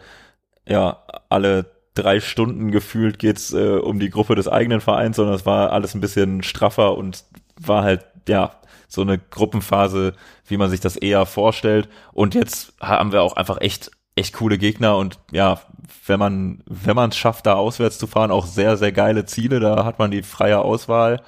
ja, 0.67 1.03
alle 1.29 1.71
drei 1.93 2.19
Stunden 2.19 2.71
gefühlt 2.71 3.17
geht's 3.17 3.53
äh, 3.53 3.77
um 3.77 3.97
die 3.99 4.09
Gruppe 4.09 4.35
des 4.35 4.49
eigenen 4.49 4.81
Vereins, 4.81 5.15
sondern 5.15 5.35
es 5.35 5.45
war 5.45 5.71
alles 5.71 5.95
ein 5.95 6.01
bisschen 6.01 6.43
straffer 6.43 6.97
und 6.97 7.23
war 7.57 7.83
halt, 7.83 8.05
ja, 8.27 8.51
so 8.91 9.01
eine 9.01 9.17
Gruppenphase, 9.17 10.13
wie 10.45 10.57
man 10.57 10.69
sich 10.69 10.81
das 10.81 10.97
eher 10.97 11.25
vorstellt. 11.25 11.87
Und 12.11 12.35
jetzt 12.35 12.73
haben 12.81 13.13
wir 13.13 13.23
auch 13.23 13.37
einfach 13.37 13.61
echt 13.61 13.91
echt 14.15 14.33
coole 14.33 14.57
Gegner 14.57 14.97
und 14.97 15.19
ja, 15.31 15.61
wenn 16.05 16.19
man 16.19 16.61
wenn 16.65 16.97
man 16.97 17.11
es 17.11 17.17
schafft, 17.17 17.45
da 17.45 17.53
auswärts 17.53 17.97
zu 17.97 18.07
fahren, 18.07 18.31
auch 18.31 18.45
sehr 18.45 18.75
sehr 18.75 18.91
geile 18.91 19.25
Ziele. 19.25 19.61
Da 19.61 19.85
hat 19.85 19.97
man 19.97 20.11
die 20.11 20.23
freie 20.23 20.59
Auswahl. 20.59 21.21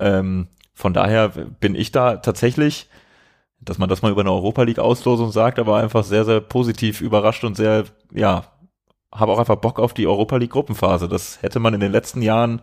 Ähm, 0.00 0.48
von 0.72 0.94
daher 0.94 1.28
bin 1.28 1.74
ich 1.74 1.92
da 1.92 2.16
tatsächlich, 2.16 2.88
dass 3.60 3.76
man 3.78 3.90
das 3.90 4.00
mal 4.00 4.10
über 4.10 4.22
eine 4.22 4.32
Europa 4.32 4.62
League 4.62 4.78
Auslosung 4.78 5.30
sagt, 5.30 5.58
aber 5.58 5.76
einfach 5.76 6.04
sehr 6.04 6.24
sehr 6.24 6.40
positiv 6.40 7.02
überrascht 7.02 7.44
und 7.44 7.56
sehr 7.56 7.84
ja, 8.14 8.44
habe 9.12 9.32
auch 9.32 9.38
einfach 9.38 9.56
Bock 9.56 9.78
auf 9.78 9.92
die 9.92 10.06
Europa 10.06 10.38
League 10.38 10.52
Gruppenphase. 10.52 11.08
Das 11.08 11.42
hätte 11.42 11.60
man 11.60 11.74
in 11.74 11.80
den 11.80 11.92
letzten 11.92 12.22
Jahren 12.22 12.62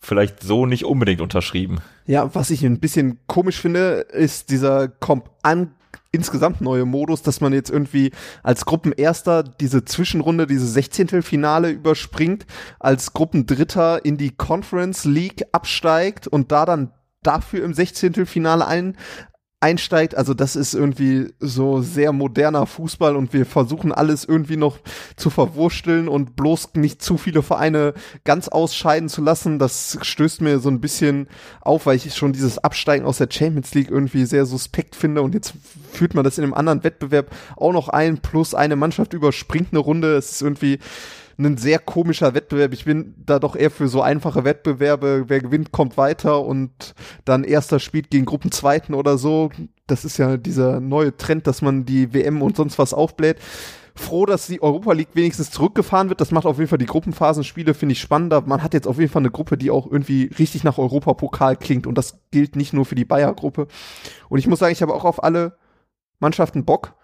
vielleicht 0.00 0.42
so 0.42 0.66
nicht 0.66 0.84
unbedingt 0.84 1.20
unterschrieben. 1.20 1.78
Ja, 2.06 2.34
was 2.34 2.50
ich 2.50 2.64
ein 2.64 2.80
bisschen 2.80 3.18
komisch 3.26 3.60
finde, 3.60 4.06
ist 4.12 4.50
dieser 4.50 4.88
Komp 4.88 5.30
an 5.42 5.74
insgesamt 6.12 6.60
neue 6.60 6.84
Modus, 6.84 7.22
dass 7.22 7.40
man 7.40 7.52
jetzt 7.52 7.70
irgendwie 7.70 8.10
als 8.42 8.64
Gruppenerster 8.64 9.44
diese 9.44 9.84
Zwischenrunde, 9.84 10.46
diese 10.46 10.66
Sechzehntelfinale 10.66 11.70
überspringt, 11.70 12.46
als 12.80 13.12
Gruppendritter 13.12 14.04
in 14.04 14.16
die 14.16 14.30
Conference 14.30 15.04
League 15.04 15.44
absteigt 15.52 16.26
und 16.26 16.50
da 16.50 16.64
dann 16.64 16.92
dafür 17.22 17.64
im 17.64 17.74
Sechzehntelfinale 17.74 18.66
ein, 18.66 18.96
einsteigt. 19.60 20.16
Also 20.16 20.32
das 20.32 20.56
ist 20.56 20.74
irgendwie 20.74 21.32
so 21.38 21.82
sehr 21.82 22.12
moderner 22.12 22.66
Fußball 22.66 23.14
und 23.14 23.34
wir 23.34 23.44
versuchen 23.44 23.92
alles 23.92 24.24
irgendwie 24.24 24.56
noch 24.56 24.78
zu 25.16 25.28
verwursteln 25.28 26.08
und 26.08 26.34
bloß 26.34 26.70
nicht 26.74 27.02
zu 27.02 27.18
viele 27.18 27.42
Vereine 27.42 27.92
ganz 28.24 28.48
ausscheiden 28.48 29.10
zu 29.10 29.22
lassen. 29.22 29.58
Das 29.58 29.98
stößt 30.00 30.40
mir 30.40 30.58
so 30.60 30.70
ein 30.70 30.80
bisschen 30.80 31.28
auf, 31.60 31.84
weil 31.84 31.96
ich 31.96 32.14
schon 32.14 32.32
dieses 32.32 32.58
Absteigen 32.58 33.04
aus 33.04 33.18
der 33.18 33.28
Champions 33.30 33.74
League 33.74 33.90
irgendwie 33.90 34.24
sehr 34.24 34.46
suspekt 34.46 34.96
finde 34.96 35.20
und 35.20 35.34
jetzt 35.34 35.52
führt 35.92 36.14
man 36.14 36.24
das 36.24 36.38
in 36.38 36.44
einem 36.44 36.54
anderen 36.54 36.82
Wettbewerb 36.82 37.30
auch 37.56 37.72
noch 37.72 37.88
ein, 37.88 38.18
plus 38.18 38.54
eine 38.54 38.76
Mannschaft 38.76 39.12
überspringt 39.12 39.68
eine 39.72 39.80
Runde. 39.80 40.16
Es 40.16 40.32
ist 40.32 40.42
irgendwie 40.42 40.78
ein 41.46 41.56
sehr 41.56 41.78
komischer 41.78 42.34
Wettbewerb. 42.34 42.72
Ich 42.72 42.84
bin 42.84 43.14
da 43.18 43.38
doch 43.38 43.56
eher 43.56 43.70
für 43.70 43.88
so 43.88 44.02
einfache 44.02 44.44
Wettbewerbe. 44.44 45.24
Wer 45.28 45.40
gewinnt, 45.40 45.72
kommt 45.72 45.96
weiter 45.96 46.44
und 46.44 46.94
dann 47.24 47.44
erster 47.44 47.80
spielt 47.80 48.10
gegen 48.10 48.24
Gruppenzweiten 48.24 48.94
oder 48.94 49.18
so. 49.18 49.50
Das 49.86 50.04
ist 50.04 50.18
ja 50.18 50.36
dieser 50.36 50.80
neue 50.80 51.16
Trend, 51.16 51.46
dass 51.46 51.62
man 51.62 51.84
die 51.84 52.12
WM 52.12 52.42
und 52.42 52.56
sonst 52.56 52.78
was 52.78 52.94
aufbläht. 52.94 53.38
Froh, 53.94 54.24
dass 54.24 54.46
die 54.46 54.62
Europa 54.62 54.92
League 54.92 55.10
wenigstens 55.14 55.50
zurückgefahren 55.50 56.08
wird. 56.08 56.20
Das 56.20 56.30
macht 56.30 56.46
auf 56.46 56.58
jeden 56.58 56.68
Fall 56.68 56.78
die 56.78 56.86
Gruppenphasenspiele, 56.86 57.74
finde 57.74 57.92
ich 57.92 58.00
spannender. 58.00 58.40
Man 58.40 58.62
hat 58.62 58.74
jetzt 58.74 58.86
auf 58.86 58.98
jeden 58.98 59.10
Fall 59.10 59.22
eine 59.22 59.30
Gruppe, 59.30 59.58
die 59.58 59.70
auch 59.70 59.90
irgendwie 59.90 60.30
richtig 60.38 60.64
nach 60.64 60.78
Europapokal 60.78 61.56
klingt 61.56 61.86
und 61.86 61.98
das 61.98 62.18
gilt 62.30 62.56
nicht 62.56 62.72
nur 62.72 62.84
für 62.84 62.94
die 62.94 63.04
Bayer-Gruppe. 63.04 63.66
Und 64.28 64.38
ich 64.38 64.46
muss 64.46 64.58
sagen, 64.58 64.72
ich 64.72 64.82
habe 64.82 64.94
auch 64.94 65.04
auf 65.04 65.22
alle 65.22 65.56
Mannschaften 66.18 66.64
Bock. 66.64 66.94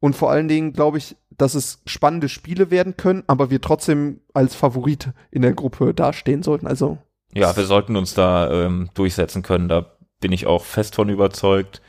Und 0.00 0.14
vor 0.14 0.30
allen 0.30 0.48
Dingen 0.48 0.72
glaube 0.72 0.98
ich, 0.98 1.16
dass 1.30 1.54
es 1.54 1.80
spannende 1.86 2.28
Spiele 2.28 2.70
werden 2.70 2.96
können, 2.96 3.24
aber 3.26 3.50
wir 3.50 3.60
trotzdem 3.60 4.20
als 4.34 4.54
Favorit 4.54 5.10
in 5.30 5.42
der 5.42 5.54
Gruppe 5.54 5.94
dastehen 5.94 6.42
sollten. 6.42 6.66
Also 6.66 6.98
ja, 7.32 7.56
wir 7.56 7.64
sollten 7.64 7.96
uns 7.96 8.14
da 8.14 8.50
ähm, 8.50 8.90
durchsetzen 8.94 9.42
können. 9.42 9.68
Da 9.68 9.86
bin 10.20 10.32
ich 10.32 10.46
auch 10.46 10.64
fest 10.64 10.94
von 10.94 11.08
überzeugt. 11.08 11.82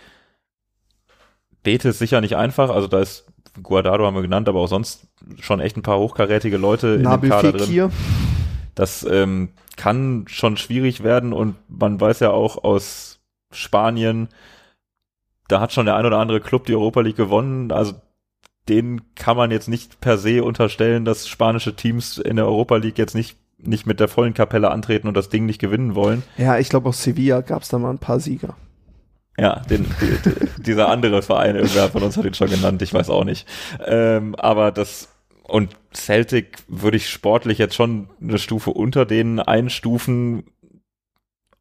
Bete 1.62 1.90
ist 1.90 2.00
sicher 2.00 2.22
nicht 2.22 2.36
einfach. 2.36 2.70
Also 2.70 2.88
da 2.88 3.00
ist 3.00 3.26
Guardado 3.62 4.06
haben 4.06 4.16
wir 4.16 4.22
genannt, 4.22 4.50
aber 4.50 4.60
auch 4.60 4.68
sonst 4.68 5.08
schon 5.40 5.60
echt 5.60 5.78
ein 5.78 5.84
paar 5.84 6.00
hochkarätige 6.00 6.58
Leute 6.58 6.98
Nabil 6.98 7.30
in 7.30 7.30
dem 7.30 7.30
Kader 7.30 7.60
Fekir. 7.60 7.88
drin. 7.88 7.98
Das 8.76 9.06
ähm, 9.10 9.50
kann 9.78 10.26
schon 10.28 10.58
schwierig 10.58 11.04
werden 11.04 11.32
und 11.32 11.56
man 11.70 12.00
weiß 12.00 12.20
ja 12.20 12.32
auch 12.32 12.64
aus 12.64 13.20
Spanien, 13.52 14.28
da 15.48 15.60
hat 15.60 15.74
schon 15.74 15.86
der 15.86 15.96
ein 15.96 16.06
oder 16.06 16.20
andere 16.20 16.42
Club 16.42 16.66
die 16.66 16.76
Europa 16.76 17.02
League 17.02 17.18
gewonnen. 17.18 17.72
Also 17.72 17.94
den 18.68 19.02
kann 19.16 19.38
man 19.38 19.52
jetzt 19.52 19.68
nicht 19.68 20.00
per 20.02 20.18
se 20.18 20.44
unterstellen, 20.44 21.06
dass 21.06 21.28
spanische 21.28 21.76
Teams 21.76 22.18
in 22.18 22.36
der 22.36 22.46
Europa 22.46 22.78
League 22.78 22.98
jetzt 22.98 23.16
nicht 23.16 23.38
nicht 23.58 23.86
mit 23.86 24.00
der 24.00 24.08
vollen 24.08 24.34
Kapelle 24.34 24.70
antreten 24.70 25.08
und 25.08 25.16
das 25.16 25.30
Ding 25.30 25.46
nicht 25.46 25.60
gewinnen 25.60 25.96
wollen. 25.96 26.24
Ja, 26.38 26.58
ich 26.58 26.70
glaube 26.70 26.90
aus 26.90 27.02
Sevilla 27.02 27.42
gab 27.42 27.64
es 27.64 27.70
da 27.70 27.80
mal 27.80 27.90
ein 27.90 28.00
paar 28.00 28.20
Sieger. 28.20 28.56
Ja, 29.38 29.62
den, 29.62 29.86
die, 30.02 30.62
dieser 30.62 30.90
andere 30.90 31.22
Verein, 31.22 31.56
irgendwer 31.56 31.90
von 31.90 32.04
uns 32.04 32.18
hat 32.18 32.26
ihn 32.26 32.34
schon 32.34 32.50
genannt, 32.50 32.82
ich 32.82 32.94
weiß 32.94 33.10
auch 33.10 33.24
nicht. 33.24 33.48
Ähm, 33.86 34.36
aber 34.36 34.72
das 34.72 35.10
und 35.48 35.76
Celtic 35.94 36.58
würde 36.68 36.98
ich 36.98 37.10
sportlich 37.10 37.58
jetzt 37.58 37.76
schon 37.76 38.10
eine 38.20 38.40
Stufe 38.40 38.72
unter 38.72 39.06
denen 39.06 39.40
einstufen. 39.40 40.44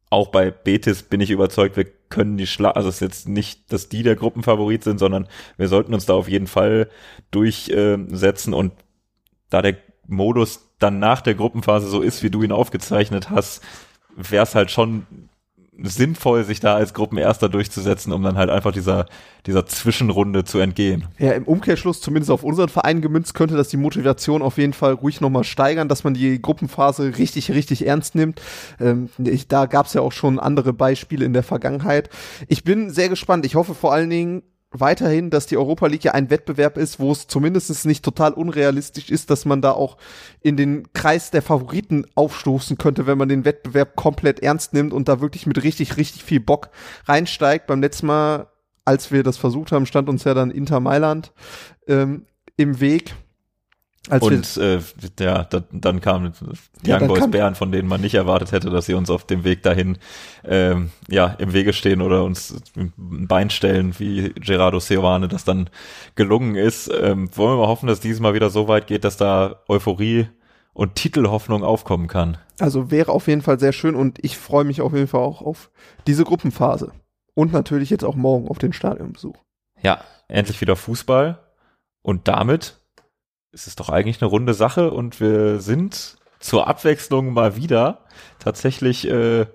Auch 0.09 0.27
bei 0.27 0.51
Betis 0.51 1.03
bin 1.03 1.21
ich 1.21 1.31
überzeugt, 1.31 1.77
wir 1.77 1.85
können 2.09 2.37
die 2.37 2.47
Schla 2.47 2.71
also 2.71 2.89
es 2.89 2.95
ist 2.95 3.01
jetzt 3.01 3.27
nicht, 3.27 3.71
dass 3.73 3.89
die 3.89 4.03
der 4.03 4.15
Gruppenfavorit 4.15 4.83
sind, 4.83 4.99
sondern 4.99 5.27
wir 5.57 5.67
sollten 5.67 5.93
uns 5.93 6.05
da 6.05 6.13
auf 6.13 6.29
jeden 6.29 6.47
Fall 6.47 6.89
durchsetzen. 7.31 8.53
Und 8.53 8.73
da 9.49 9.61
der 9.61 9.77
Modus 10.07 10.71
dann 10.79 10.99
nach 10.99 11.21
der 11.21 11.35
Gruppenphase 11.35 11.87
so 11.87 12.01
ist, 12.01 12.21
wie 12.23 12.29
du 12.29 12.43
ihn 12.43 12.51
aufgezeichnet 12.51 13.29
hast, 13.29 13.63
wäre 14.15 14.43
es 14.43 14.55
halt 14.55 14.71
schon 14.71 15.07
sinnvoll, 15.81 16.43
sich 16.43 16.59
da 16.59 16.75
als 16.75 16.93
Gruppenerster 16.93 17.49
durchzusetzen, 17.49 18.13
um 18.13 18.23
dann 18.23 18.37
halt 18.37 18.49
einfach 18.49 18.71
dieser, 18.71 19.05
dieser 19.45 19.65
Zwischenrunde 19.65 20.43
zu 20.43 20.59
entgehen. 20.59 21.05
Ja, 21.17 21.31
im 21.31 21.43
Umkehrschluss, 21.43 22.01
zumindest 22.01 22.31
auf 22.31 22.43
unseren 22.43 22.69
Verein 22.69 23.01
gemünzt, 23.01 23.33
könnte 23.33 23.55
das 23.55 23.67
die 23.67 23.77
Motivation 23.77 24.41
auf 24.41 24.57
jeden 24.57 24.73
Fall 24.73 24.93
ruhig 24.93 25.21
nochmal 25.21 25.43
steigern, 25.43 25.89
dass 25.89 26.03
man 26.03 26.13
die 26.13 26.41
Gruppenphase 26.41 27.17
richtig, 27.17 27.51
richtig 27.51 27.85
ernst 27.85 28.15
nimmt. 28.15 28.41
Ähm, 28.79 29.09
ich, 29.17 29.47
da 29.47 29.65
gab 29.65 29.87
es 29.87 29.93
ja 29.93 30.01
auch 30.01 30.13
schon 30.13 30.39
andere 30.39 30.73
Beispiele 30.73 31.25
in 31.25 31.33
der 31.33 31.43
Vergangenheit. 31.43 32.09
Ich 32.47 32.63
bin 32.63 32.89
sehr 32.89 33.09
gespannt. 33.09 33.45
Ich 33.45 33.55
hoffe 33.55 33.75
vor 33.75 33.93
allen 33.93 34.09
Dingen, 34.09 34.43
weiterhin, 34.79 35.29
dass 35.29 35.45
die 35.45 35.57
Europa 35.57 35.87
League 35.87 36.03
ja 36.03 36.13
ein 36.13 36.29
Wettbewerb 36.29 36.77
ist, 36.77 36.99
wo 36.99 37.11
es 37.11 37.27
zumindest 37.27 37.85
nicht 37.85 38.03
total 38.03 38.33
unrealistisch 38.33 39.09
ist, 39.09 39.29
dass 39.29 39.45
man 39.45 39.61
da 39.61 39.71
auch 39.71 39.97
in 40.41 40.57
den 40.57 40.91
Kreis 40.93 41.31
der 41.31 41.41
Favoriten 41.41 42.05
aufstoßen 42.15 42.77
könnte, 42.77 43.07
wenn 43.07 43.17
man 43.17 43.29
den 43.29 43.45
Wettbewerb 43.45 43.95
komplett 43.95 44.41
ernst 44.41 44.73
nimmt 44.73 44.93
und 44.93 45.07
da 45.07 45.21
wirklich 45.21 45.45
mit 45.47 45.63
richtig, 45.63 45.97
richtig 45.97 46.23
viel 46.23 46.39
Bock 46.39 46.69
reinsteigt. 47.05 47.67
Beim 47.67 47.81
letzten 47.81 48.07
Mal, 48.07 48.47
als 48.85 49.11
wir 49.11 49.23
das 49.23 49.37
versucht 49.37 49.71
haben, 49.71 49.85
stand 49.85 50.09
uns 50.09 50.23
ja 50.23 50.33
dann 50.33 50.51
Inter 50.51 50.79
Mailand 50.79 51.31
ähm, 51.87 52.25
im 52.57 52.79
Weg. 52.79 53.15
Als 54.09 54.23
und 54.23 54.57
äh, 54.57 54.79
ja, 55.19 55.43
da, 55.43 55.63
dann 55.71 56.01
kamen 56.01 56.33
die 56.83 56.89
ja, 56.89 56.99
Young 56.99 57.07
Boys 57.07 57.29
Bären, 57.29 57.55
von 57.55 57.71
denen 57.71 57.87
man 57.87 58.01
nicht 58.01 58.15
erwartet 58.15 58.51
hätte, 58.51 58.69
dass 58.69 58.85
sie 58.85 58.93
uns 58.93 59.09
auf 59.09 59.25
dem 59.25 59.43
Weg 59.43 59.63
dahin 59.63 59.97
ähm, 60.43 60.91
ja 61.07 61.27
im 61.39 61.53
Wege 61.53 61.73
stehen 61.73 62.01
oder 62.01 62.23
uns 62.23 62.55
ein 62.75 62.93
Bein 62.97 63.49
stellen, 63.49 63.97
wie 63.99 64.33
Gerardo 64.33 64.79
Seoane 64.79 65.27
das 65.27 65.43
dann 65.43 65.69
gelungen 66.15 66.55
ist. 66.55 66.89
Ähm, 66.89 67.29
wollen 67.35 67.57
wir 67.57 67.61
mal 67.61 67.67
hoffen, 67.67 67.87
dass 67.87 67.99
dieses 67.99 68.19
Mal 68.19 68.33
wieder 68.33 68.49
so 68.49 68.67
weit 68.67 68.87
geht, 68.87 69.03
dass 69.03 69.17
da 69.17 69.61
Euphorie 69.67 70.27
und 70.73 70.95
Titelhoffnung 70.95 71.63
aufkommen 71.63 72.07
kann. 72.07 72.37
Also 72.59 72.91
wäre 72.91 73.11
auf 73.11 73.27
jeden 73.27 73.41
Fall 73.41 73.59
sehr 73.59 73.73
schön 73.73 73.95
und 73.95 74.23
ich 74.23 74.37
freue 74.37 74.65
mich 74.65 74.81
auf 74.81 74.93
jeden 74.93 75.07
Fall 75.07 75.21
auch 75.21 75.41
auf 75.41 75.71
diese 76.05 76.23
Gruppenphase. 76.23 76.91
Und 77.33 77.51
natürlich 77.51 77.89
jetzt 77.89 78.05
auch 78.05 78.15
morgen 78.15 78.47
auf 78.47 78.59
den 78.59 78.71
Stadionbesuch. 78.71 79.35
Ja, 79.81 79.99
endlich 80.27 80.61
wieder 80.61 80.75
Fußball. 80.75 81.39
Und 82.01 82.27
damit 82.27 82.79
ist 83.55 83.67
es 83.67 83.75
doch 83.75 83.89
eigentlich 83.89 84.21
eine 84.21 84.29
runde 84.29 84.53
Sache 84.53 84.91
und 84.91 85.21
wir 85.21 85.61
sind 85.61 86.17
zur 86.39 86.67
Abwechslung 86.67 87.31
mal 87.31 87.55
wieder 87.55 88.01
tatsächlich 88.37 89.07
äh, 89.07 89.45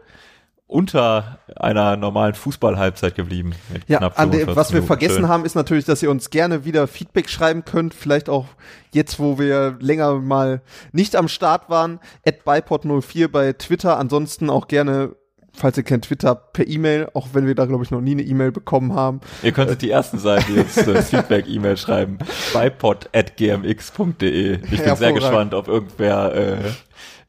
unter 0.66 1.38
einer 1.54 1.96
normalen 1.96 2.34
Fußballhalbzeit 2.34 3.14
geblieben. 3.14 3.52
Ja, 3.88 4.08
der, 4.08 4.56
was 4.56 4.72
wir 4.72 4.82
vergessen 4.82 5.16
Schön. 5.16 5.28
haben, 5.28 5.44
ist 5.44 5.54
natürlich, 5.54 5.84
dass 5.84 6.02
ihr 6.02 6.10
uns 6.10 6.30
gerne 6.30 6.64
wieder 6.64 6.86
Feedback 6.86 7.28
schreiben 7.28 7.64
könnt. 7.64 7.92
Vielleicht 7.92 8.30
auch 8.30 8.46
jetzt, 8.92 9.18
wo 9.18 9.38
wir 9.38 9.76
länger 9.80 10.14
mal 10.14 10.62
nicht 10.92 11.14
am 11.16 11.28
Start 11.28 11.68
waren. 11.68 12.00
At 12.24 12.44
Bipod04 12.46 13.28
bei 13.28 13.52
Twitter. 13.52 13.98
Ansonsten 13.98 14.48
auch 14.48 14.66
gerne 14.68 15.16
falls 15.52 15.76
ihr 15.76 15.82
kennt, 15.82 16.06
Twitter 16.06 16.34
per 16.34 16.66
E-Mail, 16.66 17.08
auch 17.14 17.28
wenn 17.32 17.46
wir 17.46 17.54
da, 17.54 17.66
glaube 17.66 17.84
ich, 17.84 17.90
noch 17.90 18.00
nie 18.00 18.12
eine 18.12 18.22
E-Mail 18.22 18.52
bekommen 18.52 18.94
haben. 18.94 19.20
Ihr 19.42 19.52
könntet 19.52 19.82
die 19.82 19.90
ersten 19.90 20.18
sein, 20.18 20.42
die 20.48 20.58
uns 20.58 20.74
das 20.86 21.10
Feedback-E-Mail 21.10 21.76
schreiben. 21.76 22.18
bipod.gmx.de. 22.52 24.58
Ich 24.70 24.82
bin 24.82 24.96
sehr 24.96 25.12
gespannt, 25.12 25.54
ob 25.54 25.68
irgendwer 25.68 26.34
äh, 26.34 26.58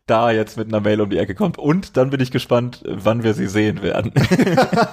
da 0.07 0.31
jetzt 0.31 0.57
mit 0.57 0.67
einer 0.67 0.81
Mail 0.81 1.01
um 1.01 1.09
die 1.09 1.17
Ecke 1.17 1.35
kommt. 1.35 1.57
Und 1.57 1.97
dann 1.97 2.09
bin 2.09 2.19
ich 2.19 2.31
gespannt, 2.31 2.83
wann 2.85 3.23
wir 3.23 3.33
sie 3.33 3.47
sehen 3.47 3.81
werden. 3.81 4.13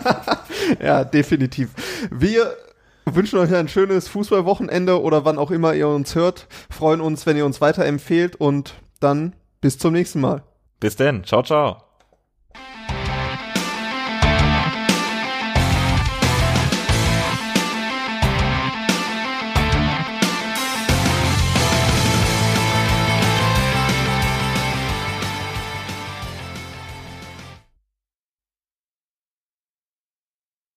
ja, 0.82 1.04
definitiv. 1.04 1.70
Wir 2.10 2.54
wünschen 3.04 3.38
euch 3.38 3.54
ein 3.54 3.68
schönes 3.68 4.08
Fußballwochenende 4.08 5.02
oder 5.02 5.24
wann 5.24 5.38
auch 5.38 5.50
immer 5.50 5.74
ihr 5.74 5.88
uns 5.88 6.14
hört. 6.14 6.46
Freuen 6.70 7.00
uns, 7.00 7.26
wenn 7.26 7.36
ihr 7.36 7.46
uns 7.46 7.60
weiterempfehlt 7.60 8.36
und 8.36 8.74
dann 9.00 9.34
bis 9.60 9.78
zum 9.78 9.92
nächsten 9.92 10.20
Mal. 10.20 10.42
Bis 10.80 10.96
denn. 10.96 11.24
Ciao, 11.24 11.42
ciao. 11.42 11.87